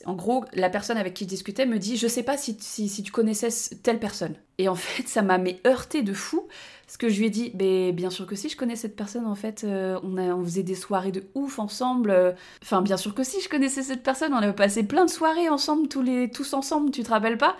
en 0.05 0.13
gros, 0.13 0.45
la 0.53 0.69
personne 0.69 0.97
avec 0.97 1.13
qui 1.13 1.23
je 1.23 1.29
discutais 1.29 1.65
me 1.65 1.79
dit 1.79 1.97
Je 1.97 2.07
sais 2.07 2.23
pas 2.23 2.37
si, 2.37 2.57
si, 2.59 3.03
tu 3.03 3.11
connaissais 3.11 3.49
telle 3.81 3.99
personne. 3.99 4.35
Et 4.57 4.67
en 4.67 4.75
fait, 4.75 5.07
ça 5.07 5.21
m'a 5.21 5.39
heurté 5.65 6.03
de 6.03 6.13
fou. 6.13 6.47
Parce 6.85 6.97
que 6.97 7.07
je 7.07 7.19
lui 7.19 7.27
ai 7.27 7.29
dit, 7.29 7.53
mais 7.57 7.93
bien 7.93 8.09
sûr 8.09 8.27
que 8.27 8.35
si, 8.35 8.49
je 8.49 8.57
connais 8.57 8.75
cette 8.75 8.97
personne, 8.97 9.25
en 9.25 9.35
fait, 9.35 9.63
euh, 9.63 9.97
on, 10.03 10.17
a, 10.17 10.43
faisait 10.43 10.61
des 10.61 10.75
soirées 10.75 11.13
de 11.13 11.23
ouf 11.35 11.57
ensemble. 11.57 12.35
Enfin, 12.61 12.81
bien 12.81 12.97
sûr 12.97 13.15
que 13.15 13.23
si, 13.23 13.39
je 13.41 13.47
connaissais 13.47 13.81
cette 13.81 14.03
personne, 14.03 14.33
on 14.33 14.37
avait 14.37 14.51
passé 14.51 14.83
plein 14.83 15.05
de 15.05 15.09
soirées 15.09 15.47
ensemble, 15.47 15.87
tous, 15.87 16.01
les, 16.01 16.29
tous 16.29 16.53
ensemble, 16.53 16.91
tu 16.91 17.03
te 17.03 17.09
rappelles 17.09 17.37
pas? 17.37 17.55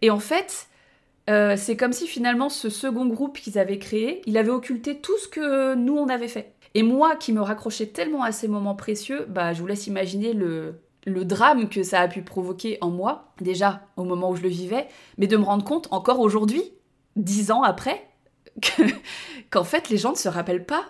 Et 0.00 0.10
en 0.10 0.18
fait, 0.18 0.66
euh, 1.30 1.56
c'est 1.56 1.76
comme 1.76 1.92
si 1.92 2.06
finalement 2.06 2.48
ce 2.48 2.68
second 2.68 3.06
groupe 3.06 3.38
qu'ils 3.38 3.58
avaient 3.58 3.78
créé, 3.78 4.22
il 4.26 4.36
avait 4.36 4.50
occulté 4.50 4.98
tout 4.98 5.16
ce 5.18 5.28
que 5.28 5.74
nous 5.74 5.96
on 5.96 6.08
avait 6.08 6.28
fait. 6.28 6.52
Et 6.74 6.82
moi 6.82 7.16
qui 7.16 7.32
me 7.32 7.40
raccrochais 7.40 7.86
tellement 7.86 8.22
à 8.22 8.32
ces 8.32 8.48
moments 8.48 8.74
précieux, 8.74 9.26
bah 9.28 9.52
je 9.52 9.60
vous 9.60 9.66
laisse 9.66 9.86
imaginer 9.86 10.32
le, 10.32 10.80
le 11.04 11.24
drame 11.24 11.68
que 11.68 11.82
ça 11.82 12.00
a 12.00 12.08
pu 12.08 12.22
provoquer 12.22 12.78
en 12.80 12.90
moi, 12.90 13.32
déjà 13.40 13.82
au 13.96 14.04
moment 14.04 14.30
où 14.30 14.36
je 14.36 14.42
le 14.42 14.48
vivais, 14.48 14.88
mais 15.18 15.26
de 15.26 15.36
me 15.36 15.44
rendre 15.44 15.64
compte 15.64 15.88
encore 15.90 16.20
aujourd'hui, 16.20 16.62
dix 17.16 17.50
ans 17.50 17.62
après, 17.62 18.08
qu'en 19.50 19.64
fait 19.64 19.88
les 19.90 19.98
gens 19.98 20.12
ne 20.12 20.16
se 20.16 20.28
rappellent 20.28 20.66
pas 20.66 20.84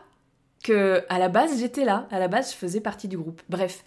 que 0.63 1.05
à 1.09 1.19
la 1.19 1.29
base 1.29 1.59
j'étais 1.59 1.85
là, 1.85 2.07
à 2.11 2.19
la 2.21 2.29
base 2.29 2.53
je 2.53 2.57
faisais 2.57 2.81
partie 2.81 3.09
du 3.09 3.19
groupe. 3.19 3.43
Bref, 3.49 3.85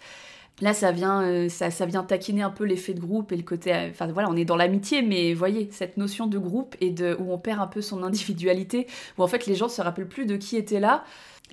Là, 0.62 0.72
ça 0.72 0.90
vient, 0.90 1.22
euh, 1.22 1.48
ça, 1.50 1.70
ça, 1.70 1.84
vient 1.84 2.02
taquiner 2.02 2.40
un 2.40 2.48
peu 2.50 2.64
l'effet 2.64 2.94
de 2.94 3.00
groupe 3.00 3.30
et 3.30 3.36
le 3.36 3.42
côté. 3.42 3.74
Euh, 3.74 3.90
enfin 3.90 4.06
voilà, 4.06 4.30
on 4.30 4.36
est 4.36 4.46
dans 4.46 4.56
l'amitié, 4.56 5.02
mais 5.02 5.34
voyez, 5.34 5.68
cette 5.70 5.98
notion 5.98 6.26
de 6.26 6.38
groupe 6.38 6.76
et 6.80 6.90
de, 6.90 7.14
où 7.20 7.30
on 7.30 7.38
perd 7.38 7.60
un 7.60 7.66
peu 7.66 7.82
son 7.82 8.02
individualité, 8.02 8.86
où 9.18 9.22
en 9.22 9.26
fait 9.26 9.46
les 9.46 9.54
gens 9.54 9.68
se 9.68 9.82
rappellent 9.82 10.08
plus 10.08 10.24
de 10.24 10.36
qui 10.36 10.56
était 10.56 10.80
là. 10.80 11.04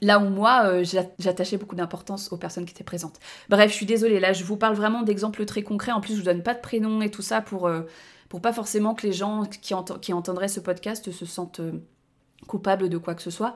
Là 0.03 0.19
où 0.19 0.29
moi, 0.29 0.65
euh, 0.65 0.83
j'attachais 1.17 1.57
beaucoup 1.57 1.75
d'importance 1.75 2.31
aux 2.31 2.37
personnes 2.37 2.65
qui 2.65 2.73
étaient 2.73 2.83
présentes. 2.83 3.19
Bref, 3.49 3.71
je 3.71 3.75
suis 3.75 3.85
désolée, 3.85 4.19
là 4.19 4.33
je 4.33 4.43
vous 4.43 4.57
parle 4.57 4.75
vraiment 4.75 5.01
d'exemples 5.01 5.45
très 5.45 5.63
concrets. 5.63 5.91
En 5.91 6.01
plus, 6.01 6.13
je 6.13 6.19
vous 6.19 6.25
donne 6.25 6.43
pas 6.43 6.53
de 6.53 6.59
prénom 6.59 7.01
et 7.01 7.09
tout 7.09 7.21
ça 7.21 7.41
pour, 7.41 7.69
pour 8.29 8.41
pas 8.41 8.53
forcément 8.53 8.93
que 8.93 9.07
les 9.07 9.13
gens 9.13 9.45
qui, 9.45 9.73
entendraient 9.73 10.47
ce 10.47 10.59
podcast 10.59 11.11
se 11.11 11.25
sentent 11.25 11.61
coupables 12.47 12.89
de 12.89 12.97
quoi 12.97 13.15
que 13.15 13.21
ce 13.21 13.31
soit. 13.31 13.55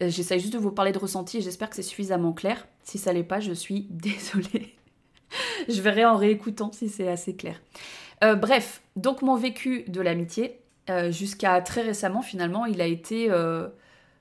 J'essaye 0.00 0.38
juste 0.38 0.52
de 0.52 0.58
vous 0.58 0.70
parler 0.70 0.92
de 0.92 0.98
ressenti 0.98 1.38
et 1.38 1.40
j'espère 1.40 1.70
que 1.70 1.76
c'est 1.76 1.82
suffisamment 1.82 2.32
clair. 2.32 2.68
Si 2.84 2.98
ça 2.98 3.12
l'est 3.12 3.24
pas, 3.24 3.40
je 3.40 3.52
suis 3.52 3.86
désolée. 3.90 4.76
je 5.68 5.80
verrai 5.80 6.04
en 6.04 6.16
réécoutant 6.16 6.70
si 6.72 6.88
c'est 6.88 7.08
assez 7.08 7.34
clair. 7.34 7.60
Euh, 8.24 8.34
bref, 8.34 8.82
donc 8.96 9.22
mon 9.22 9.36
vécu 9.36 9.84
de 9.88 10.00
l'amitié, 10.00 10.60
euh, 10.88 11.10
jusqu'à 11.10 11.60
très 11.60 11.82
récemment 11.82 12.22
finalement, 12.22 12.64
il 12.64 12.80
a 12.80 12.86
été 12.86 13.30
euh, 13.30 13.68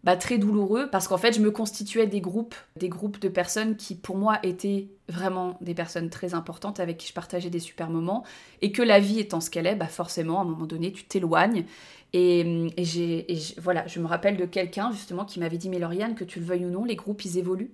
bah, 0.06 0.16
très 0.16 0.38
douloureux 0.38 0.88
parce 0.92 1.08
qu'en 1.08 1.18
fait 1.18 1.34
je 1.34 1.42
me 1.42 1.50
constituais 1.50 2.06
des 2.06 2.22
groupes, 2.22 2.56
des 2.76 2.90
groupes 2.90 3.20
de 3.20 3.28
personnes 3.28 3.76
qui 3.76 3.96
pour 3.96 4.18
moi 4.18 4.38
étaient 4.44 4.88
vraiment 5.10 5.58
des 5.62 5.74
personnes 5.74 6.12
très 6.12 6.36
importantes 6.36 6.80
avec 6.80 6.98
qui 6.98 7.08
je 7.08 7.14
partageais 7.14 7.50
des 7.50 7.60
super 7.60 7.90
moments 7.90 8.24
et 8.62 8.72
que 8.72 8.84
la 8.84 9.00
vie 9.00 9.20
étant 9.20 9.42
ce 9.42 9.50
qu'elle 9.50 9.66
est, 9.66 9.76
bah 9.76 9.88
forcément 9.88 10.40
à 10.40 10.42
un 10.44 10.46
moment 10.46 10.68
donné 10.68 10.92
tu 10.92 11.04
t'éloignes. 11.06 11.66
Et, 12.14 12.70
j'ai, 12.78 13.26
voilà, 13.58 13.86
je 13.88 14.00
me 14.00 14.06
rappelle 14.06 14.38
de 14.38 14.46
quelqu'un 14.46 14.92
justement 14.92 15.26
qui 15.26 15.40
m'avait 15.40 15.58
dit 15.58 15.70
mais 15.70 15.80
Lauriane 15.80 16.16
que 16.16 16.24
tu 16.24 16.40
le 16.40 16.46
veuilles 16.46 16.66
ou 16.66 16.70
non, 16.70 16.86
les 16.86 16.96
groupes 16.96 17.26
ils 17.26 17.40
évoluent. 17.40 17.72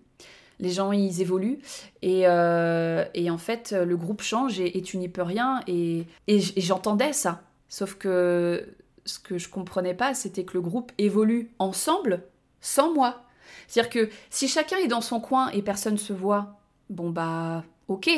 Les 0.59 0.69
gens 0.69 0.93
ils 0.93 1.21
évoluent. 1.21 1.59
Et, 2.01 2.27
en 2.27 3.37
fait 3.37 3.73
le 3.73 3.97
groupe 3.97 4.21
change 4.21 4.59
et, 4.59 4.81
tu 4.81 4.97
n'y 4.97 5.09
peux 5.09 5.21
rien. 5.21 5.61
Et, 5.67 6.05
j'entendais 6.57 7.13
ça. 7.13 7.41
Sauf 7.67 7.95
que 7.95 8.65
ce 9.05 9.19
que 9.19 9.37
je 9.37 9.49
comprenais 9.49 9.93
pas, 9.93 10.13
c'était 10.13 10.43
que 10.43 10.53
le 10.53 10.61
groupe 10.61 10.91
évolue 10.97 11.51
ensemble, 11.59 12.23
sans 12.59 12.93
moi. 12.93 13.23
C'est-à-dire 13.67 13.89
que 13.89 14.09
si 14.29 14.47
chacun 14.47 14.77
est 14.77 14.87
dans 14.87 15.01
son 15.01 15.19
coin 15.19 15.49
et 15.49 15.61
personne 15.61 15.97
se 15.97 16.13
voit, 16.13 16.59
bon 16.89 17.09
bah 17.09 17.63
ok. 17.87 18.09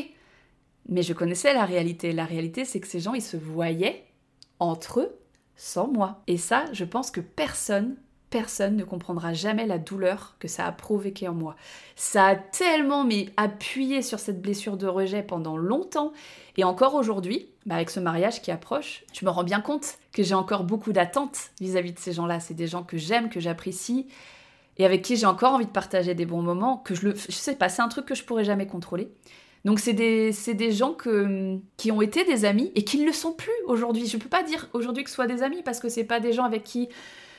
Mais 0.90 1.02
je 1.02 1.14
connaissais 1.14 1.54
la 1.54 1.66
réalité. 1.66 2.12
La 2.12 2.26
réalité, 2.26 2.66
c'est 2.66 2.80
que 2.80 2.88
ces 2.88 3.00
gens, 3.00 3.14
ils 3.14 3.22
se 3.22 3.38
voyaient 3.38 4.06
entre 4.60 5.00
eux, 5.00 5.16
sans 5.56 5.88
moi. 5.88 6.22
Et 6.28 6.38
ça, 6.38 6.66
je 6.74 6.84
pense 6.84 7.10
que 7.10 7.22
personne 7.22 7.96
personne 8.34 8.76
ne 8.76 8.84
comprendra 8.84 9.32
jamais 9.32 9.68
la 9.68 9.78
douleur 9.78 10.36
que 10.40 10.48
ça 10.48 10.66
a 10.66 10.72
provoqué 10.72 11.28
en 11.28 11.36
moi. 11.36 11.56
Ça 11.96 12.26
a 12.26 12.36
tellement 12.36 13.04
mais 13.04 13.30
appuyé 13.38 14.02
sur 14.02 14.18
cette 14.18 14.42
blessure 14.42 14.76
de 14.76 14.88
rejet 14.88 15.22
pendant 15.22 15.56
longtemps 15.56 16.14
et 16.58 16.64
encore 16.64 16.96
aujourd'hui, 16.96 17.48
bah, 17.68 17.76
avec 17.76 17.92
ce 17.92 18.00
mariage 18.00 18.42
qui 18.42 18.50
approche, 18.50 19.04
je 19.14 19.24
me 19.24 19.30
rends 19.30 19.44
bien 19.44 19.62
compte 19.62 20.00
que 20.12 20.24
j'ai 20.24 20.34
encore 20.34 20.64
beaucoup 20.64 20.94
d'attentes 20.94 21.52
vis-à-vis 21.62 21.94
de 21.94 22.00
ces 22.00 22.12
gens-là. 22.12 22.40
C'est 22.40 22.56
des 22.56 22.66
gens 22.66 22.82
que 22.82 22.98
j'aime, 22.98 23.30
que 23.30 23.40
j'apprécie 23.40 24.08
et 24.80 24.86
avec 24.86 25.04
qui 25.04 25.16
j'ai 25.16 25.28
encore 25.28 25.54
envie 25.54 25.68
de 25.68 25.72
partager 25.72 26.16
des 26.16 26.26
bons 26.26 26.42
moments, 26.42 26.78
que 26.78 26.96
je 26.96 27.10
le 27.10 27.16
je 27.16 27.32
sais 27.32 27.56
pas, 27.56 27.70
c'est 27.70 27.84
un 27.84 27.88
truc 27.88 28.08
que 28.08 28.16
je 28.16 28.24
pourrais 28.24 28.46
jamais 28.46 28.66
contrôler. 28.66 29.10
Donc 29.64 29.80
c'est 29.80 29.94
des, 29.94 30.32
des, 30.56 30.72
gens 30.72 30.98
qui 31.78 31.92
ont 31.92 32.02
été 32.02 32.26
des 32.26 32.46
amis 32.46 32.72
et 32.74 32.84
qui 32.84 33.00
ne 33.00 33.06
le 33.06 33.14
sont 33.14 33.32
plus 33.32 33.54
aujourd'hui. 33.68 34.08
Je 34.08 34.18
ne 34.18 34.22
peux 34.24 34.28
pas 34.28 34.42
dire 34.42 34.70
aujourd'hui 34.74 35.04
que 35.04 35.12
ce 35.12 35.16
soit 35.16 35.28
des 35.28 35.44
amis 35.44 35.62
parce 35.64 35.80
que 35.80 35.88
c'est 35.88 36.04
pas 36.04 36.20
des 36.20 36.34
gens 36.34 36.46
avec 36.46 36.64
qui 36.64 36.90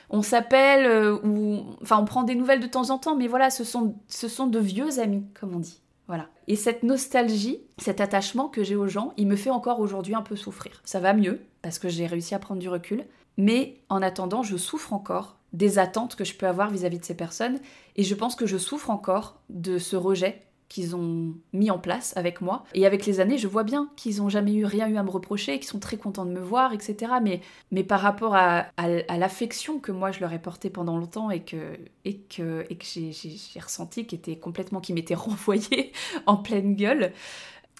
on 0.09 0.21
s'appelle 0.21 0.85
euh, 0.85 1.17
ou 1.23 1.65
enfin 1.81 1.97
on 1.99 2.05
prend 2.05 2.23
des 2.23 2.35
nouvelles 2.35 2.59
de 2.59 2.67
temps 2.67 2.89
en 2.89 2.97
temps, 2.97 3.15
mais 3.15 3.27
voilà, 3.27 3.49
ce 3.49 3.63
sont, 3.63 3.95
ce 4.07 4.27
sont 4.27 4.47
de 4.47 4.59
vieux 4.59 4.99
amis, 4.99 5.25
comme 5.39 5.55
on 5.55 5.59
dit. 5.59 5.81
Voilà. 6.07 6.27
Et 6.47 6.55
cette 6.55 6.83
nostalgie, 6.83 7.59
cet 7.77 7.99
attachement 7.99 8.47
que 8.47 8.63
j'ai 8.63 8.75
aux 8.75 8.87
gens, 8.87 9.13
il 9.17 9.27
me 9.27 9.35
fait 9.35 9.49
encore 9.49 9.79
aujourd'hui 9.79 10.13
un 10.13 10.21
peu 10.21 10.35
souffrir. 10.35 10.81
Ça 10.85 10.99
va 10.99 11.13
mieux 11.13 11.41
parce 11.61 11.79
que 11.79 11.89
j'ai 11.89 12.05
réussi 12.05 12.35
à 12.35 12.39
prendre 12.39 12.61
du 12.61 12.69
recul, 12.69 13.05
mais 13.37 13.81
en 13.89 14.01
attendant, 14.01 14.43
je 14.43 14.55
souffre 14.55 14.93
encore 14.93 15.37
des 15.53 15.79
attentes 15.79 16.15
que 16.15 16.23
je 16.23 16.35
peux 16.35 16.47
avoir 16.47 16.69
vis 16.69 16.85
à 16.85 16.89
-vis 16.89 16.99
de 16.99 17.05
ces 17.05 17.15
personnes 17.15 17.59
et 17.95 18.03
je 18.03 18.13
pense 18.13 18.35
que 18.35 18.45
je 18.45 18.57
souffre 18.57 18.89
encore 18.89 19.41
de 19.49 19.79
ce 19.79 19.95
rejet 19.95 20.41
qu'ils 20.69 20.95
ont 20.95 21.33
mis 21.53 21.69
en 21.69 21.79
place 21.79 22.15
avec 22.17 22.41
moi. 22.41 22.63
Et 22.73 22.85
avec 22.85 23.05
les 23.05 23.19
années, 23.19 23.37
je 23.37 23.47
vois 23.47 23.63
bien 23.63 23.89
qu'ils 23.95 24.17
n'ont 24.17 24.29
jamais 24.29 24.53
eu 24.53 24.65
rien 24.65 24.87
eu 24.87 24.97
à 24.97 25.03
me 25.03 25.09
reprocher, 25.09 25.59
qu'ils 25.59 25.67
sont 25.67 25.79
très 25.79 25.97
contents 25.97 26.25
de 26.25 26.31
me 26.31 26.39
voir, 26.39 26.73
etc. 26.73 27.13
Mais, 27.21 27.41
mais 27.71 27.83
par 27.83 28.01
rapport 28.01 28.35
à, 28.35 28.67
à, 28.77 29.17
l'affection 29.17 29.79
que 29.79 29.91
moi 29.91 30.11
je 30.11 30.19
leur 30.19 30.33
ai 30.33 30.39
portée 30.39 30.69
pendant 30.69 30.97
longtemps 30.97 31.29
et 31.29 31.41
que, 31.41 31.77
et 32.03 32.17
que, 32.17 32.65
et 32.69 32.75
que 32.75 32.85
j'ai 32.85 33.59
ressenti, 33.59 34.05
qui 34.05 34.15
était 34.15 34.37
complètement, 34.37 34.81
qui 34.81 34.93
m'était 34.93 35.15
renvoyé 35.15 35.91
en 36.25 36.37
pleine 36.37 36.75
gueule. 36.75 37.11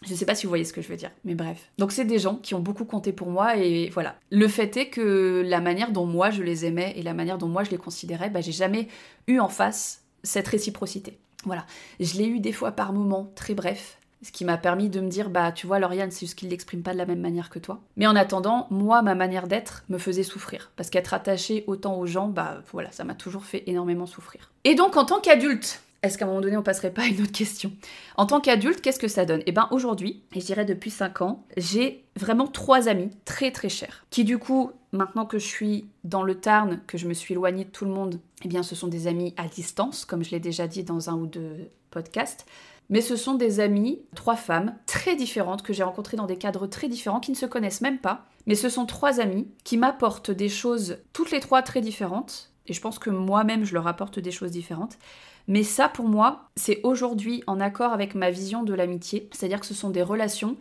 Je 0.04 0.14
sais 0.14 0.26
pas 0.26 0.36
si 0.36 0.46
vous 0.46 0.50
voyez 0.50 0.66
ce 0.66 0.74
que 0.74 0.82
je 0.82 0.90
veux 0.90 0.98
dire, 0.98 1.12
mais 1.24 1.36
bref. 1.36 1.72
Donc 1.78 1.92
c'est 1.92 2.06
des 2.06 2.20
gens 2.20 2.36
qui 2.36 2.54
ont 2.54 2.60
beaucoup 2.60 2.86
compté 2.86 3.14
pour 3.14 3.30
moi 3.30 3.58
et 3.58 3.90
voilà. 3.90 4.16
Le 4.30 4.48
fait 4.48 4.76
est 4.78 4.90
que 4.90 5.42
la 5.46 5.62
manière 5.62 5.92
dont 5.92 6.06
moi 6.06 6.30
je 6.30 6.44
les 6.44 6.66
aimais 6.66 6.94
et 6.98 7.02
la 7.02 7.14
manière 7.14 7.38
dont 7.38 7.48
moi 7.48 7.64
je 7.64 7.72
les 7.72 7.78
considérais, 7.78 8.30
bah, 8.30 8.42
j'ai 8.42 8.52
jamais 8.52 8.90
eu 9.28 9.40
en 9.40 9.48
face 9.48 10.04
cette 10.22 10.48
réciprocité. 10.48 11.18
Voilà, 11.46 11.66
je 12.00 12.18
l'ai 12.18 12.28
eu 12.28 12.40
des 12.40 12.52
fois 12.52 12.72
par 12.72 12.94
moments, 12.94 13.32
très 13.36 13.54
bref, 13.54 13.98
ce 14.22 14.32
qui 14.32 14.44
m'a 14.44 14.58
permis 14.58 14.90
de 14.90 15.02
me 15.02 15.08
dire, 15.08 15.30
bah 15.30 15.52
tu 15.52 15.68
vois, 15.68 15.78
Lauriane, 15.78 16.10
c'est 16.10 16.22
juste 16.22 16.38
qu'il 16.38 16.50
l'exprime 16.50 16.82
pas 16.82 16.94
de 16.94 16.98
la 16.98 17.06
même 17.06 17.20
manière 17.20 17.50
que 17.50 17.60
toi. 17.60 17.82
Mais 17.96 18.08
en 18.08 18.16
attendant, 18.16 18.68
moi, 18.72 19.02
ma 19.04 19.14
manière 19.14 19.48
d'être 19.48 19.84
me 19.90 20.00
faisait 20.00 20.24
souffrir. 20.24 20.72
Parce 20.76 20.90
qu'être 20.90 21.14
attaché 21.14 21.64
autant 21.68 22.00
aux 22.00 22.08
gens, 22.08 22.28
bah 22.28 22.62
voilà, 22.72 22.92
ça 22.92 23.04
m'a 23.04 23.14
toujours 23.14 23.46
fait 23.46 23.64
énormément 23.68 24.08
souffrir. 24.08 24.52
Et 24.64 24.74
donc, 24.74 24.98
en 24.98 25.06
tant 25.06 25.20
qu'adulte, 25.20 25.82
est-ce 26.02 26.18
qu'à 26.18 26.26
un 26.26 26.28
moment 26.28 26.42
donné, 26.42 26.58
on 26.58 26.64
passerait 26.64 26.92
pas 26.92 27.04
à 27.04 27.06
une 27.06 27.22
autre 27.22 27.32
question? 27.32 27.72
En 28.16 28.26
tant 28.26 28.42
qu'adulte, 28.42 28.82
qu'est-ce 28.82 29.00
que 29.00 29.08
ça 29.08 29.26
donne? 29.26 29.42
Eh 29.46 29.52
bien, 29.52 29.68
aujourd'hui, 29.72 30.24
et 30.34 30.40
je 30.40 30.46
dirais 30.46 30.66
depuis 30.66 30.92
5 30.92 31.22
ans, 31.22 31.46
j'ai 31.58 32.04
vraiment 32.16 32.48
trois 32.48 32.88
amis 32.88 33.10
très 33.26 33.52
très 33.52 33.70
chers, 33.70 34.06
qui 34.10 34.24
du 34.24 34.38
coup, 34.38 34.72
maintenant 34.92 35.26
que 35.26 35.40
je 35.40 35.48
suis 35.48 35.88
dans 36.04 36.24
le 36.24 36.36
Tarn, 36.36 36.80
que 36.88 36.98
je 36.98 37.08
me 37.08 37.14
suis 37.14 37.34
éloignée 37.34 37.66
de 37.66 37.70
tout 37.70 37.86
le 37.86 37.92
monde, 37.92 38.20
eh 38.46 38.48
bien, 38.48 38.62
ce 38.62 38.76
sont 38.76 38.88
des 38.88 39.08
amis 39.08 39.34
à 39.38 39.48
distance, 39.48 40.06
comme 40.06 40.24
je 40.24 40.30
l'ai 40.30 40.40
déjà 40.40 40.68
dit 40.68 40.84
dans 40.84 41.10
un 41.10 41.16
ou 41.16 41.26
deux 41.26 41.72
podcasts. 41.90 42.46
Mais 42.90 43.02
ce 43.02 43.16
sont 43.16 43.34
des 43.34 43.60
amis, 43.60 44.04
trois 44.14 44.36
femmes 44.36 44.76
très 44.86 45.16
différentes 45.16 45.64
que 45.64 45.74
j'ai 45.74 45.82
rencontrées 45.82 46.16
dans 46.16 46.28
des 46.28 46.38
cadres 46.38 46.68
très 46.68 46.88
différents, 46.88 47.20
qui 47.20 47.32
ne 47.32 47.36
se 47.36 47.48
connaissent 47.48 47.82
même 47.82 47.98
pas. 47.98 48.24
Mais 48.46 48.54
ce 48.54 48.70
sont 48.70 48.86
trois 48.86 49.20
amis 49.20 49.48
qui 49.64 49.78
m'apportent 49.78 50.30
des 50.30 50.48
choses 50.48 51.00
toutes 51.12 51.32
les 51.32 51.40
trois 51.40 51.64
très 51.64 51.82
différentes. 51.82 52.52
Et 52.68 52.74
je 52.74 52.82
pense 52.82 53.00
que 53.00 53.10
moi-même, 53.10 53.66
je 53.66 53.74
leur 53.74 53.88
apporte 53.88 54.20
des 54.20 54.30
choses 54.30 54.52
différentes. 54.52 55.00
Mais 55.48 55.64
ça, 55.64 55.90
pour 55.90 56.08
moi, 56.08 56.52
c'est 56.56 56.82
aujourd'hui 56.84 57.44
en 57.48 57.60
accord 57.60 57.94
avec 57.94 58.14
ma 58.14 58.30
vision 58.30 58.62
de 58.62 58.76
l'amitié, 58.76 59.28
c'est-à-dire 59.32 59.60
que 59.60 59.66
ce 59.66 59.74
sont 59.74 59.90
des 59.90 60.04
relations 60.04 60.56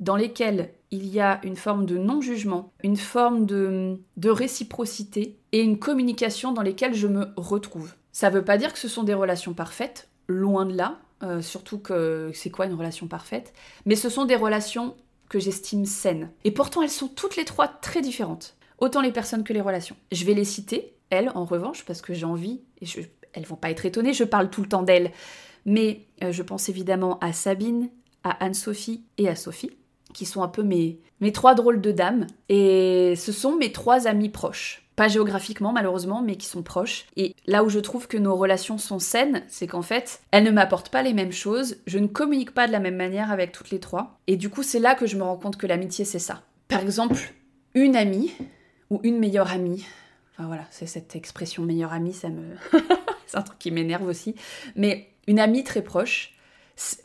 dans 0.00 0.16
lesquelles 0.16 0.70
il 0.90 1.06
y 1.06 1.20
a 1.20 1.40
une 1.42 1.56
forme 1.56 1.86
de 1.86 1.98
non-jugement, 1.98 2.72
une 2.82 2.96
forme 2.96 3.46
de, 3.46 3.98
réciprocité 4.24 5.38
et 5.52 5.60
une 5.60 5.78
communication 5.78 6.52
dans 6.52 6.62
lesquelles 6.62 6.94
je 6.94 7.06
me 7.06 7.26
retrouve. 7.36 7.94
Ça 8.12 8.30
ne 8.30 8.34
veut 8.34 8.44
pas 8.44 8.58
dire 8.58 8.72
que 8.72 8.78
ce 8.78 8.88
sont 8.88 9.02
des 9.02 9.14
relations 9.14 9.54
parfaites, 9.54 10.08
loin 10.28 10.66
de 10.66 10.74
là, 10.74 10.98
euh, 11.22 11.42
surtout 11.42 11.78
que 11.78 12.30
c'est 12.32 12.50
quoi 12.50 12.66
une 12.66 12.74
relation 12.74 13.06
parfaite, 13.06 13.52
mais 13.86 13.96
ce 13.96 14.08
sont 14.08 14.24
des 14.24 14.36
relations 14.36 14.96
que 15.28 15.38
j'estime 15.38 15.84
saines. 15.84 16.30
Et 16.44 16.50
pourtant, 16.50 16.82
elles 16.82 16.90
sont 16.90 17.08
toutes 17.08 17.36
les 17.36 17.44
trois 17.44 17.68
très 17.68 18.00
différentes, 18.00 18.56
autant 18.78 19.02
les 19.02 19.12
personnes 19.12 19.44
que 19.44 19.52
les 19.52 19.60
relations. 19.60 19.96
Je 20.10 20.24
vais 20.24 20.34
les 20.34 20.44
citer, 20.44 20.94
elles, 21.10 21.30
en 21.34 21.44
revanche, 21.44 21.84
parce 21.84 22.00
que 22.00 22.14
j'ai 22.14 22.24
envie, 22.24 22.62
et 22.80 22.86
je 22.86 23.00
elles 23.32 23.44
vont 23.44 23.56
pas 23.56 23.70
être 23.70 23.86
étonnées, 23.86 24.12
je 24.12 24.24
parle 24.24 24.50
tout 24.50 24.62
le 24.62 24.68
temps 24.68 24.82
d'elles. 24.82 25.12
Mais 25.64 26.06
euh, 26.22 26.32
je 26.32 26.42
pense 26.42 26.68
évidemment 26.68 27.18
à 27.20 27.32
Sabine, 27.32 27.90
à 28.24 28.30
Anne-Sophie 28.44 29.04
et 29.18 29.28
à 29.28 29.36
Sophie, 29.36 29.70
qui 30.18 30.26
sont 30.26 30.42
un 30.42 30.48
peu 30.48 30.64
mes, 30.64 30.98
trois 31.32 31.54
drôles 31.54 31.80
de 31.80 31.92
dames. 31.92 32.26
Et 32.48 33.14
ce 33.16 33.30
sont 33.30 33.54
mes 33.54 33.70
trois 33.70 34.08
amis 34.08 34.30
proches. 34.30 34.82
Pas 34.96 35.06
géographiquement 35.06 35.72
malheureusement, 35.72 36.22
mais 36.22 36.34
qui 36.34 36.46
sont 36.46 36.64
proches. 36.64 37.06
Et 37.16 37.36
là 37.46 37.62
où 37.62 37.68
je 37.68 37.78
trouve 37.78 38.08
que 38.08 38.16
nos 38.16 38.34
relations 38.34 38.78
sont 38.78 38.98
saines, 38.98 39.44
c'est 39.46 39.68
qu'en 39.68 39.82
fait, 39.82 40.22
elles 40.32 40.42
ne 40.42 40.50
m'apportent 40.50 40.88
pas 40.88 41.04
les 41.04 41.14
mêmes 41.14 41.30
choses, 41.30 41.76
je 41.86 42.00
ne 42.00 42.08
communique 42.08 42.52
pas 42.52 42.66
de 42.66 42.72
la 42.72 42.80
même 42.80 42.96
manière 42.96 43.30
avec 43.30 43.52
toutes 43.52 43.70
les 43.70 43.78
trois. 43.78 44.18
Et 44.26 44.36
du 44.36 44.50
coup, 44.50 44.64
c'est 44.64 44.80
là 44.80 44.96
que 44.96 45.06
je 45.06 45.16
me 45.16 45.22
rends 45.22 45.36
compte 45.36 45.56
que 45.56 45.68
l'amitié, 45.68 46.04
c'est 46.04 46.18
ça. 46.18 46.42
Par 46.66 46.80
exemple, 46.80 47.32
une 47.74 47.94
amie, 47.94 48.32
ou 48.90 48.98
une 49.04 49.20
meilleure 49.20 49.52
amie, 49.52 49.84
enfin 50.32 50.48
voilà, 50.48 50.64
c'est 50.70 50.86
cette 50.86 51.14
expression 51.14 51.62
meilleure 51.62 51.92
amie, 51.92 52.12
ça 52.12 52.28
me... 52.28 52.56
c'est 53.26 53.36
un 53.36 53.42
truc 53.42 53.60
qui 53.60 53.70
m'énerve 53.70 54.08
aussi. 54.08 54.34
Mais 54.74 55.10
une 55.28 55.38
amie 55.38 55.62
très 55.62 55.82
proche, 55.82 56.34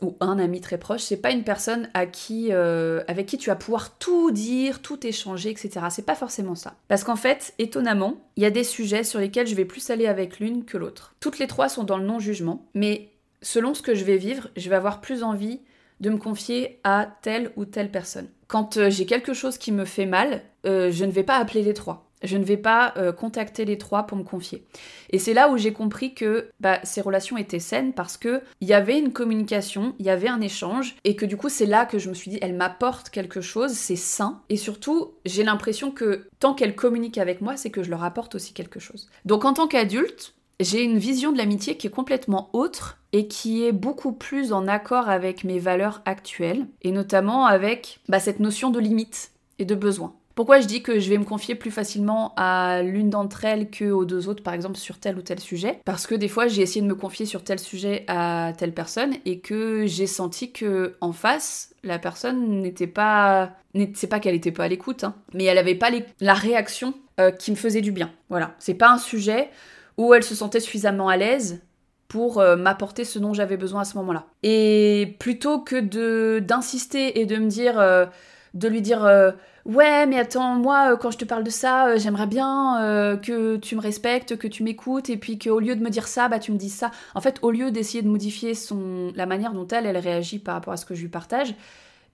ou 0.00 0.16
un 0.20 0.38
ami 0.38 0.60
très 0.60 0.78
proche, 0.78 1.02
c'est 1.02 1.16
pas 1.16 1.30
une 1.30 1.44
personne 1.44 1.88
à 1.94 2.06
qui, 2.06 2.48
euh, 2.50 3.02
avec 3.08 3.26
qui 3.26 3.38
tu 3.38 3.50
vas 3.50 3.56
pouvoir 3.56 3.98
tout 3.98 4.30
dire, 4.30 4.82
tout 4.82 5.06
échanger, 5.06 5.50
etc. 5.50 5.86
C'est 5.90 6.06
pas 6.06 6.14
forcément 6.14 6.54
ça. 6.54 6.74
Parce 6.88 7.04
qu'en 7.04 7.16
fait, 7.16 7.54
étonnamment, 7.58 8.20
il 8.36 8.42
y 8.42 8.46
a 8.46 8.50
des 8.50 8.64
sujets 8.64 9.04
sur 9.04 9.18
lesquels 9.18 9.46
je 9.46 9.54
vais 9.54 9.64
plus 9.64 9.90
aller 9.90 10.06
avec 10.06 10.38
l'une 10.38 10.64
que 10.64 10.76
l'autre. 10.76 11.14
Toutes 11.20 11.38
les 11.38 11.46
trois 11.46 11.68
sont 11.68 11.84
dans 11.84 11.98
le 11.98 12.04
non-jugement, 12.04 12.66
mais 12.74 13.08
selon 13.42 13.74
ce 13.74 13.82
que 13.82 13.94
je 13.94 14.04
vais 14.04 14.16
vivre, 14.16 14.48
je 14.56 14.68
vais 14.70 14.76
avoir 14.76 15.00
plus 15.00 15.22
envie 15.22 15.60
de 16.00 16.10
me 16.10 16.18
confier 16.18 16.80
à 16.84 17.08
telle 17.22 17.50
ou 17.56 17.64
telle 17.64 17.90
personne. 17.90 18.28
Quand 18.46 18.76
euh, 18.76 18.90
j'ai 18.90 19.06
quelque 19.06 19.32
chose 19.32 19.58
qui 19.58 19.72
me 19.72 19.84
fait 19.84 20.06
mal, 20.06 20.42
euh, 20.66 20.90
je 20.90 21.04
ne 21.04 21.10
vais 21.10 21.22
pas 21.22 21.36
appeler 21.36 21.62
les 21.62 21.74
trois. 21.74 22.10
Je 22.22 22.36
ne 22.36 22.44
vais 22.44 22.56
pas 22.56 22.94
euh, 22.96 23.12
contacter 23.12 23.64
les 23.64 23.76
trois 23.76 24.04
pour 24.04 24.16
me 24.16 24.22
confier. 24.22 24.64
Et 25.10 25.18
c'est 25.18 25.34
là 25.34 25.50
où 25.50 25.58
j'ai 25.58 25.72
compris 25.72 26.14
que 26.14 26.48
bah, 26.60 26.80
ces 26.82 27.00
relations 27.00 27.36
étaient 27.36 27.58
saines 27.58 27.92
parce 27.92 28.16
que 28.16 28.42
il 28.60 28.68
y 28.68 28.72
avait 28.72 28.98
une 28.98 29.12
communication, 29.12 29.94
il 29.98 30.06
y 30.06 30.10
avait 30.10 30.28
un 30.28 30.40
échange, 30.40 30.96
et 31.04 31.16
que 31.16 31.26
du 31.26 31.36
coup 31.36 31.48
c'est 31.48 31.66
là 31.66 31.84
que 31.86 31.98
je 31.98 32.08
me 32.08 32.14
suis 32.14 32.30
dit, 32.30 32.38
elle 32.40 32.54
m'apporte 32.54 33.10
quelque 33.10 33.40
chose, 33.40 33.72
c'est 33.72 33.96
sain. 33.96 34.40
Et 34.48 34.56
surtout, 34.56 35.12
j'ai 35.24 35.42
l'impression 35.42 35.90
que 35.90 36.28
tant 36.38 36.54
qu'elle 36.54 36.74
communique 36.74 37.18
avec 37.18 37.40
moi, 37.40 37.56
c'est 37.56 37.70
que 37.70 37.82
je 37.82 37.90
leur 37.90 38.04
apporte 38.04 38.34
aussi 38.34 38.54
quelque 38.54 38.80
chose. 38.80 39.10
Donc 39.24 39.44
en 39.44 39.52
tant 39.52 39.68
qu'adulte, 39.68 40.34
j'ai 40.60 40.82
une 40.82 40.98
vision 40.98 41.32
de 41.32 41.38
l'amitié 41.38 41.76
qui 41.76 41.88
est 41.88 41.90
complètement 41.90 42.48
autre 42.52 42.98
et 43.12 43.28
qui 43.28 43.64
est 43.64 43.72
beaucoup 43.72 44.12
plus 44.12 44.52
en 44.52 44.66
accord 44.66 45.08
avec 45.08 45.44
mes 45.44 45.58
valeurs 45.58 46.02
actuelles, 46.04 46.66
et 46.82 46.90
notamment 46.90 47.46
avec 47.46 48.00
bah, 48.08 48.20
cette 48.20 48.40
notion 48.40 48.70
de 48.70 48.80
limite 48.80 49.30
et 49.58 49.64
de 49.64 49.74
besoin. 49.74 50.14
Pourquoi 50.34 50.60
je 50.60 50.66
dis 50.66 50.82
que 50.82 50.98
je 50.98 51.08
vais 51.08 51.18
me 51.18 51.24
confier 51.24 51.54
plus 51.54 51.70
facilement 51.70 52.32
à 52.36 52.82
l'une 52.82 53.08
d'entre 53.08 53.44
elles 53.44 53.70
que 53.70 53.90
aux 53.90 54.04
deux 54.04 54.28
autres, 54.28 54.42
par 54.42 54.52
exemple, 54.54 54.76
sur 54.76 54.98
tel 54.98 55.16
ou 55.16 55.22
tel 55.22 55.38
sujet? 55.38 55.80
Parce 55.84 56.06
que 56.06 56.14
des 56.14 56.28
fois, 56.28 56.48
j'ai 56.48 56.62
essayé 56.62 56.80
de 56.80 56.86
me 56.86 56.96
confier 56.96 57.24
sur 57.24 57.44
tel 57.44 57.58
sujet 57.60 58.04
à 58.08 58.52
telle 58.56 58.72
personne 58.72 59.14
et 59.26 59.38
que 59.38 59.86
j'ai 59.86 60.06
senti 60.06 60.50
que 60.50 60.96
en 61.00 61.12
face, 61.12 61.74
la 61.84 61.98
personne 61.98 62.62
n'était 62.62 62.88
pas. 62.88 63.52
C'est 63.94 64.08
pas 64.08 64.20
qu'elle 64.20 64.34
était 64.34 64.52
pas 64.52 64.64
à 64.64 64.68
l'écoute, 64.68 65.04
hein, 65.04 65.14
mais 65.32 65.44
elle 65.44 65.58
avait 65.58 65.74
pas 65.74 65.90
la 66.20 66.34
réaction 66.34 66.94
euh, 67.20 67.30
qui 67.30 67.50
me 67.50 67.56
faisait 67.56 67.80
du 67.80 67.92
bien. 67.92 68.10
Voilà. 68.28 68.54
C'est 68.58 68.74
pas 68.74 68.90
un 68.90 68.98
sujet 68.98 69.50
où 69.98 70.14
elle 70.14 70.24
se 70.24 70.34
sentait 70.34 70.60
suffisamment 70.60 71.08
à 71.08 71.16
l'aise 71.16 71.62
pour 72.08 72.38
euh, 72.38 72.56
m'apporter 72.56 73.04
ce 73.04 73.18
dont 73.18 73.34
j'avais 73.34 73.56
besoin 73.56 73.82
à 73.82 73.84
ce 73.84 73.96
moment-là. 73.98 74.26
Et 74.42 75.16
plutôt 75.18 75.60
que 75.60 76.38
d'insister 76.38 77.20
et 77.20 77.26
de 77.26 77.36
me 77.36 77.48
dire, 77.48 77.78
euh, 77.78 78.06
de 78.54 78.68
lui 78.68 78.80
dire, 78.82 79.04
euh, 79.04 79.32
ouais, 79.66 80.06
mais 80.06 80.18
attends, 80.18 80.54
moi, 80.54 80.96
quand 80.96 81.10
je 81.10 81.18
te 81.18 81.24
parle 81.24 81.44
de 81.44 81.50
ça, 81.50 81.96
j'aimerais 81.96 82.26
bien 82.26 83.18
que 83.22 83.56
tu 83.56 83.76
me 83.76 83.80
respectes, 83.80 84.36
que 84.36 84.48
tu 84.48 84.62
m'écoutes, 84.62 85.10
et 85.10 85.16
puis 85.16 85.38
qu'au 85.38 85.60
lieu 85.60 85.76
de 85.76 85.82
me 85.82 85.90
dire 85.90 86.06
ça, 86.06 86.28
bah 86.28 86.38
tu 86.38 86.52
me 86.52 86.56
dises 86.56 86.74
ça. 86.74 86.90
En 87.14 87.20
fait, 87.20 87.38
au 87.42 87.50
lieu 87.50 87.70
d'essayer 87.70 88.02
de 88.02 88.08
modifier 88.08 88.54
son 88.54 89.12
la 89.14 89.26
manière 89.26 89.52
dont 89.52 89.66
elle 89.68 89.86
elle 89.86 89.98
réagit 89.98 90.38
par 90.38 90.54
rapport 90.54 90.72
à 90.72 90.76
ce 90.76 90.86
que 90.86 90.94
je 90.94 91.02
lui 91.02 91.08
partage. 91.08 91.54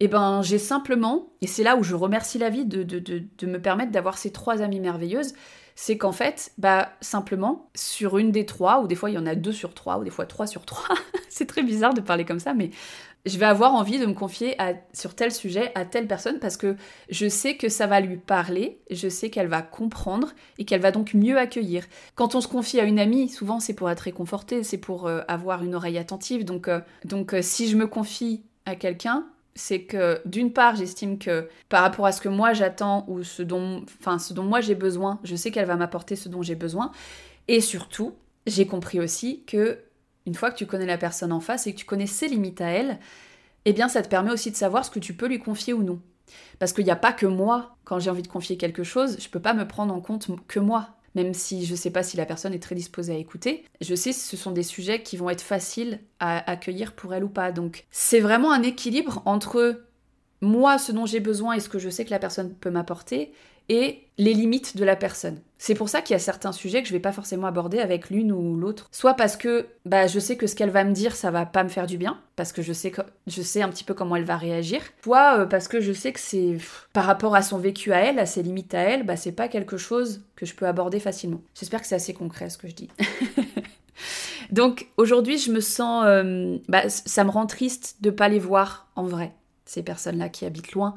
Eh 0.03 0.09
ben, 0.09 0.41
j'ai 0.41 0.59
simplement, 0.59 1.29
et 1.43 1.47
c'est 1.47 1.63
là 1.63 1.77
où 1.77 1.83
je 1.83 1.95
remercie 1.95 2.39
la 2.39 2.49
vie 2.49 2.65
de, 2.65 2.83
de, 2.83 2.99
de, 2.99 3.23
de 3.39 3.47
me 3.47 3.61
permettre 3.61 3.93
d'avoir 3.93 4.17
ces 4.17 4.33
trois 4.33 4.63
amies 4.63 4.81
merveilleuses, 4.81 5.35
c'est 5.75 5.99
qu'en 5.99 6.13
fait, 6.13 6.53
bah 6.59 6.91
simplement, 7.01 7.71
sur 7.75 8.19
une 8.19 8.33
des 8.33 8.47
trois, 8.47 8.81
ou 8.81 8.87
des 8.87 8.95
fois 8.95 9.11
il 9.11 9.15
y 9.15 9.19
en 9.19 9.27
a 9.27 9.35
deux 9.35 9.53
sur 9.53 9.75
trois, 9.75 9.99
ou 9.99 10.05
des 10.05 10.11
fois 10.11 10.27
trois 10.27 10.47
sur 10.47 10.65
trois, 10.65 10.95
c'est 11.29 11.47
très 11.47 11.63
bizarre 11.63 11.95
de 11.95 12.01
parler 12.01 12.25
comme 12.25 12.39
ça, 12.39 12.55
mais 12.55 12.71
je 13.27 13.39
vais 13.39 13.47
avoir 13.47 13.75
envie 13.75 13.99
de 13.99 14.07
me 14.07 14.15
confier 14.15 14.57
sur 14.93 15.15
tel 15.15 15.33
sujet 15.33 15.73
à 15.75 15.85
telle 15.85 16.07
personne 16.07 16.39
parce 16.39 16.57
que 16.57 16.77
je 17.11 17.29
sais 17.29 17.57
que 17.57 17.69
ça 17.69 17.87
va 17.87 18.01
lui 18.01 18.17
parler, 18.17 18.81
je 18.91 19.09
sais 19.09 19.31
qu'elle 19.31 19.49
va 19.49 19.63
comprendre 19.63 20.33
et 20.59 20.65
qu'elle 20.65 20.81
va 20.81 20.91
donc 20.91 21.15
mieux 21.15 21.39
accueillir. 21.39 21.85
Quand 22.15 22.35
on 22.35 22.41
se 22.41 22.49
confie 22.49 22.81
à 22.81 22.85
une 22.85 22.99
amie, 22.99 23.29
souvent 23.29 23.61
c'est 23.61 23.75
pour 23.75 23.91
être 23.91 24.01
réconforté, 24.01 24.63
c'est 24.63 24.79
pour 24.79 25.07
euh, 25.07 25.21
avoir 25.29 25.63
une 25.65 25.75
oreille 25.75 25.99
attentive. 25.99 26.45
Donc, 26.45 26.69
euh, 26.69 26.81
donc 27.05 27.35
euh, 27.35 27.43
si 27.43 27.69
je 27.69 27.77
me 27.77 27.87
confie 27.87 28.43
à 28.65 28.75
quelqu'un, 28.75 29.27
c'est 29.55 29.83
que 29.83 30.21
d'une 30.25 30.53
part, 30.53 30.77
j'estime 30.77 31.19
que 31.19 31.49
par 31.69 31.83
rapport 31.83 32.07
à 32.07 32.13
ce 32.13 32.21
que 32.21 32.29
moi 32.29 32.53
j'attends 32.55 33.05
ou 33.09 33.23
ce 33.23 33.43
dont, 33.43 33.85
enfin, 34.01 34.19
ce 34.19 34.33
dont 34.33 34.45
moi 34.45 34.61
j'ai 34.61 34.75
besoin, 34.75 35.19
je 35.25 35.37
sais 35.37 35.51
qu'elle 35.51 35.67
va 35.67 35.77
m'apporter 35.77 36.17
ce 36.17 36.29
dont 36.29 36.43
j'ai 36.43 36.55
besoin. 36.55 36.93
Et 37.49 37.61
surtout, 37.61 38.15
j'ai 38.47 38.67
compris 38.67 39.01
aussi 39.01 39.43
que 39.47 39.79
une 40.31 40.37
fois 40.37 40.53
que 40.53 40.57
tu 40.57 40.67
connais 40.67 40.87
la 40.87 40.97
personne 40.97 41.33
en 41.33 41.41
face 41.41 41.67
et 41.67 41.73
que 41.73 41.79
tu 41.79 41.85
connais 41.85 42.07
ses 42.07 42.29
limites 42.29 42.61
à 42.61 42.69
elle, 42.69 43.01
eh 43.65 43.73
bien, 43.73 43.89
ça 43.89 44.01
te 44.01 44.09
permet 44.09 44.31
aussi 44.31 44.53
de 44.53 44.57
savoir 44.57 44.85
ce 44.85 44.91
que 44.93 45.01
tu 45.01 45.13
peux 45.13 45.27
lui 45.27 45.41
confier 45.41 45.73
ou 45.73 45.83
non. 45.83 46.01
Parce 46.61 46.73
qu'il 46.73 46.85
n'y 46.85 46.93
a 46.93 46.97
pas 46.97 47.13
que 47.13 47.27
moi, 47.27 47.77
quand 47.83 47.99
j'ai 47.99 48.11
envie 48.11 48.23
de 48.23 48.29
confier 48.29 48.57
quelque 48.57 48.85
chose, 48.85 49.17
je 49.19 49.29
peux 49.29 49.41
pas 49.41 49.55
me 49.55 49.67
prendre 49.67 49.93
en 49.93 50.01
compte 50.01 50.29
que 50.47 50.61
moi 50.61 50.91
même 51.17 51.35
si 51.35 51.67
je 51.67 51.73
ne 51.73 51.77
sais 51.77 51.91
pas 51.91 52.05
si 52.05 52.17
la 52.17 52.25
personne 52.25 52.55
est 52.55 52.63
très 52.63 52.77
disposée 52.77 53.13
à 53.13 53.17
écouter. 53.17 53.65
Je 53.81 53.97
sais 53.97 54.11
que 54.11 54.17
ce 54.17 54.37
sont 54.37 54.53
des 54.53 54.63
sujets 54.63 55.03
qui 55.03 55.17
vont 55.17 55.29
être 55.29 55.41
faciles 55.41 55.99
à 56.21 56.49
accueillir 56.49 56.93
pour 56.93 57.13
elle 57.15 57.25
ou 57.25 57.29
pas. 57.29 57.51
Donc 57.51 57.85
c'est 57.91 58.21
vraiment 58.21 58.53
un 58.53 58.63
équilibre 58.63 59.21
entre 59.25 59.83
moi, 60.41 60.79
ce 60.79 60.93
dont 60.93 61.07
j'ai 61.07 61.21
besoin 61.21 61.55
et 61.55 61.61
ce 61.61 61.69
que 61.69 61.79
je 61.79 61.91
sais 61.91 62.05
que 62.05 62.11
la 62.11 62.19
personne 62.19 62.55
peut 62.55 62.71
m'apporter, 62.71 63.33
et 63.69 64.05
les 64.19 64.35
limites 64.35 64.77
de 64.77 64.85
la 64.85 64.97
personne. 64.97 65.41
C'est 65.57 65.75
pour 65.75 65.89
ça 65.89 66.03
qu'il 66.03 66.15
y 66.15 66.17
a 66.17 66.21
certains 66.21 66.53
sujets 66.53 66.83
que 66.83 66.89
je 66.89 66.93
vais 66.93 67.01
pas 67.01 67.13
forcément 67.13 67.47
aborder 67.47 67.79
avec 67.81 68.11
l'une 68.11 68.33
ou 68.33 68.57
l'autre. 68.57 68.89
Soit 68.93 69.15
parce 69.15 69.37
que 69.37 69.67
bah, 69.85 70.07
je 70.07 70.19
sais 70.19 70.37
que 70.37 70.47
ce 70.47 70.55
qu'elle 70.55 70.71
va 70.71 70.85
me 70.85 70.93
dire, 70.93 71.15
ça 71.15 71.31
va 71.31 71.47
pas 71.47 71.65
me 71.65 71.69
faire 71.69 71.87
du 71.87 71.99
bien, 71.99 72.19
parce 72.37 72.53
que 72.53 72.63
je 72.63 72.73
sais, 72.73 72.93
je 73.27 73.43
sais 73.43 73.63
un 73.63 73.69
petit 73.69 73.85
peu 73.85 73.95
comment 73.95 74.17
elle 74.17 74.25
va 74.25 74.37
réagir. 74.37 74.81
Soit 75.03 75.41
euh, 75.41 75.47
parce 75.47 75.69
que 75.69 75.81
je 75.81 75.93
sais 75.93 76.13
que 76.13 76.21
c'est 76.21 76.57
par 76.93 77.05
rapport 77.05 77.35
à 77.35 77.43
son 77.43 77.59
vécu 77.59 77.93
à 77.93 77.99
elle, 77.99 78.19
à 78.19 78.27
ses 78.27 78.43
limites 78.43 78.75
à 78.75 78.81
elle, 78.81 79.05
bah, 79.05 79.17
c'est 79.17 79.33
pas 79.33 79.49
quelque 79.49 79.77
chose 79.77 80.23
que 80.37 80.47
je 80.47 80.55
peux 80.55 80.67
aborder 80.67 81.01
facilement. 81.01 81.41
J'espère 81.59 81.81
que 81.81 81.87
c'est 81.87 81.95
assez 81.95 82.15
concret 82.15 82.51
ce 82.51 82.59
que 82.59 82.69
je 82.69 82.75
dis. 82.75 82.89
Donc 84.51 84.89
aujourd'hui, 84.97 85.39
je 85.39 85.53
me 85.53 85.61
sens. 85.61 86.05
Euh, 86.07 86.59
bah, 86.69 86.89
ça 86.89 87.25
me 87.25 87.31
rend 87.31 87.47
triste 87.47 87.97
de 88.01 88.11
pas 88.11 88.29
les 88.29 88.39
voir 88.39 88.89
en 88.97 89.05
vrai, 89.05 89.33
ces 89.65 89.83
personnes-là 89.83 90.29
qui 90.29 90.45
habitent 90.47 90.73
loin. 90.73 90.95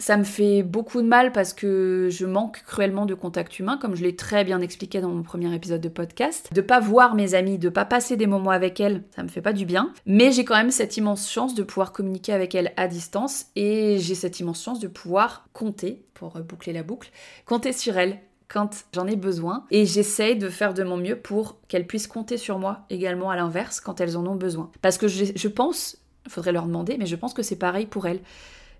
Ça 0.00 0.16
me 0.16 0.22
fait 0.22 0.62
beaucoup 0.62 1.02
de 1.02 1.08
mal 1.08 1.32
parce 1.32 1.52
que 1.52 2.06
je 2.08 2.24
manque 2.24 2.62
cruellement 2.64 3.04
de 3.04 3.14
contact 3.14 3.58
humain, 3.58 3.78
comme 3.78 3.96
je 3.96 4.04
l'ai 4.04 4.14
très 4.14 4.44
bien 4.44 4.60
expliqué 4.60 5.00
dans 5.00 5.08
mon 5.08 5.24
premier 5.24 5.52
épisode 5.52 5.80
de 5.80 5.88
podcast. 5.88 6.50
De 6.54 6.60
pas 6.60 6.78
voir 6.78 7.16
mes 7.16 7.34
amis, 7.34 7.58
de 7.58 7.68
pas 7.68 7.84
passer 7.84 8.16
des 8.16 8.28
moments 8.28 8.52
avec 8.52 8.78
elles, 8.78 9.02
ça 9.16 9.24
me 9.24 9.28
fait 9.28 9.42
pas 9.42 9.52
du 9.52 9.66
bien. 9.66 9.92
Mais 10.06 10.30
j'ai 10.30 10.44
quand 10.44 10.54
même 10.54 10.70
cette 10.70 10.96
immense 10.96 11.28
chance 11.28 11.56
de 11.56 11.64
pouvoir 11.64 11.92
communiquer 11.92 12.32
avec 12.32 12.54
elles 12.54 12.72
à 12.76 12.86
distance 12.86 13.46
et 13.56 13.98
j'ai 13.98 14.14
cette 14.14 14.38
immense 14.38 14.62
chance 14.62 14.78
de 14.78 14.86
pouvoir 14.86 15.48
compter, 15.52 16.04
pour 16.14 16.38
boucler 16.42 16.72
la 16.72 16.84
boucle, 16.84 17.10
compter 17.44 17.72
sur 17.72 17.98
elles 17.98 18.20
quand 18.46 18.84
j'en 18.94 19.08
ai 19.08 19.16
besoin 19.16 19.64
et 19.72 19.84
j'essaye 19.84 20.36
de 20.36 20.48
faire 20.48 20.74
de 20.74 20.84
mon 20.84 20.96
mieux 20.96 21.16
pour 21.16 21.58
qu'elles 21.66 21.88
puissent 21.88 22.06
compter 22.06 22.36
sur 22.36 22.60
moi 22.60 22.82
également 22.88 23.30
à 23.30 23.36
l'inverse 23.36 23.80
quand 23.80 24.00
elles 24.00 24.16
en 24.16 24.24
ont 24.28 24.36
besoin. 24.36 24.70
Parce 24.80 24.96
que 24.96 25.08
je, 25.08 25.24
je 25.34 25.48
pense, 25.48 25.96
il 26.24 26.30
faudrait 26.30 26.52
leur 26.52 26.66
demander, 26.66 26.96
mais 26.98 27.06
je 27.06 27.16
pense 27.16 27.34
que 27.34 27.42
c'est 27.42 27.56
pareil 27.56 27.86
pour 27.86 28.06
elles 28.06 28.20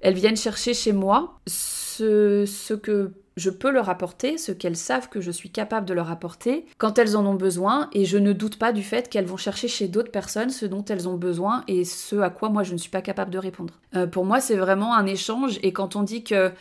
elles 0.00 0.14
viennent 0.14 0.36
chercher 0.36 0.74
chez 0.74 0.92
moi 0.92 1.40
ce, 1.46 2.74
que 2.74 3.12
je 3.36 3.50
peux 3.50 3.70
leur 3.70 3.88
apporter, 3.88 4.38
ce 4.38 4.52
qu'elles 4.52 4.76
savent 4.76 5.08
que 5.08 5.20
je 5.20 5.30
suis 5.30 5.50
capable 5.50 5.86
de 5.86 5.94
leur 5.94 6.10
apporter 6.10 6.66
quand 6.78 6.98
elles 6.98 7.16
en 7.16 7.26
ont 7.26 7.34
besoin, 7.34 7.88
et 7.92 8.04
je 8.04 8.18
ne 8.18 8.32
doute 8.32 8.58
pas 8.58 8.72
du 8.72 8.82
fait 8.82 9.08
qu'elles 9.08 9.26
vont 9.26 9.36
chercher 9.36 9.68
chez 9.68 9.88
d'autres 9.88 10.10
personnes 10.10 10.50
ce 10.50 10.66
dont 10.66 10.84
elles 10.84 11.08
ont 11.08 11.16
besoin 11.16 11.64
et 11.68 11.84
ce 11.84 12.16
à 12.16 12.30
quoi 12.30 12.48
moi 12.48 12.62
je 12.62 12.72
ne 12.72 12.78
suis 12.78 12.90
pas 12.90 13.02
capable 13.02 13.30
de 13.30 13.38
répondre. 13.38 13.74
Euh, 13.96 14.06
pour 14.06 14.24
moi, 14.24 14.40
c'est 14.40 14.56
vraiment 14.56 14.94
un 14.94 15.06
échange, 15.06 15.58
et 15.62 15.72
quand 15.72 15.96
on 15.96 16.02
dit 16.02 16.24
que 16.24 16.52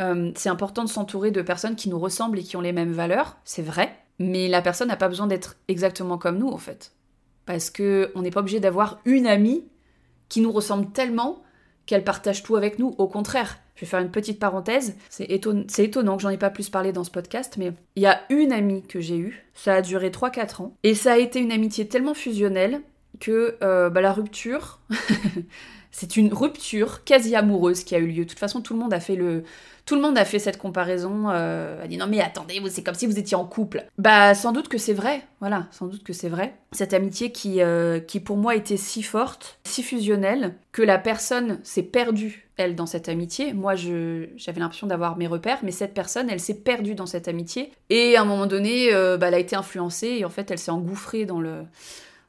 euh, 0.00 0.32
c'est 0.34 0.48
important 0.48 0.84
de 0.84 0.88
s'entourer 0.88 1.30
de 1.30 1.42
personnes 1.42 1.76
qui 1.76 1.88
nous 1.88 1.98
ressemblent 1.98 2.38
et 2.38 2.42
qui 2.42 2.56
ont 2.56 2.60
les 2.60 2.72
mêmes 2.72 2.92
valeurs, 2.92 3.36
c'est 3.44 3.62
vrai, 3.62 3.96
mais 4.18 4.48
la 4.48 4.62
personne 4.62 4.88
n'a 4.88 4.96
pas 4.96 5.08
besoin 5.08 5.26
d'être 5.26 5.56
exactement 5.68 6.18
comme 6.18 6.38
nous 6.38 6.48
en 6.48 6.58
fait. 6.58 6.92
Parce 7.46 7.70
que 7.70 8.10
on 8.14 8.22
n'est 8.22 8.30
pas 8.30 8.40
obligé 8.40 8.58
d'avoir 8.58 9.00
une 9.04 9.26
amie 9.26 9.64
qui 10.28 10.40
nous 10.40 10.50
ressemble 10.50 10.90
tellement 10.92 11.43
qu'elle 11.86 12.04
partage 12.04 12.42
tout 12.42 12.56
avec 12.56 12.78
nous. 12.78 12.94
Au 12.98 13.08
contraire, 13.08 13.58
je 13.76 13.82
vais 13.82 13.86
faire 13.86 14.00
une 14.00 14.10
petite 14.10 14.38
parenthèse. 14.38 14.96
C'est 15.10 15.30
étonnant, 15.30 16.16
que 16.16 16.22
j'en 16.22 16.30
ai 16.30 16.38
pas 16.38 16.50
plus 16.50 16.70
parlé 16.70 16.92
dans 16.92 17.04
ce 17.04 17.10
podcast, 17.10 17.56
mais 17.58 17.72
il 17.96 18.02
y 18.02 18.06
a 18.06 18.20
une 18.30 18.52
amie 18.52 18.82
que 18.82 19.00
j'ai 19.00 19.16
eue. 19.16 19.44
Ça 19.54 19.74
a 19.74 19.82
duré 19.82 20.10
3-4 20.10 20.62
ans. 20.62 20.76
Et 20.82 20.94
ça 20.94 21.12
a 21.12 21.18
été 21.18 21.40
une 21.40 21.52
amitié 21.52 21.86
tellement 21.88 22.14
fusionnelle 22.14 22.80
que 23.20 23.56
euh, 23.62 23.90
bah, 23.90 24.00
la 24.00 24.12
rupture, 24.12 24.80
c'est 25.90 26.16
une 26.16 26.32
rupture 26.32 27.04
quasi 27.04 27.36
amoureuse 27.36 27.84
qui 27.84 27.94
a 27.94 27.98
eu 27.98 28.06
lieu. 28.06 28.24
De 28.24 28.28
toute 28.28 28.38
façon, 28.38 28.60
tout 28.60 28.74
le 28.74 28.80
monde 28.80 28.94
a 28.94 29.00
fait 29.00 29.16
le, 29.16 29.44
tout 29.86 29.96
le 29.96 30.00
monde 30.00 30.16
a 30.16 30.24
fait 30.24 30.38
cette 30.38 30.58
comparaison, 30.58 31.30
euh, 31.30 31.82
a 31.82 31.86
dit 31.86 31.96
non 31.96 32.06
mais 32.06 32.20
attendez, 32.20 32.60
c'est 32.70 32.82
comme 32.82 32.94
si 32.94 33.06
vous 33.06 33.18
étiez 33.18 33.36
en 33.36 33.44
couple. 33.44 33.84
Bah 33.98 34.34
sans 34.34 34.52
doute 34.52 34.68
que 34.68 34.78
c'est 34.78 34.94
vrai, 34.94 35.22
voilà, 35.40 35.66
sans 35.70 35.86
doute 35.86 36.02
que 36.02 36.12
c'est 36.12 36.28
vrai. 36.28 36.54
Cette 36.72 36.94
amitié 36.94 37.32
qui, 37.32 37.60
euh, 37.60 38.00
qui 38.00 38.20
pour 38.20 38.36
moi 38.36 38.54
était 38.54 38.76
si 38.76 39.02
forte, 39.02 39.58
si 39.64 39.82
fusionnelle, 39.82 40.54
que 40.72 40.82
la 40.82 40.98
personne 40.98 41.60
s'est 41.62 41.82
perdue, 41.82 42.44
elle, 42.56 42.76
dans 42.76 42.86
cette 42.86 43.08
amitié. 43.08 43.52
Moi, 43.52 43.74
j'avais 43.74 44.60
l'impression 44.60 44.86
d'avoir 44.86 45.16
mes 45.16 45.26
repères, 45.26 45.58
mais 45.62 45.72
cette 45.72 45.94
personne, 45.94 46.30
elle 46.30 46.40
s'est 46.40 46.60
perdue 46.60 46.94
dans 46.94 47.06
cette 47.06 47.28
amitié. 47.28 47.72
Et 47.90 48.16
à 48.16 48.22
un 48.22 48.24
moment 48.24 48.46
donné, 48.46 48.92
euh, 48.92 49.16
bah, 49.16 49.28
elle 49.28 49.34
a 49.34 49.38
été 49.38 49.56
influencée 49.56 50.08
et 50.08 50.24
en 50.24 50.30
fait, 50.30 50.50
elle 50.50 50.58
s'est 50.58 50.70
engouffrée 50.70 51.24
dans 51.24 51.40
le... 51.40 51.62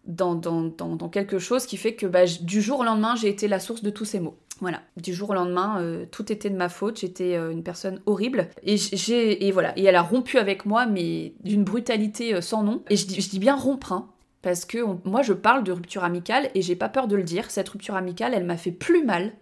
Dans, 0.08 0.36
dans, 0.36 0.62
dans, 0.62 1.10
quelque 1.10 1.40
chose 1.40 1.66
qui 1.66 1.78
fait 1.78 1.96
que 1.96 2.06
bah, 2.06 2.26
du 2.40 2.62
jour 2.62 2.82
au 2.82 2.84
lendemain, 2.84 3.16
j'ai 3.16 3.28
été 3.28 3.48
la 3.48 3.60
source 3.60 3.82
de 3.82 3.90
tous 3.90 4.06
ces 4.06 4.20
mots. 4.20 4.38
Voilà, 4.62 4.82
du 4.96 5.14
jour 5.14 5.32
au 5.32 5.34
lendemain, 5.34 5.82
euh, 5.82 6.06
tout 6.10 6.32
était 6.32 6.50
de 6.50 6.56
ma 6.56 6.70
faute, 6.70 7.00
j'étais 7.00 7.36
euh, 7.36 7.52
une 7.52 7.64
personne 7.64 8.02
horrible. 8.06 8.48
Et, 8.64 8.78
j'ai, 8.78 9.46
et 9.48 9.52
voilà, 9.52 9.78
et 9.78 9.84
elle 9.84 9.96
a 9.98 10.02
rompu 10.02 10.38
avec 10.38 10.66
moi, 10.66 10.86
mais 10.86 11.34
d'une 11.44 11.64
brutalité 11.64 12.34
euh, 12.34 12.42
sans 12.42 12.64
nom. 12.64 12.82
Et 12.90 12.96
je 12.96 13.06
dis, 13.06 13.40
bien 13.40 13.56
rompre, 13.56 13.92
hein, 13.92 14.08
parce 14.42 14.64
que 14.64 14.78
moi 15.04 15.24
je 15.24 15.34
parle 15.34 15.64
de 15.64 15.74
rupture 15.74 16.04
amicale 16.04 16.50
et 16.56 16.62
j'ai 16.62 16.76
pas 16.76 16.88
peur 16.88 17.08
de 17.08 17.16
le 17.16 17.24
dire. 17.24 17.52
Cette 17.52 17.68
rupture 17.68 17.96
amicale, 17.96 18.34
elle 18.34 18.46
m'a 18.46 18.58
fait 18.58 18.72
plus 18.72 19.04
mal 19.04 19.34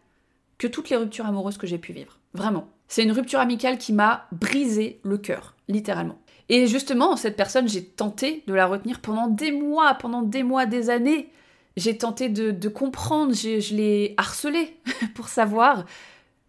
que 0.57 0.67
toutes 0.67 0.89
les 0.89 0.97
ruptures 0.97 1.25
amoureuses 1.25 1.57
que 1.57 1.67
j'ai 1.67 1.77
pu 1.77 1.93
vivre. 1.93 2.17
Vraiment. 2.33 2.67
C'est 2.87 3.03
une 3.03 3.11
rupture 3.11 3.39
amicale 3.39 3.77
qui 3.77 3.93
m'a 3.93 4.27
brisé 4.31 4.99
le 5.03 5.17
cœur, 5.17 5.55
littéralement. 5.67 6.17
Et 6.49 6.67
justement, 6.67 7.15
cette 7.15 7.35
personne, 7.35 7.67
j'ai 7.67 7.83
tenté 7.83 8.43
de 8.47 8.53
la 8.53 8.65
retenir 8.65 8.99
pendant 8.99 9.27
des 9.27 9.51
mois, 9.51 9.93
pendant 9.95 10.21
des 10.21 10.43
mois, 10.43 10.65
des 10.65 10.89
années. 10.89 11.29
J'ai 11.75 11.97
tenté 11.97 12.29
de, 12.29 12.69
comprendre, 12.69 13.33
je, 13.33 13.73
l'ai 13.73 14.13
harcelé 14.17 14.77
pour 15.15 15.27
savoir. 15.27 15.85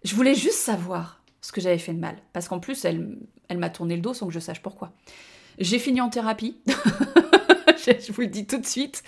Je 0.04 0.14
voulais 0.14 0.34
juste 0.34 0.58
savoir 0.58 1.22
ce 1.40 1.52
que 1.52 1.60
j'avais 1.60 1.78
fait 1.78 1.94
de 1.94 2.00
mal. 2.00 2.16
Parce 2.32 2.48
qu'en 2.48 2.60
plus, 2.60 2.84
elle, 2.84 3.18
elle 3.48 3.58
m'a 3.58 3.70
tourné 3.70 3.96
le 3.96 4.02
dos 4.02 4.14
sans 4.14 4.26
que 4.26 4.32
je 4.32 4.40
sache 4.40 4.60
pourquoi. 4.60 4.92
J'ai 5.58 5.78
fini 5.78 6.00
en 6.00 6.10
thérapie. 6.10 6.58
je 7.76 8.12
vous 8.12 8.22
le 8.22 8.26
dis 8.26 8.46
tout 8.46 8.58
de 8.58 8.66
suite. 8.66 9.02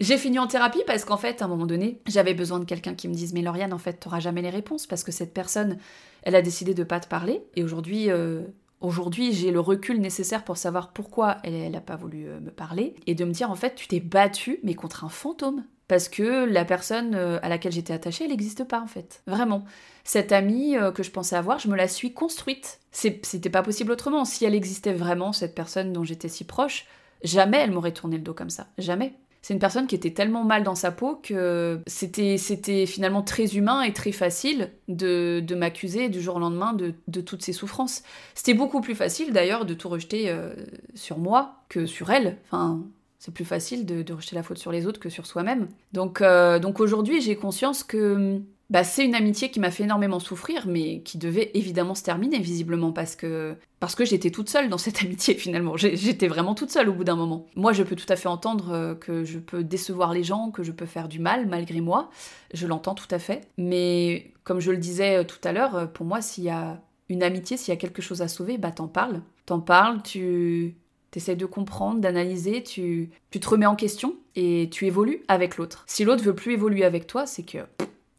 J'ai 0.00 0.18
fini 0.18 0.38
en 0.38 0.46
thérapie 0.46 0.82
parce 0.86 1.04
qu'en 1.04 1.16
fait, 1.16 1.42
à 1.42 1.44
un 1.44 1.48
moment 1.48 1.66
donné, 1.66 2.00
j'avais 2.06 2.34
besoin 2.34 2.58
de 2.58 2.64
quelqu'un 2.64 2.94
qui 2.94 3.08
me 3.08 3.14
dise 3.14 3.32
Mais 3.32 3.42
Lauriane, 3.42 3.72
en 3.72 3.78
fait, 3.78 3.94
t'auras 3.94 4.20
jamais 4.20 4.42
les 4.42 4.50
réponses 4.50 4.86
parce 4.86 5.04
que 5.04 5.12
cette 5.12 5.34
personne, 5.34 5.78
elle 6.22 6.34
a 6.34 6.42
décidé 6.42 6.74
de 6.74 6.84
pas 6.84 7.00
te 7.00 7.08
parler. 7.08 7.42
Et 7.56 7.62
aujourd'hui, 7.62 8.10
euh, 8.10 8.42
Aujourd'hui, 8.82 9.32
j'ai 9.32 9.52
le 9.52 9.60
recul 9.60 10.00
nécessaire 10.00 10.42
pour 10.42 10.56
savoir 10.56 10.92
pourquoi 10.92 11.36
elle 11.44 11.70
n'a 11.70 11.80
pas 11.80 11.94
voulu 11.94 12.26
euh, 12.26 12.40
me 12.40 12.50
parler 12.50 12.96
et 13.06 13.14
de 13.14 13.24
me 13.24 13.30
dire 13.30 13.48
en 13.48 13.54
fait, 13.54 13.76
tu 13.76 13.86
t'es 13.86 14.00
battu 14.00 14.58
mais 14.64 14.74
contre 14.74 15.04
un 15.04 15.08
fantôme. 15.08 15.64
parce 15.86 16.08
que 16.08 16.44
la 16.44 16.64
personne 16.64 17.14
euh, 17.14 17.38
à 17.42 17.48
laquelle 17.48 17.70
j'étais 17.70 17.92
attachée, 17.92 18.24
elle 18.24 18.30
n'existe 18.30 18.64
pas 18.64 18.80
en 18.80 18.88
fait. 18.88 19.22
Vraiment. 19.28 19.64
Cette 20.02 20.32
amie 20.32 20.76
euh, 20.76 20.90
que 20.90 21.04
je 21.04 21.12
pensais 21.12 21.36
avoir, 21.36 21.60
je 21.60 21.68
me 21.68 21.76
la 21.76 21.86
suis 21.86 22.12
construite. 22.12 22.80
C'était 22.90 23.50
pas 23.50 23.62
possible 23.62 23.92
autrement. 23.92 24.24
Si 24.24 24.44
elle 24.44 24.54
existait 24.54 24.94
vraiment, 24.94 25.32
cette 25.32 25.54
personne 25.54 25.92
dont 25.92 26.02
j'étais 26.02 26.28
si 26.28 26.42
proche, 26.42 26.86
jamais 27.22 27.58
elle 27.58 27.70
m'aurait 27.70 27.92
tourné 27.92 28.16
le 28.16 28.24
dos 28.24 28.34
comme 28.34 28.50
ça. 28.50 28.66
Jamais 28.78 29.14
c'est 29.42 29.54
une 29.54 29.60
personne 29.60 29.88
qui 29.88 29.96
était 29.96 30.12
tellement 30.12 30.44
mal 30.44 30.62
dans 30.62 30.76
sa 30.76 30.92
peau 30.92 31.16
que 31.20 31.80
c'était, 31.88 32.38
c'était 32.38 32.86
finalement 32.86 33.22
très 33.22 33.56
humain 33.56 33.82
et 33.82 33.92
très 33.92 34.12
facile 34.12 34.70
de, 34.86 35.40
de 35.44 35.54
m'accuser 35.56 36.08
du 36.08 36.20
jour 36.20 36.36
au 36.36 36.38
lendemain 36.38 36.72
de, 36.72 36.94
de 37.08 37.20
toutes 37.20 37.42
ces 37.42 37.52
souffrances. 37.52 38.04
C'était 38.34 38.54
beaucoup 38.54 38.80
plus 38.80 38.94
facile 38.94 39.32
d'ailleurs 39.32 39.66
de 39.66 39.74
tout 39.74 39.88
rejeter 39.88 40.30
euh, 40.30 40.54
sur 40.94 41.18
moi 41.18 41.56
que 41.68 41.86
sur 41.86 42.10
elle. 42.10 42.38
Enfin, 42.46 42.80
c'est 43.18 43.34
plus 43.34 43.44
facile 43.44 43.84
de, 43.84 44.02
de, 44.02 44.12
rejeter 44.12 44.36
la 44.36 44.44
faute 44.44 44.58
sur 44.58 44.70
les 44.70 44.86
autres 44.86 45.00
que 45.00 45.08
sur 45.08 45.26
soi-même. 45.26 45.68
Donc, 45.92 46.20
euh, 46.20 46.60
donc 46.60 46.78
aujourd'hui, 46.78 47.20
j'ai 47.20 47.34
conscience 47.34 47.82
que 47.82 48.40
bah, 48.72 48.84
c'est 48.84 49.04
une 49.04 49.14
amitié 49.14 49.50
qui 49.50 49.60
m'a 49.60 49.70
fait 49.70 49.82
énormément 49.82 50.18
souffrir, 50.18 50.66
mais 50.66 51.02
qui 51.02 51.18
devait 51.18 51.50
évidemment 51.52 51.94
se 51.94 52.02
terminer, 52.02 52.38
visiblement, 52.38 52.90
parce 52.90 53.16
que, 53.16 53.54
parce 53.80 53.94
que 53.94 54.06
j'étais 54.06 54.30
toute 54.30 54.48
seule 54.48 54.70
dans 54.70 54.78
cette 54.78 55.02
amitié, 55.04 55.34
finalement. 55.34 55.76
J'étais 55.76 56.26
vraiment 56.26 56.54
toute 56.54 56.70
seule 56.70 56.88
au 56.88 56.94
bout 56.94 57.04
d'un 57.04 57.14
moment. 57.14 57.44
Moi, 57.54 57.74
je 57.74 57.82
peux 57.82 57.96
tout 57.96 58.10
à 58.10 58.16
fait 58.16 58.28
entendre 58.28 58.72
euh, 58.72 58.94
que 58.94 59.24
je 59.24 59.38
peux 59.38 59.62
décevoir 59.62 60.14
les 60.14 60.24
gens, 60.24 60.50
que 60.50 60.62
je 60.62 60.72
peux 60.72 60.86
faire 60.86 61.08
du 61.08 61.18
mal, 61.18 61.46
malgré 61.46 61.82
moi. 61.82 62.08
Je 62.54 62.66
l'entends 62.66 62.94
tout 62.94 63.08
à 63.10 63.18
fait. 63.18 63.42
Mais, 63.58 64.32
comme 64.42 64.60
je 64.60 64.70
le 64.70 64.78
disais 64.78 65.18
euh, 65.18 65.24
tout 65.24 65.46
à 65.46 65.52
l'heure, 65.52 65.76
euh, 65.76 65.84
pour 65.84 66.06
moi, 66.06 66.22
s'il 66.22 66.44
y 66.44 66.48
a 66.50 66.80
une 67.10 67.22
amitié, 67.22 67.58
s'il 67.58 67.74
y 67.74 67.76
a 67.76 67.80
quelque 67.80 68.00
chose 68.00 68.22
à 68.22 68.28
sauver, 68.28 68.56
bah 68.56 68.70
t'en 68.70 68.88
parles. 68.88 69.20
T'en 69.44 69.60
parles, 69.60 70.02
tu 70.02 70.76
T'essayes 71.10 71.36
de 71.36 71.44
comprendre, 71.44 72.00
d'analyser, 72.00 72.62
tu, 72.62 73.10
tu 73.30 73.38
te 73.38 73.46
remets 73.46 73.66
en 73.66 73.76
question 73.76 74.16
et 74.34 74.70
tu 74.72 74.86
évolues 74.86 75.24
avec 75.28 75.58
l'autre. 75.58 75.84
Si 75.86 76.04
l'autre 76.04 76.24
veut 76.24 76.34
plus 76.34 76.54
évoluer 76.54 76.84
avec 76.84 77.06
toi, 77.06 77.26
c'est 77.26 77.42
que 77.42 77.58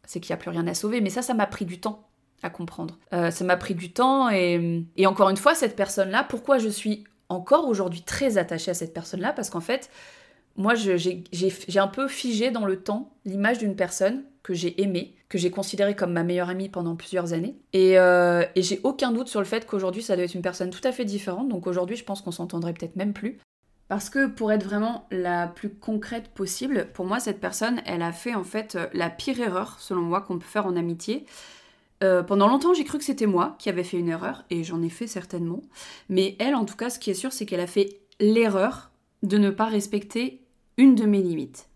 c'est 0.06 0.20
qu'il 0.20 0.32
n'y 0.32 0.40
a 0.40 0.42
plus 0.42 0.50
rien 0.50 0.66
à 0.66 0.74
sauver. 0.74 1.00
Mais 1.00 1.10
ça, 1.10 1.22
ça 1.22 1.34
m'a 1.34 1.46
pris 1.46 1.64
du 1.64 1.80
temps 1.80 2.06
à 2.42 2.50
comprendre. 2.50 2.98
Euh, 3.12 3.30
ça 3.30 3.44
m'a 3.44 3.56
pris 3.56 3.74
du 3.74 3.92
temps 3.92 4.28
et, 4.28 4.86
encore 5.06 5.30
une 5.30 5.36
fois, 5.36 5.54
cette 5.54 5.76
personne-là, 5.76 6.24
pourquoi 6.28 6.58
je 6.58 6.68
suis 6.68 7.04
encore 7.28 7.66
aujourd'hui 7.68 8.02
très 8.02 8.38
attachée 8.38 8.70
à 8.70 8.74
cette 8.74 8.92
personne-là? 8.92 9.32
Parce 9.32 9.50
qu'en 9.50 9.60
fait, 9.60 9.90
moi, 10.56 10.74
j'ai 10.74 11.24
un 11.76 11.88
peu 11.88 12.06
figé 12.08 12.50
dans 12.50 12.66
le 12.66 12.80
temps 12.80 13.12
l'image 13.24 13.58
d'une 13.58 13.76
personne 13.76 14.24
que 14.42 14.52
j'ai 14.52 14.82
aimée, 14.82 15.14
que 15.30 15.38
j'ai 15.38 15.50
considérée 15.50 15.96
comme 15.96 16.12
ma 16.12 16.22
meilleure 16.22 16.50
amie 16.50 16.68
pendant 16.68 16.96
plusieurs 16.96 17.32
années. 17.32 17.56
Et, 17.72 17.98
euh, 17.98 18.44
et 18.54 18.62
j'ai 18.62 18.78
aucun 18.84 19.10
doute 19.10 19.28
sur 19.28 19.40
le 19.40 19.46
fait 19.46 19.66
qu'aujourd'hui, 19.66 20.02
ça 20.02 20.14
doit 20.16 20.26
être 20.26 20.34
une 20.34 20.42
personne 20.42 20.68
tout 20.68 20.86
à 20.86 20.92
fait 20.92 21.06
différente. 21.06 21.48
Donc 21.48 21.66
aujourd'hui, 21.66 21.96
je 21.96 22.04
pense 22.04 22.20
qu'on 22.20 22.30
s'entendrait 22.30 22.74
peut-être 22.74 22.96
même 22.96 23.14
plus. 23.14 23.38
Parce 23.88 24.08
que 24.08 24.26
pour 24.26 24.50
être 24.50 24.64
vraiment 24.64 25.06
la 25.10 25.46
plus 25.46 25.68
concrète 25.68 26.28
possible, 26.28 26.88
pour 26.94 27.04
moi, 27.04 27.20
cette 27.20 27.40
personne, 27.40 27.82
elle 27.84 28.02
a 28.02 28.12
fait 28.12 28.34
en 28.34 28.44
fait 28.44 28.76
euh, 28.76 28.86
la 28.94 29.10
pire 29.10 29.40
erreur, 29.40 29.76
selon 29.78 30.00
moi, 30.00 30.22
qu'on 30.22 30.38
peut 30.38 30.46
faire 30.46 30.66
en 30.66 30.76
amitié. 30.76 31.26
Euh, 32.02 32.22
pendant 32.22 32.48
longtemps, 32.48 32.72
j'ai 32.72 32.84
cru 32.84 32.98
que 32.98 33.04
c'était 33.04 33.26
moi 33.26 33.56
qui 33.58 33.68
avais 33.68 33.84
fait 33.84 33.98
une 33.98 34.08
erreur, 34.08 34.44
et 34.48 34.64
j'en 34.64 34.82
ai 34.82 34.88
fait 34.88 35.06
certainement. 35.06 35.62
Mais 36.08 36.34
elle, 36.38 36.54
en 36.54 36.64
tout 36.64 36.76
cas, 36.76 36.88
ce 36.88 36.98
qui 36.98 37.10
est 37.10 37.14
sûr, 37.14 37.32
c'est 37.32 37.44
qu'elle 37.44 37.60
a 37.60 37.66
fait 37.66 38.00
l'erreur 38.20 38.90
de 39.22 39.36
ne 39.36 39.50
pas 39.50 39.66
respecter 39.66 40.40
une 40.78 40.94
de 40.94 41.04
mes 41.04 41.22
limites. 41.22 41.68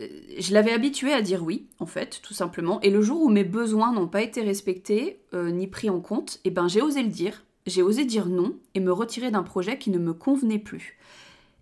Euh, 0.00 0.08
je 0.36 0.52
l'avais 0.52 0.72
habituée 0.72 1.12
à 1.12 1.22
dire 1.22 1.44
oui, 1.44 1.68
en 1.78 1.86
fait, 1.86 2.20
tout 2.24 2.34
simplement. 2.34 2.80
Et 2.80 2.90
le 2.90 3.02
jour 3.02 3.22
où 3.22 3.28
mes 3.28 3.44
besoins 3.44 3.92
n'ont 3.92 4.08
pas 4.08 4.22
été 4.22 4.42
respectés 4.42 5.20
ni 5.32 5.68
pris 5.68 5.90
en 5.90 6.00
compte, 6.00 6.40
eh 6.44 6.50
ben 6.50 6.66
j'ai 6.66 6.82
osé 6.82 7.02
le 7.02 7.08
dire. 7.08 7.44
J'ai 7.66 7.82
osé 7.82 8.04
dire 8.04 8.26
non 8.26 8.56
et 8.74 8.80
me 8.80 8.92
retirer 8.92 9.30
d'un 9.30 9.42
projet 9.42 9.78
qui 9.78 9.90
ne 9.90 9.98
me 9.98 10.12
convenait 10.12 10.58
plus. 10.58 10.98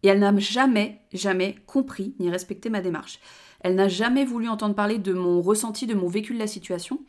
Et 0.03 0.09
elle 0.09 0.21
n'a 0.21 0.37
jamais, 0.39 1.01
jamais 1.13 1.57
compris 1.67 2.15
ni 2.21 2.31
respecté 2.31 2.71
ma 2.71 2.81
démarche. 2.81 3.19
Elle 3.61 3.75
n'a 3.75 3.89
jamais 3.89 4.25
voulu 4.25 4.49
entendre 4.49 4.75
parler 4.75 4.99
de 4.99 5.13
mon 5.13 5.43
ressenti, 5.43 5.87
de 5.87 5.95
mon 5.95 6.07
vécu 6.07 6.35
de 6.35 6.39
la 6.39 6.47
situation, 6.47 7.01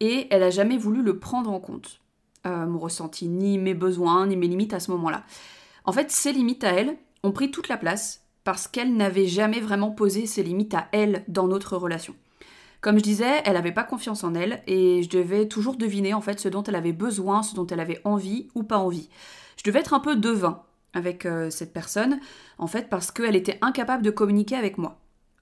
et 0.00 0.26
elle 0.30 0.40
n'a 0.40 0.50
jamais 0.50 0.76
voulu 0.76 1.02
le 1.02 1.18
prendre 1.18 1.50
en 1.50 1.60
compte. 1.60 2.00
Euh, 2.46 2.66
mon 2.66 2.78
ressenti, 2.78 3.28
ni 3.28 3.58
mes 3.58 3.74
besoins, 3.74 4.26
ni 4.26 4.36
mes 4.36 4.48
limites 4.48 4.74
à 4.74 4.80
ce 4.80 4.90
moment-là. 4.90 5.24
En 5.84 5.92
fait, 5.92 6.10
ses 6.10 6.32
limites 6.32 6.64
à 6.64 6.72
elle 6.72 6.96
ont 7.22 7.32
pris 7.32 7.50
toute 7.50 7.68
la 7.68 7.76
place 7.76 8.24
parce 8.42 8.68
qu'elle 8.68 8.94
n'avait 8.94 9.26
jamais 9.26 9.60
vraiment 9.60 9.90
posé 9.90 10.26
ses 10.26 10.42
limites 10.42 10.74
à 10.74 10.88
elle 10.92 11.24
dans 11.28 11.46
notre 11.46 11.76
relation. 11.76 12.14
Comme 12.84 12.98
je 12.98 13.02
disais, 13.02 13.40
elle 13.46 13.54
n'avait 13.54 13.72
pas 13.72 13.82
confiance 13.82 14.24
en 14.24 14.34
elle 14.34 14.62
et 14.66 15.02
je 15.02 15.08
devais 15.08 15.48
toujours 15.48 15.76
deviner 15.76 16.12
en 16.12 16.20
fait 16.20 16.38
ce 16.38 16.50
dont 16.50 16.62
elle 16.62 16.74
avait 16.74 16.92
besoin, 16.92 17.42
ce 17.42 17.54
dont 17.54 17.66
elle 17.66 17.80
avait 17.80 18.02
envie 18.04 18.48
ou 18.54 18.62
pas 18.62 18.76
envie. 18.76 19.08
Je 19.56 19.62
devais 19.62 19.78
être 19.78 19.94
un 19.94 20.00
peu 20.00 20.16
devin 20.16 20.60
avec 20.92 21.24
euh, 21.24 21.48
cette 21.48 21.72
personne, 21.72 22.20
en 22.58 22.66
fait, 22.66 22.90
parce 22.90 23.10
qu'elle 23.10 23.36
était 23.36 23.56
incapable 23.62 24.02
de 24.02 24.10
communiquer 24.10 24.56
avec 24.56 24.76
moi. 24.76 25.00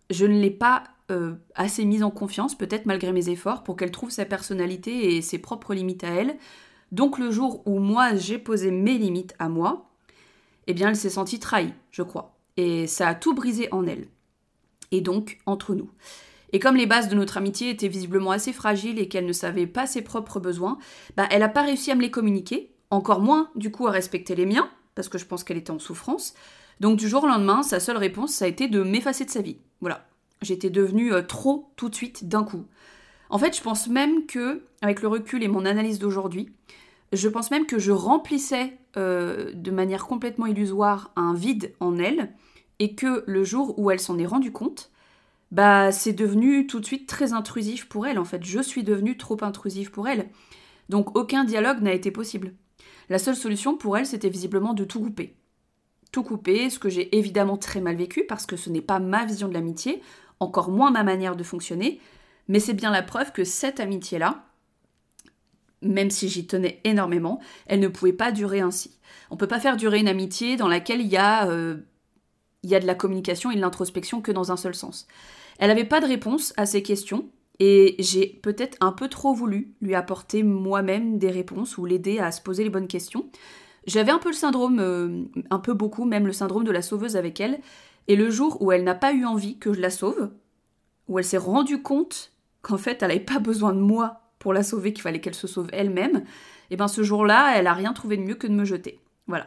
Je 0.09 0.25
ne 0.25 0.41
l'ai 0.41 0.53
pas 0.53 0.85
euh, 1.11 1.35
assez 1.57 1.85
mise 1.85 2.05
en 2.05 2.13
confiance, 2.13 2.57
peut-être 2.57 2.87
malgré 2.87 3.11
mes 3.11 3.29
efforts, 3.29 3.65
pour 3.65 3.75
qu'elle 3.75 3.91
trouve 3.91 4.11
sa 4.11 4.25
personnalité 4.25 5.17
et 5.17 5.21
ses 5.21 5.39
propres 5.39 5.75
limites 5.75 6.05
à 6.05 6.11
elle. 6.11 6.37
Donc 6.93 7.19
le 7.19 7.33
jour 7.33 7.67
où 7.67 7.81
moi 7.81 8.15
j'ai 8.15 8.39
posé 8.39 8.71
mes 8.71 8.99
limites 8.99 9.35
à 9.41 9.49
moi, 9.49 9.91
eh 10.69 10.75
bien 10.75 10.91
elle 10.91 10.97
s'est 10.97 11.11
sentie 11.11 11.41
trahie, 11.41 11.75
je 11.91 12.05
crois. 12.05 12.39
Et 12.57 12.87
ça 12.87 13.09
a 13.09 13.17
tout 13.17 13.35
brisé 13.35 13.67
en 13.73 13.85
elle. 13.89 14.07
Et 14.93 15.01
donc 15.01 15.41
entre 15.45 15.75
nous. 15.75 15.91
Et 16.53 16.59
comme 16.59 16.77
les 16.77 16.87
bases 16.87 17.09
de 17.09 17.15
notre 17.15 17.39
amitié 17.39 17.71
étaient 17.71 17.89
visiblement 17.89 18.31
assez 18.31 18.53
fragiles 18.53 18.99
et 18.99 19.09
qu'elle 19.09 19.27
ne 19.27 19.33
savait 19.33 19.67
pas 19.67 19.87
ses 19.87 20.03
propres 20.03 20.41
besoins, 20.41 20.79
bah, 21.17 21.27
elle 21.31 21.41
n'a 21.41 21.49
pas 21.49 21.63
réussi 21.63 21.91
à 21.91 21.95
me 21.95 22.03
les 22.03 22.11
communiquer, 22.11 22.75
encore 22.91 23.21
moins 23.21 23.51
du 23.57 23.71
coup 23.71 23.87
à 23.87 23.91
respecter 23.91 24.35
les 24.35 24.47
miens, 24.47 24.71
parce 24.95 25.09
que 25.09 25.19
je 25.19 25.25
pense 25.25 25.45
qu'elle 25.45 25.57
était 25.57 25.71
en 25.71 25.79
souffrance. 25.79 26.35
Donc 26.81 26.99
du 26.99 27.09
jour 27.09 27.25
au 27.25 27.29
lendemain, 27.29 27.63
sa 27.63 27.81
seule 27.81 27.97
réponse, 27.97 28.33
ça 28.33 28.45
a 28.45 28.49
été 28.49 28.69
de 28.69 28.83
m'effacer 28.83 29.25
de 29.25 29.31
sa 29.31 29.41
vie. 29.41 29.59
Voilà. 29.81 30.07
J'étais 30.43 30.71
devenue 30.71 31.13
euh, 31.13 31.23
trop 31.23 31.73
tout 31.77 31.89
de 31.89 31.95
suite 31.95 32.29
d'un 32.29 32.45
coup. 32.45 32.65
En 33.31 33.39
fait, 33.39 33.57
je 33.57 33.63
pense 33.63 33.89
même 33.89 34.27
que, 34.27 34.63
avec 34.83 35.01
le 35.01 35.09
recul 35.09 35.43
et 35.43 35.49
mon 35.49 35.65
analyse 35.65 35.99
d'aujourd'hui, 35.99 36.51
je 37.13 37.29
pense 37.29 37.51
même 37.51 37.67
que 37.67 37.79
je 37.79 37.93
remplissais 37.93 38.77
euh, 38.97 39.53
de 39.55 39.71
manière 39.71 40.07
complètement 40.07 40.47
illusoire 40.47 41.13
un 41.17 41.33
vide 41.33 41.73
en 41.81 41.99
elle, 41.99 42.35
et 42.79 42.95
que 42.95 43.23
le 43.27 43.45
jour 43.45 43.79
où 43.79 43.91
elle 43.91 44.01
s'en 44.01 44.19
est 44.19 44.27
rendue 44.27 44.53
compte, 44.53 44.91
bah 45.53 45.93
c'est 45.93 46.15
devenu 46.15 46.67
tout 46.67 46.81
de 46.81 46.87
suite 46.87 47.07
très 47.07 47.35
intrusif 47.35 47.89
pour 47.89 48.07
elle. 48.07 48.19
En 48.19 48.25
fait, 48.25 48.43
je 48.43 48.61
suis 48.61 48.83
devenue 48.83 49.17
trop 49.19 49.37
intrusive 49.43 49.91
pour 49.91 50.09
elle. 50.09 50.29
Donc 50.89 51.17
aucun 51.17 51.45
dialogue 51.45 51.83
n'a 51.83 51.93
été 51.93 52.11
possible. 52.11 52.55
La 53.11 53.19
seule 53.19 53.37
solution 53.37 53.77
pour 53.77 53.97
elle, 53.97 54.07
c'était 54.07 54.31
visiblement 54.31 54.73
de 54.73 54.85
tout 54.85 55.01
couper. 55.01 55.37
Tout 56.11 56.23
couper, 56.23 56.71
ce 56.71 56.79
que 56.79 56.89
j'ai 56.89 57.17
évidemment 57.17 57.59
très 57.59 57.81
mal 57.81 57.97
vécu 57.97 58.25
parce 58.27 58.47
que 58.47 58.57
ce 58.57 58.71
n'est 58.71 58.81
pas 58.81 58.99
ma 58.99 59.27
vision 59.27 59.47
de 59.47 59.53
l'amitié, 59.53 60.03
encore 60.41 60.71
moins 60.71 60.91
ma 60.91 61.03
manière 61.03 61.37
de 61.37 61.45
fonctionner, 61.45 62.01
mais 62.49 62.59
c'est 62.59 62.75
bien 62.75 62.91
la 62.91 63.03
preuve 63.03 63.33
que 63.33 63.45
cette 63.45 63.79
amitié-là, 63.79 64.47
même 65.83 66.11
si 66.11 66.29
j'y 66.29 66.47
tenais 66.47 66.81
énormément, 66.85 67.41
elle 67.67 67.81
ne 67.81 67.89
pouvait 67.89 68.13
pas 68.13 68.33
durer 68.33 68.61
ainsi. 68.61 68.99
On 69.31 69.35
ne 69.35 69.39
peut 69.39 69.49
pas 69.49 69.61
faire 69.61 69.77
durer 69.77 70.01
une 70.01 70.09
amitié 70.09 70.57
dans 70.57 70.69
laquelle 70.69 71.03
il 71.03 71.13
y 71.13 71.19
euh, 71.19 71.77
y 72.63 72.75
a 72.75 72.81
de 72.81 72.87
la 72.87 72.95
communication 72.95 73.51
et 73.51 73.57
de 73.57 73.61
l'introspection 73.61 74.23
que 74.23 74.33
dans 74.33 74.51
un 74.51 74.57
seul 74.57 74.75
sens. 74.75 75.07
Elle 75.63 75.69
n'avait 75.69 75.85
pas 75.85 76.01
de 76.01 76.07
réponse 76.07 76.53
à 76.57 76.67
ces 76.67 76.83
questions, 76.83 77.31
et 77.61 77.95
j'ai 78.01 78.27
peut-être 78.27 78.77
un 78.81 78.91
peu 78.91 79.07
trop 79.07 79.33
voulu 79.33 79.77
lui 79.81 79.95
apporter 79.95 80.43
moi-même 80.43 81.19
des 81.19 81.31
réponses 81.31 81.79
ou 81.79 81.85
l'aider 81.85 82.19
à 82.19 82.33
se 82.33 82.43
poser 82.43 82.65
les 82.65 82.69
bonnes 82.69 82.89
questions. 82.89 83.31
J'avais 83.87 84.11
un 84.11 84.19
peu 84.19 84.31
le 84.31 84.35
syndrome, 84.35 84.81
euh, 84.81 85.23
un 85.51 85.61
peu 85.61 85.73
beaucoup 85.73 86.05
même 86.05 86.27
le 86.27 86.33
syndrome 86.33 86.65
de 86.65 86.73
la 86.73 86.83
sauveuse 86.83 87.15
avec 87.15 87.39
elle. 87.39 87.61
Et 88.09 88.17
le 88.17 88.29
jour 88.29 88.61
où 88.61 88.73
elle 88.73 88.83
n'a 88.83 88.97
pas 88.97 89.13
eu 89.13 89.25
envie 89.25 89.57
que 89.57 89.73
je 89.73 89.81
la 89.81 89.91
sauve, 89.91 90.33
où 91.07 91.21
elle 91.21 91.25
s'est 91.25 91.37
rendue 91.37 91.81
compte 91.81 92.33
qu'en 92.63 92.77
fait 92.77 93.01
elle 93.01 93.11
n'avait 93.11 93.21
pas 93.21 93.39
besoin 93.39 93.73
de 93.73 93.79
moi 93.79 94.23
pour 94.41 94.53
la 94.53 94.65
sauver, 94.65 94.93
qu'il 94.93 95.03
fallait 95.03 95.21
qu'elle 95.21 95.33
se 95.33 95.47
sauve 95.47 95.69
elle-même, 95.73 96.17
et 96.17 96.73
eh 96.73 96.77
bien 96.77 96.89
ce 96.89 97.05
jour-là, 97.05 97.57
elle 97.57 97.69
a 97.69 97.73
rien 97.73 97.93
trouvé 97.93 98.17
de 98.17 98.23
mieux 98.23 98.35
que 98.35 98.49
de 98.49 98.53
me 98.53 98.65
jeter. 98.65 98.99
Voilà. 99.29 99.47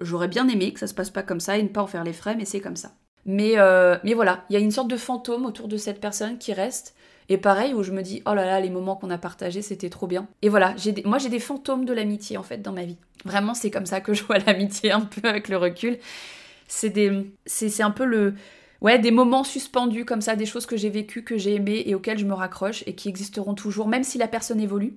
J'aurais 0.00 0.28
bien 0.28 0.46
aimé 0.46 0.72
que 0.72 0.78
ça 0.78 0.86
se 0.86 0.94
passe 0.94 1.10
pas 1.10 1.24
comme 1.24 1.40
ça 1.40 1.58
et 1.58 1.64
ne 1.64 1.68
pas 1.68 1.82
en 1.82 1.88
faire 1.88 2.04
les 2.04 2.12
frais, 2.12 2.36
mais 2.36 2.44
c'est 2.44 2.60
comme 2.60 2.76
ça. 2.76 2.94
Mais, 3.24 3.52
euh, 3.56 3.96
mais 4.04 4.14
voilà, 4.14 4.44
il 4.50 4.54
y 4.54 4.56
a 4.56 4.60
une 4.60 4.70
sorte 4.70 4.88
de 4.88 4.96
fantôme 4.96 5.46
autour 5.46 5.68
de 5.68 5.76
cette 5.76 6.00
personne 6.00 6.38
qui 6.38 6.52
reste 6.52 6.94
et 7.28 7.38
pareil, 7.38 7.72
où 7.72 7.82
je 7.82 7.92
me 7.92 8.02
dis, 8.02 8.22
oh 8.26 8.34
là 8.34 8.44
là, 8.44 8.60
les 8.60 8.70
moments 8.70 8.96
qu'on 8.96 9.10
a 9.10 9.18
partagés, 9.18 9.62
c'était 9.62 9.90
trop 9.90 10.06
bien. 10.06 10.28
Et 10.42 10.48
voilà, 10.48 10.74
moi 11.04 11.18
j'ai 11.18 11.28
des 11.28 11.38
fantômes 11.38 11.84
de 11.84 11.92
l'amitié 11.92 12.36
en 12.36 12.42
fait 12.42 12.58
dans 12.58 12.72
ma 12.72 12.84
vie. 12.84 12.96
Vraiment, 13.24 13.54
c'est 13.54 13.70
comme 13.70 13.86
ça 13.86 14.00
que 14.00 14.12
je 14.12 14.24
vois 14.24 14.38
l'amitié 14.46 14.92
un 14.92 15.02
peu 15.02 15.28
avec 15.28 15.48
le 15.48 15.56
recul. 15.56 15.98
C'est 16.68 16.90
des, 16.90 17.10
un 17.80 17.90
peu 17.90 18.04
le, 18.04 18.34
ouais, 18.80 18.98
des 18.98 19.10
moments 19.10 19.44
suspendus 19.44 20.04
comme 20.04 20.20
ça, 20.20 20.36
des 20.36 20.46
choses 20.46 20.66
que 20.66 20.76
j'ai 20.76 20.90
vécues, 20.90 21.22
que 21.22 21.38
j'ai 21.38 21.54
aimées 21.54 21.82
et 21.86 21.94
auxquelles 21.94 22.18
je 22.18 22.26
me 22.26 22.34
raccroche 22.34 22.82
et 22.86 22.94
qui 22.94 23.08
existeront 23.08 23.54
toujours, 23.54 23.88
même 23.88 24.04
si 24.04 24.18
la 24.18 24.28
personne 24.28 24.60
évolue. 24.60 24.96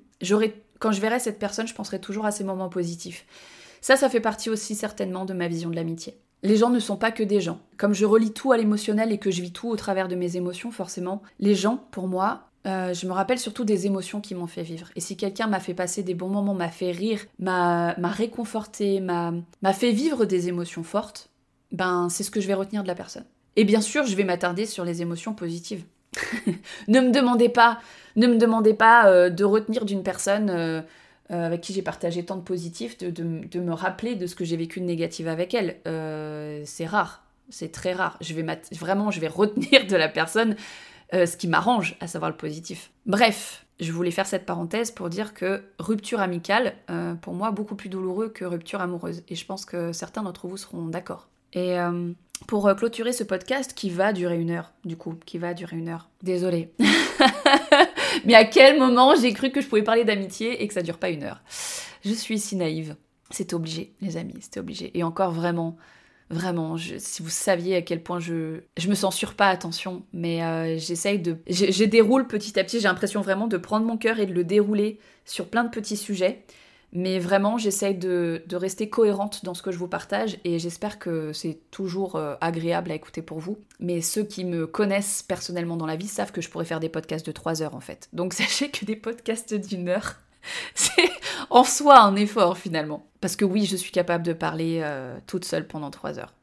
Quand 0.80 0.92
je 0.92 1.02
verrai 1.02 1.20
cette 1.20 1.40
personne, 1.40 1.68
je 1.68 1.74
penserai 1.74 2.00
toujours 2.00 2.26
à 2.26 2.32
ces 2.32 2.44
moments 2.44 2.70
positifs. 2.70 3.26
Ça, 3.82 3.96
ça 3.96 4.10
fait 4.10 4.20
partie 4.20 4.50
aussi 4.50 4.76
certainement 4.76 5.26
de 5.26 5.34
ma 5.34 5.48
vision 5.48 5.70
de 5.70 5.76
l'amitié. 5.76 6.18
Les 6.46 6.58
gens 6.58 6.70
ne 6.70 6.80
sont 6.80 6.96
pas 6.96 7.12
que 7.12 7.24
des 7.24 7.42
gens. 7.42 7.60
Comme 7.78 7.94
je 7.94 8.06
relis 8.06 8.32
tout 8.32 8.52
à 8.52 8.58
l'émotionnel 8.58 9.12
et 9.12 9.18
que 9.18 9.32
je 9.32 9.42
vis 9.42 9.52
tout 9.52 9.68
au 9.68 9.76
travers 9.76 10.08
de 10.08 10.16
mes 10.16 10.38
émotions, 10.38 10.72
forcément, 10.72 11.24
les 11.40 11.56
gens, 11.56 11.78
pour 11.92 12.08
moi, 12.08 12.50
euh, 12.68 12.94
je 12.94 13.08
me 13.08 13.14
rappelle 13.14 13.40
surtout 13.40 13.64
des 13.64 13.88
émotions 13.88 14.22
qui 14.22 14.36
m'ont 14.36 14.48
fait 14.48 14.62
vivre. 14.62 14.90
Et 14.96 15.00
si 15.00 15.18
quelqu'un 15.18 15.48
m'a 15.48 15.60
fait 15.60 15.74
passer 15.74 16.04
des 16.04 16.14
bons 16.14 16.30
moments, 16.30 16.54
m'a 16.54 16.70
fait 16.70 16.92
rire, 16.92 17.20
m'a 17.40 17.96
réconforté, 17.98 19.00
m'a 19.00 19.34
fait 19.74 19.92
vivre 19.92 20.26
des 20.26 20.48
émotions 20.48 20.84
fortes, 20.84 21.30
ben 21.72 22.10
c'est 22.10 22.24
ce 22.24 22.32
que 22.32 22.40
je 22.40 22.48
vais 22.48 22.54
retenir 22.54 22.84
de 22.84 22.88
la 22.88 22.96
personne. 22.96 23.26
Et 23.56 23.64
bien 23.64 23.82
sûr, 23.82 24.06
je 24.06 24.16
vais 24.16 24.24
m'attarder 24.24 24.66
sur 24.66 24.86
les 24.86 25.02
émotions 25.02 25.34
positives. 25.34 25.84
ne 26.88 27.00
me 27.02 27.12
demandez 27.12 27.50
pas, 27.50 27.80
ne 28.16 28.28
me 28.28 28.38
demandez 28.38 28.74
pas 28.74 29.08
euh, 29.08 29.30
de 29.30 29.44
retenir 29.44 29.86
d'une 29.86 30.04
personne 30.04 30.50
euh, 30.50 30.82
euh, 31.32 31.46
avec 31.46 31.62
qui 31.62 31.74
j'ai 31.74 31.82
partagé 31.82 32.24
tant 32.24 32.36
de 32.36 32.42
positifs, 32.42 32.98
de, 32.98 33.10
de, 33.10 33.60
me 33.60 33.74
rappeler 33.74 34.16
de 34.16 34.28
ce 34.28 34.36
que 34.36 34.46
j'ai 34.46 34.58
vécu 34.58 34.80
de 34.80 34.86
négatif 34.86 35.28
avec 35.28 35.54
elle. 35.54 35.78
c'est 36.66 36.86
rare, 36.86 37.24
c'est 37.50 37.72
très 37.72 37.94
rare. 37.94 38.18
Je 38.22 38.34
vais 38.34 38.46
vraiment, 38.74 39.12
je 39.12 39.20
vais 39.20 39.28
retenir 39.28 39.88
de 39.88 39.96
la 39.96 40.10
personne 40.10 40.56
ce 41.14 41.38
qui 41.38 41.48
m'arrange, 41.48 41.96
à 42.00 42.08
savoir 42.08 42.30
le 42.30 42.38
positif. 42.38 42.92
Bref, 43.06 43.66
je 43.80 43.92
voulais 43.92 44.12
faire 44.12 44.26
cette 44.26 44.46
parenthèse 44.46 44.92
pour 44.92 45.10
dire 45.10 45.34
que 45.34 45.64
rupture 45.80 46.20
amicale, 46.20 46.76
pour 47.22 47.34
moi, 47.34 47.52
beaucoup 47.52 47.76
plus 47.76 47.90
douloureux 47.90 48.30
que 48.30 48.44
rupture 48.44 48.82
amoureuse. 48.82 49.24
Et 49.30 49.36
je 49.36 49.46
pense 49.46 49.66
que 49.66 49.94
certains 49.94 50.24
d'entre 50.24 50.48
vous 50.48 50.58
seront 50.58 50.88
d'accord. 50.88 51.30
Et 51.54 51.78
pour 52.48 52.68
euh, 52.68 52.76
clôturer 52.76 53.14
ce 53.14 53.24
podcast 53.24 53.74
qui 53.74 53.90
va 53.90 54.14
durer 54.14 54.40
une 54.40 54.52
heure, 54.52 54.72
du 54.84 54.98
coup, 54.98 55.16
qui 55.26 55.38
va 55.38 55.54
durer 55.54 55.78
une 55.78 55.90
heure. 55.90 56.10
Désolée. 56.22 56.74
Mais 58.24 58.36
à 58.36 58.46
quel 58.46 58.80
moment 58.80 59.16
j'ai 59.16 59.34
cru 59.34 59.52
que 59.52 59.62
je 59.62 59.68
pouvais 59.68 59.84
parler 59.84 60.06
d'amitié 60.06 60.64
et 60.64 60.68
que 60.68 60.74
ça 60.74 60.82
dure 60.82 60.98
pas 60.98 61.10
une 61.10 61.24
heure? 61.24 61.42
Je 62.04 62.14
suis 62.14 62.40
si 62.40 62.56
naïve. 62.56 62.96
C'était 63.32 63.56
obligé, 63.56 63.94
les 64.02 64.18
amis, 64.18 64.36
c'était 64.40 64.60
obligé. 64.60 64.92
Et 64.98 65.04
encore 65.04 65.32
vraiment, 65.32 65.78
vraiment, 66.30 66.78
si 66.78 67.24
vous 67.24 67.30
saviez 67.30 67.76
à 67.76 67.82
quel 67.82 68.04
point 68.04 68.20
je, 68.20 68.62
je 68.78 68.88
me 68.88 68.96
censure 68.96 69.34
pas, 69.34 69.50
attention, 69.50 70.04
mais 70.14 70.44
euh, 70.44 70.78
j'essaye 70.78 71.20
de, 71.20 71.38
je, 71.50 71.84
déroule 71.84 72.28
petit 72.28 72.60
à 72.60 72.64
petit. 72.64 72.80
J'ai 72.80 72.88
l'impression 72.88 73.22
vraiment 73.22 73.48
de 73.48 73.58
prendre 73.58 73.86
mon 73.86 73.98
cœur 73.98 74.20
et 74.20 74.26
de 74.26 74.34
le 74.34 74.44
dérouler 74.44 75.00
sur 75.26 75.48
plein 75.48 75.64
de 75.64 75.70
petits 75.70 75.98
sujets. 75.98 76.44
Mais 76.96 77.20
vraiment, 77.20 77.58
j'essaye 77.58 77.94
de, 77.96 78.42
rester 78.54 78.90
cohérente 78.90 79.44
dans 79.44 79.54
ce 79.54 79.62
que 79.62 79.70
je 79.70 79.78
vous 79.78 79.90
partage 79.90 80.38
et 80.46 80.60
j'espère 80.60 80.98
que 80.98 81.34
c'est 81.34 81.60
toujours 81.70 82.16
euh, 82.16 82.36
agréable 82.40 82.90
à 82.90 82.96
écouter 82.96 83.22
pour 83.22 83.40
vous. 83.40 83.58
Mais 83.82 84.00
ceux 84.00 84.24
qui 84.24 84.46
me 84.46 84.66
connaissent 84.66 85.22
personnellement 85.22 85.76
dans 85.76 85.86
la 85.86 85.98
vie 85.98 86.08
savent 86.08 86.32
que 86.32 86.40
je 86.40 86.50
pourrais 86.50 86.64
faire 86.64 86.80
des 86.80 86.88
podcasts 86.88 87.26
de 87.26 87.34
3 87.34 87.62
heures 87.62 87.76
en 87.76 87.82
fait. 87.82 88.08
Donc 88.14 88.34
sachez 88.34 88.70
que 88.70 88.86
des 88.86 88.96
podcasts 88.96 89.54
d'une 89.54 89.90
heure, 89.90 90.16
c'est 90.74 91.12
en 91.50 91.66
soi 91.66 92.00
un 92.00 92.16
effort 92.16 92.58
finalement. 92.58 93.06
Parce 93.20 93.36
que 93.36 93.44
oui, 93.44 93.66
je 93.66 93.76
suis 93.76 93.92
capable 93.92 94.24
de 94.24 94.32
parler 94.32 94.80
euh, 94.82 95.18
toute 95.28 95.44
seule 95.44 95.68
pendant 95.68 95.92
3 95.92 96.18
heures 96.18 96.34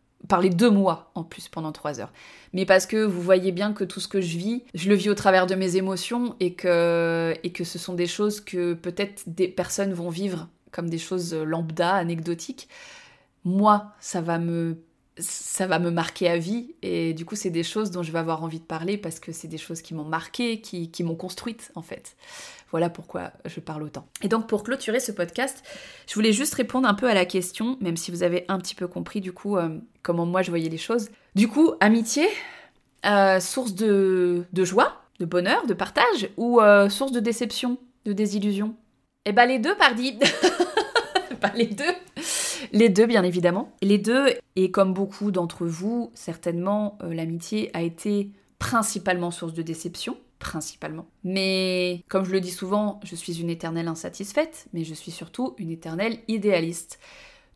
de 0.40 0.68
moi 0.68 1.10
en 1.14 1.24
plus 1.24 1.48
pendant 1.48 1.72
trois 1.72 2.00
heures. 2.00 2.12
Mais 2.52 2.66
parce 2.66 2.86
que 2.86 3.04
vous 3.04 3.20
voyez 3.20 3.52
bien 3.52 3.72
que 3.72 3.84
tout 3.84 4.00
ce 4.00 4.08
que 4.08 4.20
je 4.20 4.36
vis, 4.36 4.62
je 4.74 4.88
le 4.88 4.94
vis 4.94 5.10
au 5.10 5.14
travers 5.14 5.46
de 5.46 5.54
mes 5.54 5.76
émotions 5.76 6.36
et 6.40 6.54
que, 6.54 7.34
et 7.42 7.50
que 7.50 7.64
ce 7.64 7.78
sont 7.78 7.94
des 7.94 8.06
choses 8.06 8.40
que 8.40 8.74
peut-être 8.74 9.22
des 9.26 9.48
personnes 9.48 9.92
vont 9.92 10.10
vivre 10.10 10.48
comme 10.70 10.88
des 10.88 10.98
choses 10.98 11.34
lambda, 11.34 11.94
anecdotiques. 11.94 12.68
Moi, 13.44 13.92
ça 14.00 14.20
va 14.20 14.38
me 14.38 14.76
ça 15.18 15.66
va 15.66 15.78
me 15.78 15.90
marquer 15.90 16.26
à 16.28 16.38
vie 16.38 16.74
et 16.80 17.12
du 17.12 17.26
coup 17.26 17.36
c'est 17.36 17.50
des 17.50 17.62
choses 17.62 17.90
dont 17.90 18.02
je 18.02 18.10
vais 18.10 18.18
avoir 18.18 18.42
envie 18.42 18.60
de 18.60 18.64
parler 18.64 18.96
parce 18.96 19.20
que 19.20 19.30
c'est 19.30 19.46
des 19.46 19.58
choses 19.58 19.82
qui 19.82 19.92
m'ont 19.92 20.06
marqué, 20.06 20.62
qui, 20.62 20.90
qui 20.90 21.04
m'ont 21.04 21.14
construite 21.14 21.70
en 21.74 21.82
fait. 21.82 22.16
Voilà 22.72 22.88
pourquoi 22.88 23.32
je 23.44 23.60
parle 23.60 23.82
autant. 23.82 24.06
Et 24.22 24.28
donc 24.28 24.48
pour 24.48 24.64
clôturer 24.64 24.98
ce 24.98 25.12
podcast, 25.12 25.62
je 26.08 26.14
voulais 26.14 26.32
juste 26.32 26.54
répondre 26.54 26.88
un 26.88 26.94
peu 26.94 27.06
à 27.06 27.14
la 27.14 27.26
question, 27.26 27.76
même 27.80 27.98
si 27.98 28.10
vous 28.10 28.22
avez 28.22 28.46
un 28.48 28.58
petit 28.58 28.74
peu 28.74 28.88
compris 28.88 29.20
du 29.20 29.32
coup 29.32 29.58
euh, 29.58 29.78
comment 30.02 30.24
moi 30.24 30.40
je 30.42 30.50
voyais 30.50 30.70
les 30.70 30.78
choses. 30.78 31.10
Du 31.34 31.48
coup, 31.48 31.72
amitié, 31.80 32.26
euh, 33.04 33.40
source 33.40 33.74
de, 33.74 34.44
joie, 34.56 35.02
de 35.20 35.26
bonheur, 35.26 35.66
de 35.66 35.74
partage, 35.74 36.30
ou 36.38 36.60
euh, 36.60 36.88
source 36.88 37.12
de 37.12 37.20
déception, 37.20 37.76
de 38.06 38.14
désillusion? 38.14 38.74
Eh 39.26 39.32
ben 39.32 39.46
les 39.46 39.58
deux, 39.58 39.76
pardi 39.76 40.18
Pas 41.40 41.52
les 41.54 41.66
deux 41.66 41.84
les 42.72 42.88
deux, 42.88 43.06
bien 43.06 43.22
évidemment. 43.22 43.72
Les 43.82 43.98
deux, 43.98 44.28
et 44.56 44.70
comme 44.70 44.94
beaucoup 44.94 45.30
d'entre 45.30 45.66
vous, 45.66 46.10
certainement, 46.14 46.96
l'amitié 47.02 47.70
a 47.74 47.82
été 47.82 48.30
principalement 48.58 49.30
source 49.30 49.52
de 49.52 49.62
déception 49.62 50.16
principalement. 50.42 51.06
Mais 51.24 52.04
comme 52.08 52.24
je 52.24 52.32
le 52.32 52.40
dis 52.40 52.50
souvent, 52.50 53.00
je 53.04 53.14
suis 53.14 53.40
une 53.40 53.48
éternelle 53.48 53.88
insatisfaite, 53.88 54.66
mais 54.72 54.84
je 54.84 54.92
suis 54.92 55.12
surtout 55.12 55.54
une 55.56 55.70
éternelle 55.70 56.18
idéaliste. 56.28 56.98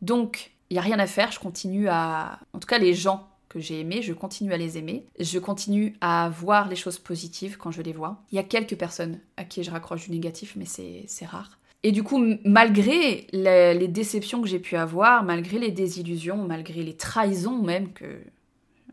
Donc, 0.01 0.51
il 0.69 0.73
n'y 0.75 0.79
a 0.79 0.81
rien 0.81 0.99
à 0.99 1.07
faire, 1.07 1.31
je 1.31 1.39
continue 1.39 1.87
à... 1.89 2.39
En 2.53 2.59
tout 2.59 2.67
cas, 2.67 2.77
les 2.77 2.93
gens 2.93 3.27
que 3.49 3.59
j'ai 3.59 3.81
aimés, 3.81 4.01
je 4.01 4.13
continue 4.13 4.53
à 4.53 4.57
les 4.57 4.77
aimer. 4.77 5.05
Je 5.19 5.39
continue 5.39 5.95
à 6.01 6.29
voir 6.29 6.67
les 6.67 6.75
choses 6.75 6.97
positives 6.97 7.57
quand 7.57 7.71
je 7.71 7.81
les 7.81 7.93
vois. 7.93 8.23
Il 8.31 8.35
y 8.35 8.39
a 8.39 8.43
quelques 8.43 8.75
personnes 8.75 9.19
à 9.37 9.43
qui 9.43 9.63
je 9.63 9.71
raccroche 9.71 10.05
du 10.05 10.11
négatif, 10.11 10.55
mais 10.55 10.65
c'est 10.65 11.25
rare. 11.25 11.59
Et 11.83 11.91
du 11.91 12.03
coup, 12.03 12.21
malgré 12.43 13.27
les, 13.31 13.73
les 13.73 13.87
déceptions 13.87 14.41
que 14.41 14.47
j'ai 14.47 14.59
pu 14.59 14.75
avoir, 14.75 15.23
malgré 15.23 15.59
les 15.59 15.71
désillusions, 15.71 16.37
malgré 16.37 16.83
les 16.83 16.97
trahisons 16.97 17.61
même, 17.61 17.93
que, 17.93 18.19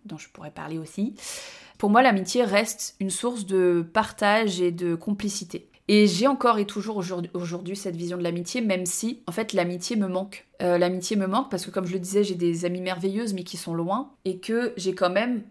dont 0.04 0.18
je 0.18 0.28
pourrais 0.28 0.50
parler 0.50 0.78
aussi, 0.78 1.14
pour 1.78 1.90
moi, 1.90 2.02
l'amitié 2.02 2.44
reste 2.44 2.96
une 3.00 3.10
source 3.10 3.46
de 3.46 3.86
partage 3.92 4.60
et 4.60 4.70
de 4.70 4.94
complicité. 4.94 5.68
Et 5.86 6.06
j'ai 6.06 6.26
encore 6.26 6.58
et 6.58 6.64
toujours 6.64 7.02
aujourd'hui 7.34 7.76
cette 7.76 7.96
vision 7.96 8.16
de 8.16 8.22
l'amitié, 8.22 8.62
même 8.62 8.86
si, 8.86 9.20
en 9.26 9.32
fait, 9.32 9.52
l'amitié 9.52 9.96
me 9.96 10.06
manque. 10.06 10.46
Euh, 10.62 10.78
l'amitié 10.78 11.16
me 11.16 11.26
manque 11.26 11.50
parce 11.50 11.66
que, 11.66 11.70
comme 11.70 11.84
je 11.84 11.92
le 11.92 11.98
disais, 11.98 12.24
j'ai 12.24 12.36
des 12.36 12.64
amies 12.64 12.80
merveilleuses, 12.80 13.34
mais 13.34 13.44
qui 13.44 13.58
sont 13.58 13.74
loin, 13.74 14.12
et 14.24 14.38
que 14.38 14.72
j'ai 14.78 14.94
quand 14.94 15.10
même... 15.10 15.42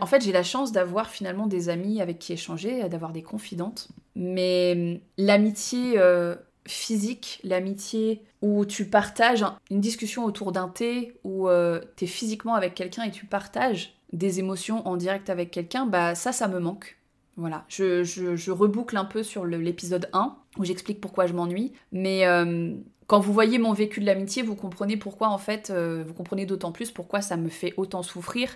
en 0.00 0.06
fait, 0.06 0.22
j'ai 0.22 0.30
la 0.30 0.44
chance 0.44 0.70
d'avoir 0.70 1.10
finalement 1.10 1.48
des 1.48 1.68
amis 1.68 2.00
avec 2.00 2.20
qui 2.20 2.32
échanger, 2.32 2.88
d'avoir 2.88 3.12
des 3.12 3.22
confidentes. 3.22 3.88
Mais 4.14 4.74
hum, 4.76 5.00
l'amitié 5.18 5.94
euh, 5.96 6.36
physique, 6.66 7.40
l'amitié 7.42 8.22
où 8.40 8.64
tu 8.64 8.86
partages 8.86 9.44
une 9.70 9.80
discussion 9.80 10.24
autour 10.24 10.52
d'un 10.52 10.68
thé, 10.68 11.14
où 11.24 11.48
euh, 11.48 11.80
tu 11.96 12.04
es 12.04 12.06
physiquement 12.06 12.54
avec 12.54 12.74
quelqu'un 12.74 13.02
et 13.02 13.10
tu 13.10 13.26
partages 13.26 13.96
des 14.12 14.38
émotions 14.38 14.86
en 14.86 14.96
direct 14.96 15.30
avec 15.30 15.50
quelqu'un, 15.50 15.86
bah 15.86 16.14
ça, 16.14 16.32
ça 16.32 16.48
me 16.48 16.58
manque. 16.58 16.98
Voilà, 17.36 17.64
je, 17.68 18.50
reboucle 18.50 18.96
un 18.96 19.06
peu 19.06 19.22
sur 19.22 19.46
l'épisode 19.46 20.10
1, 20.12 20.36
où 20.58 20.64
j'explique 20.64 21.00
pourquoi 21.00 21.26
je 21.26 21.32
m'ennuie, 21.32 21.72
mais 21.90 22.26
euh, 22.26 22.74
quand 23.06 23.20
vous 23.20 23.32
voyez 23.32 23.58
mon 23.58 23.72
vécu 23.72 24.00
de 24.00 24.06
l'amitié, 24.06 24.42
vous 24.42 24.54
comprenez 24.54 24.98
pourquoi, 24.98 25.28
en 25.28 25.38
fait, 25.38 25.70
euh, 25.70 26.04
vous 26.06 26.12
comprenez 26.12 26.44
d'autant 26.44 26.72
plus 26.72 26.90
pourquoi 26.90 27.22
ça 27.22 27.38
me 27.38 27.48
fait 27.48 27.72
autant 27.78 28.02
souffrir 28.02 28.54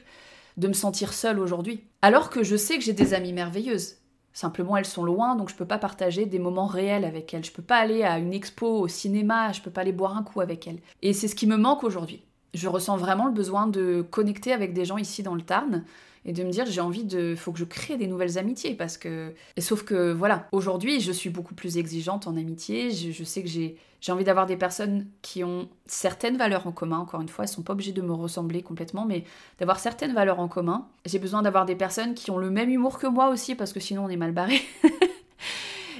de 0.58 0.68
me 0.68 0.72
sentir 0.74 1.12
seule 1.14 1.38
aujourd'hui. 1.38 1.84
Alors 2.02 2.28
que 2.28 2.42
je 2.42 2.56
sais 2.56 2.76
que 2.76 2.84
j'ai 2.84 2.92
des 2.92 3.14
amies 3.14 3.32
merveilleuses. 3.32 3.96
Simplement, 4.32 4.76
elles 4.76 4.84
sont 4.84 5.04
loin, 5.04 5.34
donc 5.36 5.48
je 5.48 5.54
peux 5.54 5.64
pas 5.64 5.78
partager 5.78 6.26
des 6.26 6.38
moments 6.38 6.66
réels 6.66 7.06
avec 7.06 7.32
elles. 7.32 7.44
Je 7.44 7.52
peux 7.52 7.62
pas 7.62 7.76
aller 7.76 8.02
à 8.02 8.18
une 8.18 8.34
expo, 8.34 8.80
au 8.80 8.88
cinéma, 8.88 9.52
je 9.52 9.62
peux 9.62 9.70
pas 9.70 9.80
aller 9.80 9.92
boire 9.92 10.16
un 10.16 10.22
coup 10.22 10.42
avec 10.42 10.66
elles. 10.66 10.80
Et 11.00 11.14
c'est 11.14 11.28
ce 11.28 11.34
qui 11.34 11.46
me 11.46 11.56
manque 11.56 11.84
aujourd'hui 11.84 12.25
je 12.56 12.68
ressens 12.68 12.96
vraiment 12.96 13.26
le 13.26 13.32
besoin 13.32 13.66
de 13.66 14.04
connecter 14.10 14.52
avec 14.52 14.72
des 14.72 14.84
gens 14.84 14.96
ici 14.96 15.22
dans 15.22 15.34
le 15.34 15.42
Tarn 15.42 15.84
et 16.24 16.32
de 16.32 16.42
me 16.42 16.50
dire 16.50 16.66
j'ai 16.66 16.80
envie 16.80 17.04
de 17.04 17.34
faut 17.36 17.52
que 17.52 17.58
je 17.58 17.64
crée 17.64 17.96
des 17.96 18.08
nouvelles 18.08 18.38
amitiés 18.38 18.74
parce 18.74 18.98
que 18.98 19.32
et 19.56 19.60
sauf 19.60 19.84
que 19.84 20.12
voilà 20.12 20.48
aujourd'hui 20.52 21.00
je 21.00 21.12
suis 21.12 21.30
beaucoup 21.30 21.54
plus 21.54 21.78
exigeante 21.78 22.26
en 22.26 22.36
amitié 22.36 22.90
je, 22.90 23.24
sais 23.24 23.42
que 23.42 23.48
j'ai 23.48 23.76
j'ai 24.00 24.12
envie 24.12 24.24
d'avoir 24.24 24.46
des 24.46 24.56
personnes 24.56 25.06
qui 25.22 25.44
ont 25.44 25.68
certaines 25.86 26.36
valeurs 26.36 26.66
en 26.66 26.72
commun 26.72 26.98
encore 26.98 27.20
une 27.20 27.28
fois 27.28 27.44
elles 27.44 27.50
sont 27.50 27.62
pas 27.62 27.74
obligées 27.74 27.92
de 27.92 28.02
me 28.02 28.12
ressembler 28.12 28.62
complètement 28.62 29.04
mais 29.04 29.24
d'avoir 29.58 29.78
certaines 29.78 30.14
valeurs 30.14 30.40
en 30.40 30.48
commun. 30.48 30.86
J'ai 31.06 31.18
besoin 31.18 31.42
d'avoir 31.42 31.64
des 31.64 31.76
personnes 31.76 32.14
qui 32.14 32.30
ont 32.30 32.38
le 32.38 32.50
même 32.50 32.70
humour 32.70 32.98
que 32.98 33.06
moi 33.06 33.28
aussi 33.28 33.54
parce 33.54 33.72
que 33.72 33.80
sinon 33.80 34.04
on 34.04 34.08
est 34.08 34.16
mal 34.16 34.32
barré 34.32 34.60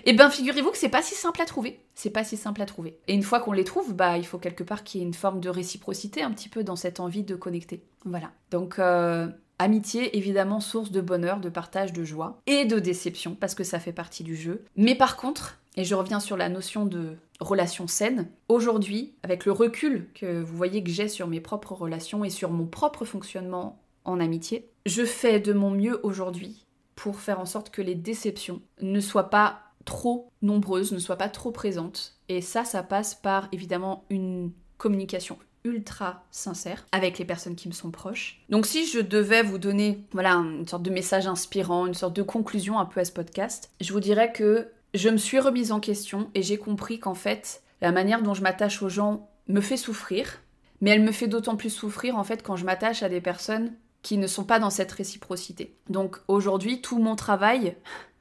eh 0.07 0.13
bien, 0.13 0.31
figurez-vous 0.31 0.71
que 0.71 0.79
c'est 0.79 0.89
pas 0.89 1.03
si 1.03 1.15
simple 1.15 1.43
à 1.43 1.45
trouver. 1.45 1.81
C'est 1.95 2.11
pas 2.11 2.25
si 2.25 2.37
simple 2.37 2.63
à 2.63 2.67
trouver. 2.67 2.99
Et 3.09 3.15
une 3.15 3.23
fois 3.23 3.41
qu'on 3.41 3.53
les 3.53 3.65
trouve, 3.65 3.95
bah, 3.95 4.17
il 4.19 4.27
faut 4.27 4.39
quelque 4.39 4.63
part 4.63 4.85
qu'il 4.85 5.01
y 5.01 5.05
ait 5.05 5.07
une 5.07 5.15
forme 5.15 5.41
de 5.41 5.51
réciprocité 5.51 6.23
un 6.23 6.31
petit 6.31 6.49
peu 6.49 6.63
dans 6.63 6.77
cette 6.77 7.01
envie 7.01 7.25
de 7.25 7.35
connecter. 7.35 7.83
Voilà. 8.05 8.31
Donc, 8.51 8.79
euh, 8.79 9.29
amitié, 9.59 10.17
évidemment, 10.17 10.61
source 10.61 10.93
de 10.93 11.01
bonheur, 11.01 11.41
de 11.41 11.49
partage, 11.49 11.93
de 11.93 12.05
joie 12.05 12.41
et 12.47 12.65
de 12.65 12.79
déception, 12.79 13.35
parce 13.35 13.55
que 13.55 13.65
ça 13.65 13.81
fait 13.81 13.93
partie 13.93 14.23
du 14.23 14.37
jeu. 14.37 14.65
Mais 14.77 14.95
par 14.95 15.17
contre, 15.17 15.59
et 15.77 15.85
je 15.85 15.95
reviens 15.95 16.21
sur 16.21 16.37
la 16.37 16.49
notion 16.49 16.87
de 16.87 17.17
relation 17.41 17.87
saine, 17.87 18.29
aujourd'hui, 18.49 19.15
avec 19.23 19.45
le 19.45 19.53
recul 19.53 20.09
que 20.15 20.41
vous 20.41 20.57
voyez 20.57 20.83
que 20.83 20.91
j'ai 20.91 21.09
sur 21.09 21.27
mes 21.27 21.41
propres 21.41 21.75
relations 21.75 22.25
et 22.25 22.31
sur 22.31 22.51
mon 22.51 22.67
propre 22.67 23.05
fonctionnement 23.05 23.83
en 24.05 24.21
amitié, 24.21 24.71
je 24.87 25.05
fais 25.05 25.41
de 25.41 25.53
mon 25.53 25.71
mieux 25.71 26.01
aujourd'hui 26.03 26.65
pour 26.95 27.21
faire 27.21 27.41
en 27.41 27.45
sorte 27.45 27.71
que 27.71 27.83
les 27.83 27.95
déceptions 27.95 28.63
ne 28.81 29.01
soient 29.01 29.31
pas 29.31 29.66
trop 29.87 30.31
nombreuses, 30.43 30.93
ne 30.93 30.99
soient 30.99 31.17
pas 31.17 31.31
trop 31.31 31.51
présentes. 31.51 32.19
Et 32.29 32.43
ça, 32.43 32.67
ça 32.67 32.83
passe 32.83 33.15
par 33.15 33.49
évidemment 33.53 34.05
une 34.11 34.53
communication 34.77 35.39
ultra 35.65 36.25
sincère 36.31 36.87
avec 36.93 37.19
les 37.19 37.25
personnes 37.25 37.57
qui 37.57 37.69
me 37.69 37.73
sont 37.73 37.91
proches. 37.91 38.41
Donc 38.51 38.67
si 38.67 38.87
je 38.87 39.01
devais 39.01 39.43
vous 39.43 39.59
donner 39.59 40.05
voilà 40.13 40.35
une 40.35 40.69
sorte 40.69 40.83
de 40.83 40.91
message 40.91 41.27
inspirant, 41.27 41.87
une 41.87 41.95
sorte 41.95 42.15
de 42.15 42.23
conclusion 42.23 42.79
un 42.79 42.85
peu 42.85 43.01
à 43.01 43.05
ce 43.05 43.13
podcast, 43.13 43.71
je 43.81 43.93
vous 43.93 44.01
dirais 44.01 44.33
que 44.33 44.69
je 44.95 45.09
me 45.09 45.17
suis 45.17 45.41
remise 45.41 45.73
en 45.73 45.81
question 45.81 46.31
et 46.35 46.43
j'ai 46.43 46.57
compris 46.57 47.01
qu'en 47.01 47.15
fait, 47.15 47.63
la 47.81 47.93
manière 47.93 48.23
dont 48.23 48.35
je 48.35 48.43
m'attache 48.43 48.83
aux 48.83 48.89
gens 48.89 49.29
me 49.49 49.61
fait 49.61 49.77
souffrir, 49.77 50.41
mais 50.81 50.91
elle 50.91 51.03
me 51.03 51.13
fait 51.13 51.27
d'autant 51.27 51.57
plus 51.57 51.71
souffrir 51.71 52.17
en 52.17 52.25
fait 52.25 52.43
quand 52.43 52.57
je 52.57 52.65
m'attache 52.65 53.03
à 53.03 53.09
des 53.09 53.21
personnes 53.21 53.73
qui 54.03 54.19
ne 54.19 54.29
sont 54.29 54.45
pas 54.45 54.61
dans 54.61 54.71
cette 54.71 54.93
réciprocité. 54.93 55.77
Donc 55.91 56.19
aujourd'hui, 56.29 56.81
tout 56.81 56.99
mon 56.99 57.17
travail, 57.17 57.77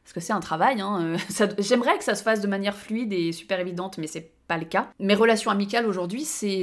parce 0.05 0.13
que 0.13 0.19
c'est 0.19 0.33
un 0.33 0.39
travail. 0.39 0.81
Hein, 0.81 1.17
euh, 1.41 1.47
j'aimerais 1.57 1.97
que 1.97 2.03
ça 2.03 2.13
se 2.13 2.21
fasse 2.21 2.39
de 2.39 2.47
manière 2.47 2.75
fluide 2.75 3.11
et 3.11 3.31
super 3.31 3.59
évidente, 3.59 3.97
mais 3.97 4.05
c'est 4.05 4.33
pas 4.47 4.57
le 4.57 4.65
cas. 4.65 4.91
Mes 4.99 5.15
relations 5.15 5.49
amicales 5.49 5.87
aujourd'hui, 5.87 6.25
c'est, 6.25 6.61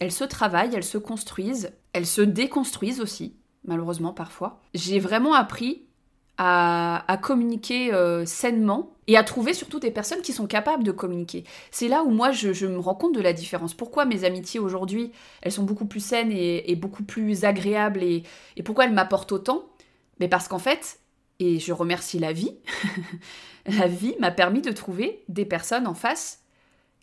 elles 0.00 0.12
se 0.12 0.24
travaillent, 0.24 0.74
elles 0.74 0.82
se 0.82 0.96
construisent, 0.96 1.70
elles 1.92 2.06
se 2.06 2.22
déconstruisent 2.22 3.02
aussi. 3.02 3.36
malheureusement 3.64 4.14
parfois. 4.14 4.58
J'ai 4.72 5.00
vraiment 5.00 5.34
appris 5.34 5.82
à, 6.38 7.18
communiquer 7.20 7.92
euh, 7.92 8.24
sainement 8.24 8.94
et 9.06 9.18
à 9.18 9.24
trouver 9.24 9.52
surtout 9.52 9.80
des 9.80 9.90
personnes 9.90 10.22
qui 10.22 10.32
sont 10.32 10.46
capables 10.46 10.84
de 10.84 10.92
communiquer. 10.92 11.44
C'est 11.70 11.88
là 11.88 12.04
où 12.04 12.10
moi 12.10 12.30
je, 12.30 12.66
me 12.66 12.78
rends 12.78 12.94
compte 12.94 13.14
de 13.14 13.20
la 13.20 13.34
différence. 13.34 13.74
Pourquoi 13.74 14.06
mes 14.06 14.24
amitiés 14.24 14.60
aujourd'hui, 14.60 15.12
elles 15.42 15.52
sont 15.52 15.64
beaucoup 15.64 15.84
plus 15.84 16.00
saines 16.00 16.32
et, 16.32 16.74
beaucoup 16.76 17.02
plus 17.02 17.44
agréables 17.44 18.02
et, 18.02 18.22
et 18.56 18.62
pourquoi 18.62 18.86
elles 18.86 18.94
m'apportent 18.94 19.32
autant? 19.32 19.64
Mais 20.20 20.28
parce 20.28 20.48
qu'en 20.48 20.58
fait, 20.58 21.00
et 21.40 21.58
je 21.58 21.72
remercie 21.72 22.18
la 22.18 22.32
vie, 22.32 22.56
la 23.66 23.86
vie 23.86 24.14
m'a 24.18 24.30
permis 24.30 24.62
de 24.62 24.72
trouver 24.72 25.22
des 25.28 25.44
personnes 25.44 25.86
en 25.86 25.94
face 25.94 26.42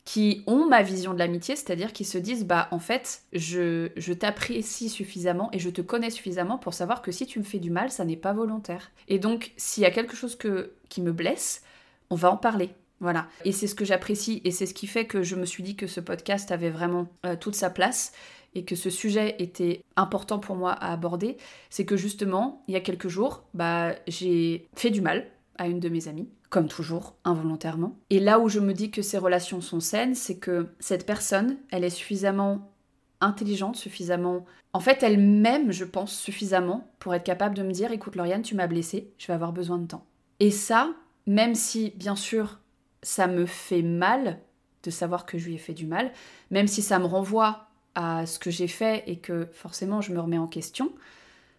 qui 0.05 0.43
ont 0.45 0.67
ma 0.67 0.83
vision 0.83 1.13
de 1.13 1.19
l'amitié, 1.19 1.55
c'est-à-dire 1.55 1.91
qui 1.91 2.05
se 2.05 2.19
disent 2.19 2.45
bah 2.45 2.67
en 2.71 2.79
fait 2.79 3.23
je, 3.33 3.89
je 3.97 4.13
t'apprécie 4.13 4.88
suffisamment 4.88 5.49
et 5.51 5.57
je 5.57 5.69
te 5.71 5.81
connais 5.81 6.11
suffisamment 6.11 6.59
pour 6.59 6.75
savoir 6.75 7.01
que 7.01 7.11
si 7.11 7.25
tu 7.25 7.39
me 7.39 7.43
fais 7.43 7.57
du 7.57 7.71
mal, 7.71 7.89
ça 7.89 8.05
n'est 8.05 8.15
pas 8.15 8.33
volontaire. 8.33 8.91
Et 9.07 9.17
donc 9.17 9.51
s'il 9.57 9.81
y 9.81 9.88
a 9.88 9.91
quelque 9.91 10.15
chose 10.15 10.36
que, 10.36 10.73
qui 10.89 11.01
me 11.01 11.11
blesse, 11.11 11.63
on 12.11 12.15
va 12.15 12.31
en 12.31 12.38
parler. 12.38 12.69
Voilà. 12.99 13.27
Et 13.43 13.51
c'est 13.51 13.67
ce 13.67 13.75
que 13.75 13.83
j'apprécie 13.83 14.41
et 14.45 14.51
c'est 14.51 14.67
ce 14.67 14.73
qui 14.73 14.88
fait 14.88 15.05
que 15.05 15.23
je 15.23 15.36
me 15.36 15.45
suis 15.45 15.63
dit 15.63 15.75
que 15.75 15.88
ce 15.88 15.99
podcast 15.99 16.51
avait 16.51 16.69
vraiment 16.69 17.07
euh, 17.25 17.36
toute 17.36 17.55
sa 17.55 17.69
place 17.69 18.13
et 18.55 18.65
que 18.65 18.75
ce 18.75 18.89
sujet 18.89 19.35
était 19.39 19.83
important 19.95 20.39
pour 20.39 20.55
moi 20.55 20.71
à 20.71 20.91
aborder, 20.91 21.37
c'est 21.69 21.85
que 21.85 21.97
justement, 21.97 22.63
il 22.67 22.73
y 22.73 22.77
a 22.77 22.81
quelques 22.81 23.09
jours, 23.09 23.43
bah, 23.53 23.93
j'ai 24.07 24.67
fait 24.75 24.89
du 24.89 25.01
mal 25.01 25.27
à 25.57 25.67
une 25.67 25.79
de 25.79 25.89
mes 25.89 26.07
amies 26.07 26.29
comme 26.49 26.67
toujours, 26.69 27.15
involontairement. 27.25 27.97
Et 28.09 28.19
là 28.21 28.39
où 28.39 28.47
je 28.47 28.61
me 28.61 28.73
dis 28.73 28.89
que 28.89 29.01
ces 29.01 29.17
relations 29.17 29.59
sont 29.59 29.81
saines, 29.81 30.15
c'est 30.15 30.37
que 30.37 30.69
cette 30.79 31.05
personne, 31.05 31.57
elle 31.69 31.83
est 31.83 31.89
suffisamment 31.89 32.71
intelligente, 33.19 33.75
suffisamment... 33.75 34.45
En 34.71 34.79
fait, 34.79 35.03
elle 35.03 35.19
m'aime, 35.19 35.73
je 35.73 35.83
pense, 35.83 36.17
suffisamment 36.17 36.89
pour 36.99 37.13
être 37.13 37.25
capable 37.25 37.55
de 37.55 37.63
me 37.63 37.71
dire, 37.71 37.91
écoute 37.91 38.15
Lauriane, 38.15 38.41
tu 38.41 38.55
m'as 38.55 38.67
blessée, 38.67 39.11
je 39.17 39.27
vais 39.27 39.33
avoir 39.33 39.51
besoin 39.51 39.77
de 39.79 39.87
temps. 39.87 40.05
Et 40.39 40.49
ça, 40.49 40.93
même 41.27 41.55
si, 41.55 41.91
bien 41.97 42.15
sûr, 42.15 42.59
ça 43.01 43.27
me 43.27 43.45
fait 43.45 43.81
mal 43.81 44.39
de 44.83 44.91
savoir 44.91 45.25
que 45.25 45.37
je 45.37 45.47
lui 45.47 45.55
ai 45.55 45.57
fait 45.57 45.73
du 45.73 45.87
mal, 45.87 46.13
même 46.51 46.67
si 46.67 46.81
ça 46.81 46.99
me 46.99 47.05
renvoie 47.05 47.64
à 47.95 48.25
ce 48.25 48.39
que 48.39 48.51
j'ai 48.51 48.67
fait 48.67 49.03
et 49.07 49.17
que 49.17 49.47
forcément 49.53 50.01
je 50.01 50.13
me 50.13 50.19
remets 50.19 50.37
en 50.37 50.47
question, 50.47 50.91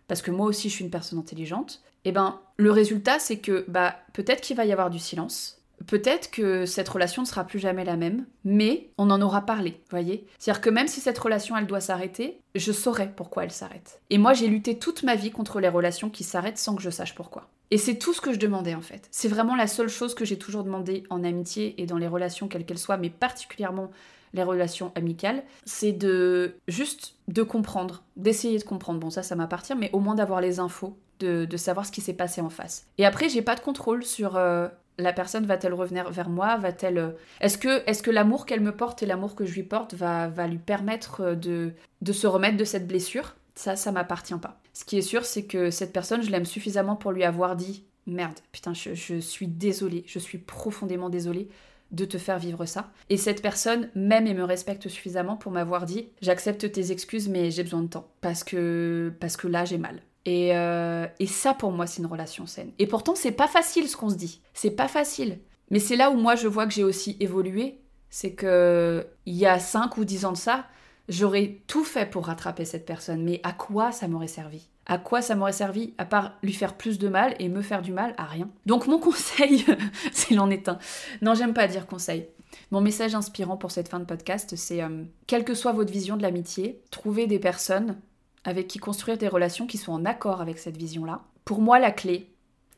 parce 0.09 0.23
que 0.23 0.31
moi 0.31 0.47
aussi 0.47 0.69
je 0.69 0.75
suis 0.75 0.85
une 0.85 0.91
personne 0.91 1.19
intelligente, 1.19 1.83
et 2.05 2.11
eh 2.11 2.13
ben 2.13 2.39
le 2.57 2.71
résultat 2.71 3.19
c'est 3.19 3.39
que 3.39 3.65
bah 3.69 3.97
peut-être 4.13 4.41
qu'il 4.41 4.57
va 4.57 4.65
y 4.65 4.73
avoir 4.73 4.91
du 4.91 4.99
silence, 4.99 5.61
peut-être 5.87 6.31
que 6.31 6.67
cette 6.67 6.89
relation 6.89 7.23
ne 7.23 7.27
sera 7.27 7.45
plus 7.45 7.59
jamais 7.59 7.85
la 7.85 7.97
même, 7.97 8.27
mais 8.45 8.91
on 8.99 9.11
en 9.11 9.21
aura 9.21 9.45
parlé, 9.45 9.83
voyez? 9.91 10.27
C'est-à-dire 10.39 10.61
que 10.61 10.71
même 10.71 10.89
si 10.89 11.01
cette 11.01 11.19
relation 11.19 11.57
elle 11.57 11.67
doit 11.67 11.81
s'arrêter, 11.81 12.41
je 12.55 12.73
saurai 12.73 13.11
pourquoi 13.15 13.45
elle 13.45 13.51
s'arrête. 13.51 14.01
Et 14.11 14.19
moi 14.19 14.33
j'ai 14.33 14.47
lutté 14.47 14.79
toute 14.79 15.03
ma 15.03 15.17
vie 15.17 15.31
contre 15.31 15.61
les 15.61 15.69
relations 15.69 16.11
qui 16.11 16.25
s'arrêtent 16.25 16.59
sans 16.59 16.77
que 16.77 16.83
je 16.83 16.91
sache 16.91 17.15
pourquoi. 17.15 17.49
Et 17.71 17.79
c'est 17.79 17.97
tout 17.97 18.13
ce 18.13 18.21
que 18.21 18.33
je 18.33 18.39
demandais 18.39 18.75
en 18.75 18.81
fait. 18.81 19.09
C'est 19.11 19.29
vraiment 19.29 19.57
la 19.57 19.67
seule 19.67 19.89
chose 19.89 20.15
que 20.15 20.25
j'ai 20.25 20.39
toujours 20.39 20.65
demandé 20.65 21.05
en 21.11 21.25
amitié 21.25 21.81
et 21.81 21.87
dans 21.87 21.99
les 21.99 22.09
relations 22.09 22.49
quelles 22.49 22.65
qu'elles 22.65 22.79
soient, 22.79 22.97
mais 22.97 23.11
particulièrement 23.11 23.91
les 24.35 24.43
relations 24.43 24.93
amicales, 24.95 25.43
c'est 25.65 25.93
de 25.93 26.57
juste 26.69 27.15
de 27.29 27.43
comprendre, 27.43 28.05
d'essayer 28.17 28.59
de 28.59 28.65
comprendre. 28.65 29.01
Bon, 29.01 29.11
ça, 29.11 29.23
ça 29.23 29.35
m'appartient, 29.35 29.75
mais 29.75 29.91
au 29.93 30.01
moins 30.01 30.15
d'avoir 30.15 30.41
les 30.41 30.61
infos, 30.61 30.97
de, 31.19 31.57
savoir 31.57 31.87
ce 31.87 31.93
qui 31.93 32.01
s'est 32.01 32.13
passé 32.13 32.41
en 32.41 32.51
face. 32.51 32.87
Et 32.99 33.07
après, 33.07 33.29
j'ai 33.29 33.43
pas 33.43 33.55
de 33.55 33.61
contrôle 33.61 34.05
sur 34.05 34.37
euh, 34.37 34.69
la 34.99 35.13
personne 35.13 35.47
va-t-elle 35.47 35.75
revenir 35.75 36.11
vers 36.11 36.29
moi, 36.29 36.57
va-t-elle 36.57 36.99
euh, 36.99 37.11
est-ce 37.41 37.59
que 37.59 37.83
est-ce 37.89 38.03
que 38.03 38.11
l'amour 38.11 38.47
qu'elle 38.47 38.61
me 38.61 38.77
porte 38.77 39.03
et 39.03 39.07
l'amour 39.07 39.35
que 39.35 39.47
je 39.47 39.55
lui 39.55 39.63
porte 39.63 39.95
va, 39.95 40.29
va 40.29 40.47
lui 40.47 40.59
permettre 40.59 41.23
euh, 41.23 41.35
de, 41.35 41.73
de 42.03 42.13
se 42.13 42.27
remettre 42.27 42.57
de 42.57 42.65
cette 42.65 42.87
blessure? 42.87 43.35
Ça, 43.55 43.75
ça 43.77 43.91
m'appartient 43.93 44.35
pas. 44.35 44.61
Ce 44.77 44.85
qui 44.85 44.99
est 44.99 45.03
sûr, 45.03 45.25
c'est 45.25 45.47
que 45.47 45.71
cette 45.71 45.95
personne, 45.95 46.21
je 46.21 46.31
l'aime 46.31 46.45
suffisamment 46.45 46.97
pour 46.97 47.11
lui 47.11 47.25
avoir 47.25 47.57
dit 47.57 47.87
merde, 48.07 48.39
putain, 48.53 48.75
je, 48.75 49.21
suis 49.21 49.47
désolée, 49.47 50.05
je 50.07 50.19
suis 50.19 50.37
profondément 50.37 51.09
désolée 51.09 51.49
de 51.93 52.05
te 52.05 52.19
faire 52.19 52.39
vivre 52.39 52.67
ça. 52.67 52.93
Et 53.09 53.17
cette 53.17 53.41
personne 53.41 53.89
m'aime 53.95 54.27
et 54.27 54.35
me 54.35 54.45
respecte 54.45 54.87
suffisamment 54.89 55.39
pour 55.39 55.51
m'avoir 55.51 55.87
dit 55.87 56.11
j'accepte 56.21 56.71
tes 56.71 56.93
excuses 56.93 57.31
mais 57.31 57.51
j'ai 57.51 57.63
besoin 57.63 57.81
de 57.81 57.89
temps 57.89 58.07
parce 58.21 58.45
que 58.45 59.15
parce 59.19 59.39
que 59.39 59.49
là 59.49 59.65
j'ai 59.65 59.79
mal. 59.79 60.03
Et, 60.27 60.55
euh, 60.55 61.07
et 61.21 61.27
ça 61.27 61.55
pour 61.55 61.73
moi 61.73 61.87
c'est 61.87 62.03
une 62.03 62.07
relation 62.07 62.45
saine. 62.45 62.73
Et 62.79 62.87
pourtant 62.87 63.15
c'est 63.15 63.33
pas 63.33 63.49
facile 63.49 63.89
ce 63.89 63.97
qu'on 63.97 64.11
se 64.11 64.17
dit. 64.17 64.43
C'est 64.53 64.73
pas 64.73 64.89
facile. 64.89 65.39
Mais 65.71 65.79
c'est 65.79 65.97
là 65.97 66.11
où 66.11 66.19
moi 66.19 66.35
je 66.35 66.49
vois 66.49 66.67
que 66.67 66.75
j'ai 66.75 66.85
aussi 66.85 67.17
évolué. 67.19 67.81
C'est 68.11 68.35
que 68.35 69.07
il 69.25 69.37
y 69.37 69.47
a 69.47 69.59
5 69.59 69.97
ou 69.97 70.05
10 70.05 70.27
ans 70.27 70.33
de 70.33 70.37
ça, 70.37 70.67
j'aurais 71.09 71.59
tout 71.67 71.85
fait 71.85 72.07
pour 72.07 72.27
rattraper 72.27 72.65
cette 72.65 72.87
personne. 72.87 73.23
Mais 73.23 73.41
à 73.43 73.53
quoi 73.53 73.93
ça 73.93 74.09
m'aurait 74.09 74.27
servi? 74.27 74.69
À 74.87 74.99
quoi 74.99 75.21
ça 75.23 75.35
m'aurait 75.35 75.53
servi 75.53 75.95
à 75.99 76.05
part 76.05 76.35
lui 76.43 76.53
faire 76.53 76.77
plus 76.77 76.99
de 76.99 77.09
mal 77.09 77.35
et 77.39 77.49
me 77.49 77.63
faire 77.63 77.83
du 77.83 77.93
mal? 77.93 78.15
À 78.19 78.25
rien. 78.25 78.49
Donc 78.67 78.87
mon 78.87 78.99
conseil, 79.01 79.65
s'il 80.13 80.41
en 80.41 80.51
est 80.51 80.69
un. 80.69 80.79
Non, 81.23 81.35
j'aime 81.35 81.55
pas 81.55 81.69
dire 81.69 81.87
conseil. 81.87 82.29
Mon 82.71 82.81
message 82.81 83.15
inspirant 83.15 83.57
pour 83.57 83.71
cette 83.71 83.89
fin 83.89 84.01
de 84.01 84.05
podcast, 84.05 84.55
c'est 84.57 84.83
euh, 84.83 85.05
quelle 85.27 85.45
que 85.45 85.55
soit 85.55 85.73
votre 85.73 85.93
vision 85.93 86.17
de 86.17 86.23
l'amitié, 86.23 86.81
trouvez 86.91 87.27
des 87.27 87.39
personnes 87.39 87.97
avec 88.45 88.69
qui 88.69 88.79
construire 88.79 89.19
des 89.19 89.29
relations 89.29 89.67
qui 89.67 89.77
sont 89.77 89.93
en 89.93 90.05
accord 90.05 90.41
avec 90.41 90.59
cette 90.59 90.77
vision-là. 90.77 91.23
Pour 91.45 91.61
moi, 91.61 91.79
la 91.79 91.91
clé, 91.91 92.31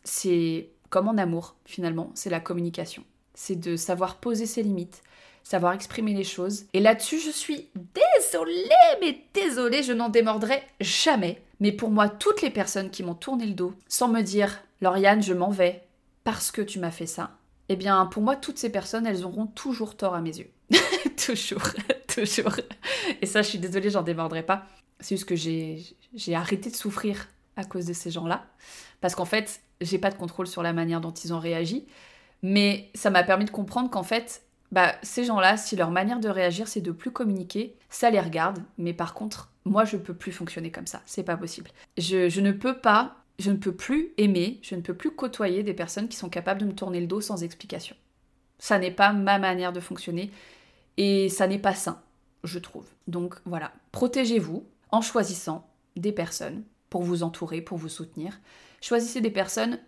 c'est 0.03 0.71
comme 0.91 1.09
en 1.09 1.19
amour, 1.19 1.57
finalement, 1.67 2.11
c'est 2.15 2.31
la 2.31 2.41
communication. 2.41 3.05
C'est 3.35 3.57
de 3.61 3.77
savoir 3.77 4.17
poser 4.17 4.47
ses 4.47 4.63
limites, 4.63 5.03
savoir 5.49 5.73
exprimer 5.73 6.13
les 6.13 6.25
choses. 6.25 6.67
Et 6.75 6.81
là-dessus, 6.81 7.21
je 7.21 7.31
suis 7.31 7.71
désolée, 7.75 8.69
mais 9.01 9.19
désolée, 9.33 9.83
je 9.83 9.95
n'en 9.95 10.11
démordrai 10.11 10.63
jamais. 10.79 11.41
Mais 11.61 11.73
pour 11.73 11.89
moi, 11.89 12.11
toutes 12.11 12.43
les 12.43 12.51
personnes 12.51 12.91
qui 12.91 13.03
m'ont 13.03 13.15
tourné 13.15 13.47
le 13.47 13.55
dos, 13.55 13.73
sans 13.89 14.09
me 14.09 14.21
dire, 14.21 14.61
Lauriane, 14.83 15.23
je 15.23 15.33
m'en 15.33 15.49
vais, 15.49 15.85
parce 16.23 16.51
que 16.51 16.61
tu 16.61 16.79
m'as 16.79 16.91
fait 16.91 17.07
ça, 17.07 17.31
eh 17.71 17.77
bien, 17.77 18.05
pour 18.05 18.23
moi, 18.23 18.37
toutes 18.37 18.59
ces 18.59 18.71
personnes, 18.71 19.07
elles 19.07 19.25
auront 19.25 19.47
toujours 19.47 19.97
tort 19.97 20.15
à 20.15 20.21
mes 20.21 20.37
yeux. 20.37 20.51
toujours, 21.27 21.71
toujours. 22.15 22.57
Et 23.23 23.27
ça, 23.27 23.41
je 23.41 23.49
suis 23.49 23.59
désolée, 23.59 23.89
j'en 23.89 24.03
démordrai 24.03 24.43
pas. 24.43 24.67
C'est 25.01 25.17
juste 25.17 25.29
que 25.29 25.35
j'ai 25.35 26.35
arrêté 26.35 26.69
de 26.69 26.77
souffrir 26.77 27.27
à 27.57 27.65
cause 27.65 27.87
de 27.87 27.95
ces 27.95 28.11
gens-là. 28.11 28.45
Parce 29.01 29.15
qu'en 29.15 29.25
fait, 29.25 29.63
j'ai 29.81 29.99
pas 29.99 30.11
de 30.11 30.17
contrôle 30.17 30.47
sur 30.47 30.63
la 30.63 30.75
manière 30.75 31.01
dont 31.01 31.13
ils 31.13 31.33
ont 31.33 31.41
réagi. 31.41 31.87
Mais 32.43 32.91
ça 32.95 33.09
m'a 33.09 33.23
permis 33.25 33.47
de 33.47 33.51
comprendre 33.51 33.89
qu'en 33.89 34.03
fait, 34.03 34.43
bah, 34.71 34.95
ces 35.03 35.25
gens-là, 35.25 35.57
si 35.57 35.77
leur 35.77 35.91
manière 35.91 36.21
de 36.21 36.29
réagir, 36.29 36.69
c'est 36.69 36.81
de 36.81 36.93
plus 36.93 37.11
communiquer, 37.11 37.77
ça 37.89 38.11
les 38.11 38.21
regarde. 38.21 38.59
Mais 38.77 38.93
par 38.93 39.15
contre, 39.15 39.51
moi, 39.65 39.85
je 39.85 39.97
peux 39.97 40.15
plus 40.15 40.33
fonctionner 40.33 40.71
comme 40.71 40.87
ça. 40.87 41.03
C'est 41.07 41.23
pas 41.23 41.37
possible. 41.37 41.71
Je, 41.97 42.41
ne 42.41 42.53
peux 42.53 42.79
pas, 42.79 43.17
je 43.39 43.51
ne 43.51 43.57
peux 43.57 43.75
plus 43.75 44.13
aimer, 44.19 44.59
je 44.63 44.75
ne 44.75 44.81
peux 44.81 44.95
plus 44.95 45.11
côtoyer 45.11 45.63
des 45.63 45.75
personnes 45.75 46.09
qui 46.09 46.17
sont 46.17 46.29
capables 46.29 46.61
de 46.61 46.67
me 46.67 46.75
tourner 46.75 47.01
le 47.01 47.07
dos 47.07 47.21
sans 47.21 47.43
explication. 47.43 47.97
Ça 48.59 48.79
n'est 48.79 48.91
pas 48.91 49.13
ma 49.13 49.39
manière 49.39 49.73
de 49.73 49.81
fonctionner 49.81 50.31
et 50.97 51.29
ça 51.29 51.47
n'est 51.47 51.59
pas 51.59 51.75
sain, 51.75 52.03
je 52.45 52.59
trouve. 52.59 52.87
Donc 53.07 53.37
voilà, 53.45 53.73
protégez-vous 53.93 54.67
en 54.91 55.01
choisissant 55.01 55.69
des 55.97 56.13
personnes 56.13 56.65
pour 56.91 57.03
vous 57.03 57.23
entourer, 57.23 57.61
pour 57.61 57.79
vous 57.79 57.89
soutenir. 57.89 58.41
Choisissez 58.81 59.21
des 59.21 59.31
personnes, 59.31 59.79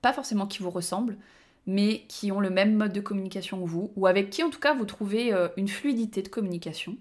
pas 0.00 0.12
forcément 0.12 0.46
qui 0.46 0.62
vous 0.62 0.70
ressemblent, 0.70 1.16
mais 1.66 2.02
qui 2.08 2.32
ont 2.32 2.40
le 2.40 2.50
même 2.50 2.74
mode 2.74 2.92
de 2.92 3.00
communication 3.00 3.62
que 3.62 3.68
vous, 3.68 3.92
ou 3.96 4.06
avec 4.06 4.30
qui 4.30 4.42
en 4.42 4.50
tout 4.50 4.60
cas 4.60 4.74
vous 4.74 4.84
trouvez 4.84 5.32
euh, 5.32 5.48
une 5.56 5.68
fluidité 5.68 6.22
de 6.22 6.28
communication. 6.28 6.96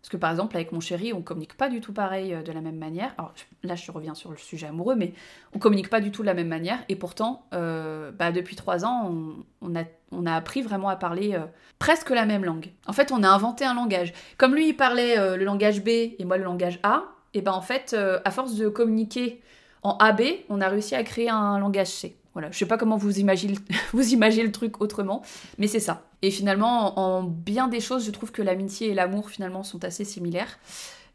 Parce 0.00 0.10
que 0.10 0.16
par 0.18 0.30
exemple, 0.30 0.54
avec 0.56 0.70
mon 0.70 0.80
chéri, 0.80 1.14
on 1.14 1.22
communique 1.22 1.56
pas 1.56 1.70
du 1.70 1.80
tout 1.80 1.94
pareil 1.94 2.34
euh, 2.34 2.42
de 2.42 2.52
la 2.52 2.60
même 2.60 2.76
manière. 2.76 3.14
Alors 3.16 3.32
là, 3.62 3.74
je 3.74 3.90
reviens 3.90 4.14
sur 4.14 4.30
le 4.30 4.36
sujet 4.36 4.66
amoureux, 4.66 4.96
mais 4.96 5.14
on 5.54 5.58
communique 5.58 5.88
pas 5.88 6.00
du 6.00 6.10
tout 6.10 6.20
de 6.20 6.26
la 6.26 6.34
même 6.34 6.48
manière. 6.48 6.78
Et 6.90 6.96
pourtant, 6.96 7.46
euh, 7.54 8.10
bah, 8.12 8.30
depuis 8.30 8.56
trois 8.56 8.84
ans, 8.84 9.14
on, 9.62 9.74
a, 9.74 9.84
on, 10.12 10.26
a, 10.26 10.34
appris 10.34 10.60
vraiment 10.60 10.90
à 10.90 10.96
parler 10.96 11.40
presque 11.78 12.10
la 12.10 12.26
même 12.26 12.44
langue. 12.44 12.70
En 12.86 12.92
fait, 12.92 13.12
on 13.12 13.22
a 13.22 13.28
inventé 13.28 13.64
un 13.64 13.74
langage. 13.74 14.12
Comme 14.36 14.54
lui, 14.54 14.68
il 14.68 14.74
parlait 14.74 15.36
le 15.38 15.44
langage 15.44 15.82
B 15.82 15.88
et 15.88 16.24
moi 16.26 16.36
le 16.36 16.44
langage 16.44 16.80
A, 16.82 17.04
et 17.32 17.40
ben 17.40 17.52
en 17.52 17.62
fait, 17.62 17.96
à 18.24 18.30
force 18.30 18.56
de 18.56 18.68
communiquer 18.68 19.40
en 19.82 19.96
AB, 19.98 20.20
on 20.50 20.60
a 20.60 20.68
réussi 20.68 20.94
à 20.94 21.02
créer 21.02 21.30
un 21.30 21.58
langage 21.58 21.88
C. 21.88 22.16
Voilà, 22.34 22.50
je 22.50 22.58
sais 22.58 22.66
pas 22.66 22.76
comment 22.76 22.96
vous 22.98 23.18
imaginez, 23.18 23.56
le 23.92 24.52
truc 24.52 24.80
autrement, 24.80 25.22
mais 25.58 25.68
c'est 25.68 25.80
ça. 25.80 26.06
Et 26.22 26.30
finalement, 26.30 26.98
en 26.98 27.22
bien 27.22 27.68
des 27.68 27.80
choses, 27.80 28.04
je 28.04 28.10
trouve 28.10 28.32
que 28.32 28.42
l'amitié 28.42 28.88
et 28.88 28.94
l'amour 28.94 29.30
finalement 29.30 29.62
sont 29.62 29.84
assez 29.84 30.04
similaires. 30.04 30.58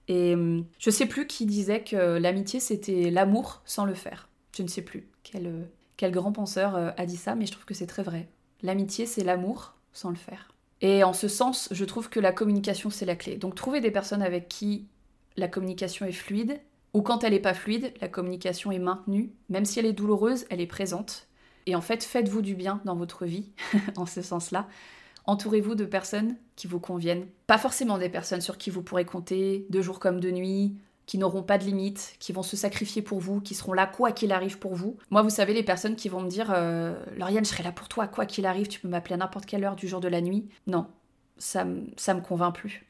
Et 0.08 0.34
hum, 0.34 0.66
je 0.80 0.90
sais 0.90 1.06
plus 1.06 1.28
qui 1.28 1.46
disait 1.46 1.84
que 1.84 2.18
l'amitié 2.18 2.60
c'était 2.60 3.12
l'amour 3.12 3.62
sans 3.66 3.86
le 3.86 3.94
faire. 3.94 4.28
Je 4.58 4.64
ne 4.64 4.68
sais 4.68 4.82
plus 4.82 5.08
quel, 5.24 5.46
euh, 5.46 5.64
quel 5.98 6.12
grand 6.12 6.32
penseur 6.32 6.76
euh, 6.76 6.90
a 6.98 7.06
dit 7.06 7.18
ça, 7.18 7.36
mais 7.36 7.46
je 7.46 7.52
trouve 7.52 7.66
que 7.66 7.76
c'est 7.76 7.86
très 7.86 8.04
vrai. 8.04 8.28
L'amitié 8.64 9.06
c'est 9.06 9.24
l'amour 9.24 9.76
sans 9.94 10.10
le 10.10 10.16
faire. 10.16 10.52
Et 10.82 11.04
en 11.04 11.14
ce 11.14 11.28
sens, 11.28 11.68
je 11.72 11.86
trouve 11.86 12.10
que 12.10 12.20
la 12.20 12.32
communication 12.32 12.90
c'est 12.90 13.06
la 13.06 13.16
clé. 13.16 13.36
Donc 13.36 13.56
trouver 13.56 13.82
des 13.82 13.92
personnes 13.92 14.24
avec 14.24 14.48
qui 14.48 14.88
la 15.38 15.48
communication 15.48 16.06
est 16.06 16.12
fluide, 16.12 16.60
ou 16.94 17.02
quand 17.02 17.24
elle 17.24 17.34
n'est 17.34 17.40
pas 17.40 17.54
fluide, 17.54 17.94
la 18.02 18.08
communication 18.08 18.72
est 18.72 18.80
maintenue, 18.80 19.32
même 19.50 19.66
si 19.66 19.80
elle 19.80 19.86
est 19.86 19.94
douloureuse, 19.94 20.46
elle 20.50 20.62
est 20.62 20.68
présente. 20.68 21.28
Et 21.66 21.76
en 21.76 21.82
fait, 21.82 22.04
faites-vous 22.04 22.42
du 22.42 22.56
bien 22.56 22.82
dans 22.86 22.96
votre 22.96 23.26
vie, 23.26 23.52
en 23.96 24.06
ce 24.06 24.22
sens-là. 24.22 24.68
Entourez-vous 25.26 25.76
de 25.76 25.86
personnes 25.86 26.36
qui 26.56 26.66
vous 26.66 26.80
conviennent. 26.80 27.28
Pas 27.46 27.60
forcément 27.60 27.98
des 27.98 28.10
personnes 28.10 28.42
sur 28.42 28.58
qui 28.58 28.72
vous 28.72 28.82
pourrez 28.82 29.06
compter, 29.06 29.68
de 29.70 29.82
jour 29.82 30.00
comme 30.00 30.20
de 30.20 30.32
nuit, 30.32 30.78
qui 31.06 31.18
n'auront 31.18 31.44
pas 31.44 31.58
de 31.58 31.64
limites, 31.64 32.16
qui 32.20 32.34
vont 32.34 32.44
se 32.44 32.56
sacrifier 32.58 33.02
pour 33.02 33.20
vous, 33.20 33.42
qui 33.42 33.54
seront 33.54 33.74
là 33.74 33.86
quoi 33.86 34.12
qu'il 34.12 34.32
arrive 34.32 34.60
pour 34.60 34.76
vous. 34.76 34.98
Moi, 35.10 35.22
vous 35.22 35.30
savez, 35.30 35.54
les 35.54 35.64
personnes 35.64 35.96
qui 35.96 36.10
vont 36.10 36.22
me 36.22 36.30
dire 36.30 36.52
euh, 36.56 37.04
Lauriane, 37.18 37.46
je 37.46 37.50
serai 37.50 37.64
là 37.64 37.72
pour 37.72 37.88
toi 37.88 38.08
quoi 38.08 38.26
qu'il 38.26 38.46
arrive, 38.46 38.68
tu 38.68 38.80
peux 38.80 38.88
m'appeler 38.88 39.16
à 39.16 39.18
n'importe 39.18 39.46
quelle 39.46 39.64
heure 39.64 39.76
du 39.76 39.88
jour 39.88 40.00
de 40.00 40.08
la 40.08 40.22
nuit. 40.22 40.50
Non, 40.68 40.88
ça, 41.38 41.66
ça 41.98 42.14
me 42.14 42.22
convainc 42.22 42.56
plus. 42.56 42.86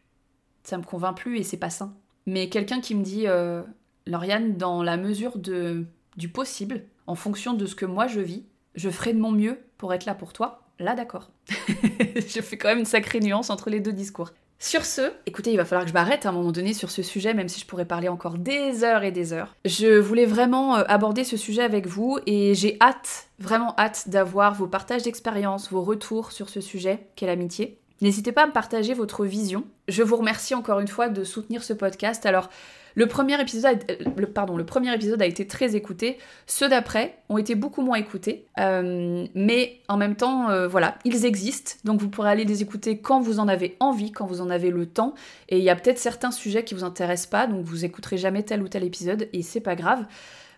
Ça 0.64 0.78
me 0.78 0.84
convainc 0.84 1.18
plus 1.18 1.40
et 1.40 1.44
c'est 1.44 1.58
pas 1.58 1.70
sain. 1.70 1.94
Mais 2.26 2.50
quelqu'un 2.50 2.82
qui 2.82 2.94
me 2.94 3.04
dit 3.04 3.26
euh, 3.26 3.64
Lauriane, 4.10 4.58
dans 4.58 4.84
la 4.84 4.98
mesure 4.98 5.38
de, 5.38 5.86
du 6.18 6.30
possible, 6.30 6.84
en 7.08 7.16
fonction 7.16 7.54
de 7.54 7.66
ce 7.66 7.76
que 7.76 7.86
moi 7.86 8.08
je 8.08 8.20
vis, 8.20 8.44
je 8.76 8.90
ferai 8.90 9.14
de 9.14 9.20
mon 9.20 9.32
mieux 9.32 9.60
pour 9.78 9.94
être 9.94 10.06
là 10.06 10.16
pour 10.16 10.34
toi. 10.34 10.64
Là, 10.80 10.96
d'accord. 10.96 11.30
je 11.50 12.42
fais 12.42 12.58
quand 12.58 12.70
même 12.70 12.80
une 12.80 12.86
sacrée 12.86 13.20
nuance 13.20 13.50
entre 13.50 13.70
les 13.70 13.80
deux 13.80 13.94
discours. 13.94 14.32
Sur 14.62 14.84
ce, 14.84 15.14
écoutez, 15.26 15.52
il 15.52 15.58
va 15.58 15.64
falloir 15.64 15.86
que 15.86 15.90
je 15.90 15.94
m'arrête 15.94 16.26
à 16.26 16.30
un 16.30 16.32
moment 16.34 16.52
donné 16.52 16.74
sur 16.74 16.92
ce 16.92 17.02
sujet, 17.02 17.34
même 17.34 17.48
si 17.48 17.62
je 17.62 17.66
pourrais 17.66 17.86
parler 17.86 18.10
encore 18.10 18.38
des 18.38 18.84
heures 18.84 19.04
et 19.04 19.12
des 19.12 19.32
heures. 19.32 19.56
Je 19.64 19.98
voulais 20.00 20.26
vraiment 20.26 20.76
euh, 20.76 20.84
aborder 20.88 21.24
ce 21.24 21.38
sujet 21.38 21.62
avec 21.62 21.88
vous 21.88 22.20
et 22.26 22.56
j'ai 22.56 22.78
hâte, 22.82 23.30
vraiment 23.40 23.74
hâte 23.78 24.10
d'avoir 24.10 24.54
vos 24.56 24.68
partages 24.68 25.04
d'expérience, 25.04 25.72
vos 25.72 25.82
retours 25.82 26.34
sur 26.34 26.50
ce 26.50 26.60
sujet 26.60 27.08
qu'est 27.16 27.28
l'amitié. 27.28 27.80
N'hésitez 28.02 28.34
pas 28.34 28.44
à 28.44 28.48
me 28.48 28.52
partager 28.52 28.94
votre 28.94 29.26
vision. 29.26 29.64
Je 29.88 30.04
vous 30.04 30.18
remercie 30.18 30.56
encore 30.56 30.80
une 30.80 30.88
fois 30.88 31.08
de 31.08 31.24
soutenir 31.24 31.64
ce 31.64 31.74
podcast. 31.74 32.26
Alors, 32.26 32.50
le 32.96 33.08
premier 33.08 33.40
épisode, 33.42 33.80
le, 34.18 34.64
premier 34.66 34.94
épisode 34.94 35.22
a 35.22 35.26
été 35.26 35.48
très 35.48 35.76
écouté. 35.76 36.18
Ceux 36.48 36.70
d'après 36.70 37.18
ont 37.30 37.38
été 37.38 37.56
beaucoup 37.56 37.82
moins 37.82 37.98
écoutés, 37.98 38.46
euh, 38.60 39.26
mais 39.36 39.80
en 39.88 39.98
même 39.98 40.16
temps, 40.16 40.50
euh, 40.50 40.68
voilà, 40.68 40.98
ils 41.06 41.26
existent. 41.26 41.74
Donc 41.84 42.02
vous 42.02 42.10
pourrez 42.10 42.30
aller 42.30 42.46
les 42.46 42.62
écouter 42.62 43.00
quand 43.00 43.20
vous 43.20 43.40
en 43.40 43.48
avez 43.48 43.78
envie, 43.80 44.12
quand 44.12 44.26
vous 44.26 44.42
en 44.42 44.50
avez 44.50 44.70
le 44.70 44.86
temps. 44.86 45.14
Et 45.50 45.58
il 45.58 45.64
y 45.64 45.70
a 45.70 45.76
peut-être 45.76 46.00
certains 46.00 46.32
sujets 46.32 46.64
qui 46.64 46.74
vous 46.74 46.84
intéressent 46.84 47.30
pas, 47.30 47.48
donc 47.48 47.64
vous 47.66 47.86
écouterez 47.86 48.18
jamais 48.18 48.44
tel 48.44 48.62
ou 48.62 48.68
tel 48.68 48.84
épisode, 48.84 49.30
et 49.34 49.42
c'est 49.42 49.62
pas 49.62 49.76
grave. 49.76 50.06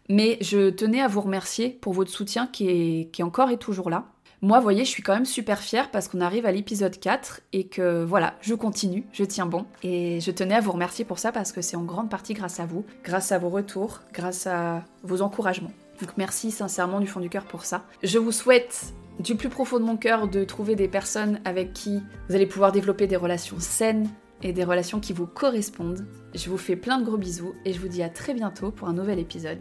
Mais 0.10 0.38
je 0.42 0.70
tenais 0.70 1.02
à 1.02 1.08
vous 1.08 1.22
remercier 1.22 1.70
pour 1.70 1.94
votre 1.94 2.12
soutien 2.12 2.48
qui 2.48 2.70
est, 2.70 3.12
qui 3.12 3.22
est 3.22 3.26
encore 3.26 3.50
et 3.50 3.58
toujours 3.58 3.90
là. 3.90 4.06
Moi, 4.44 4.60
voyez, 4.60 4.86
je 4.86 4.89
suis 4.89 5.04
quand 5.04 5.14
même 5.14 5.28
super 5.28 5.60
fière 5.60 5.92
parce 5.92 6.08
qu'on 6.08 6.20
arrive 6.20 6.48
à 6.48 6.52
l'épisode 6.52 7.00
4 7.00 7.42
et 7.54 7.68
que 7.68 8.04
voilà, 8.04 8.34
je 8.42 8.56
continue, 8.56 9.06
je 9.14 9.24
tiens 9.24 9.46
bon. 9.46 9.68
Et 9.84 10.20
je 10.20 10.32
tenais 10.32 10.56
à 10.56 10.62
vous 10.62 10.72
remercier 10.72 11.06
pour 11.06 11.20
ça 11.20 11.32
parce 11.32 11.52
que 11.52 11.62
c'est 11.62 11.76
en 11.76 11.84
grande 11.84 12.10
partie 12.10 12.34
grâce 12.34 12.60
à 12.60 12.66
vous, 12.66 12.84
grâce 13.04 13.32
à 13.32 13.38
vos 13.38 13.50
retours, 13.50 14.00
grâce 14.14 14.48
à 14.48 14.84
vos 15.04 15.22
encouragements. 15.22 15.72
Donc 16.02 16.18
merci 16.18 16.50
sincèrement 16.50 17.00
du 17.00 17.06
fond 17.06 17.20
du 17.20 17.30
cœur 17.30 17.46
pour 17.46 17.66
ça. 17.66 17.86
Je 18.02 18.18
vous 18.18 18.32
souhaite 18.32 18.96
du 19.20 19.36
plus 19.36 19.50
profond 19.50 19.80
de 19.80 19.86
mon 19.86 19.96
cœur 19.96 20.28
de 20.28 20.44
trouver 20.44 20.76
des 20.76 20.88
personnes 20.88 21.39
avec 21.46 21.74
qui 21.74 22.02
vous 22.28 22.34
allez 22.34 22.48
pouvoir 22.48 22.72
développer 22.72 23.06
des 23.06 23.18
relations 23.18 23.60
saines 23.60 24.10
et 24.42 24.54
des 24.54 24.64
relations 24.64 25.00
qui 25.00 25.14
vous 25.14 25.28
correspondent. 25.28 26.08
Je 26.34 26.50
vous 26.50 26.58
fais 26.58 26.76
plein 26.76 26.98
de 26.98 27.06
gros 27.06 27.18
bisous 27.18 27.54
et 27.64 27.74
je 27.74 27.80
vous 27.80 27.89
dis 27.89 28.02
à 28.02 28.10
très 28.10 28.34
bientôt 28.34 28.72
pour 28.72 28.88
un 28.88 28.94
nouvel 28.94 29.20
épisode 29.20 29.60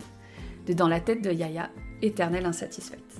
de 0.66 0.72
Dans 0.72 0.88
la 0.88 1.00
tête 1.00 1.22
de 1.22 1.30
Yaya, 1.30 1.68
éternelle 2.00 2.46
insatisfaite. 2.46 3.19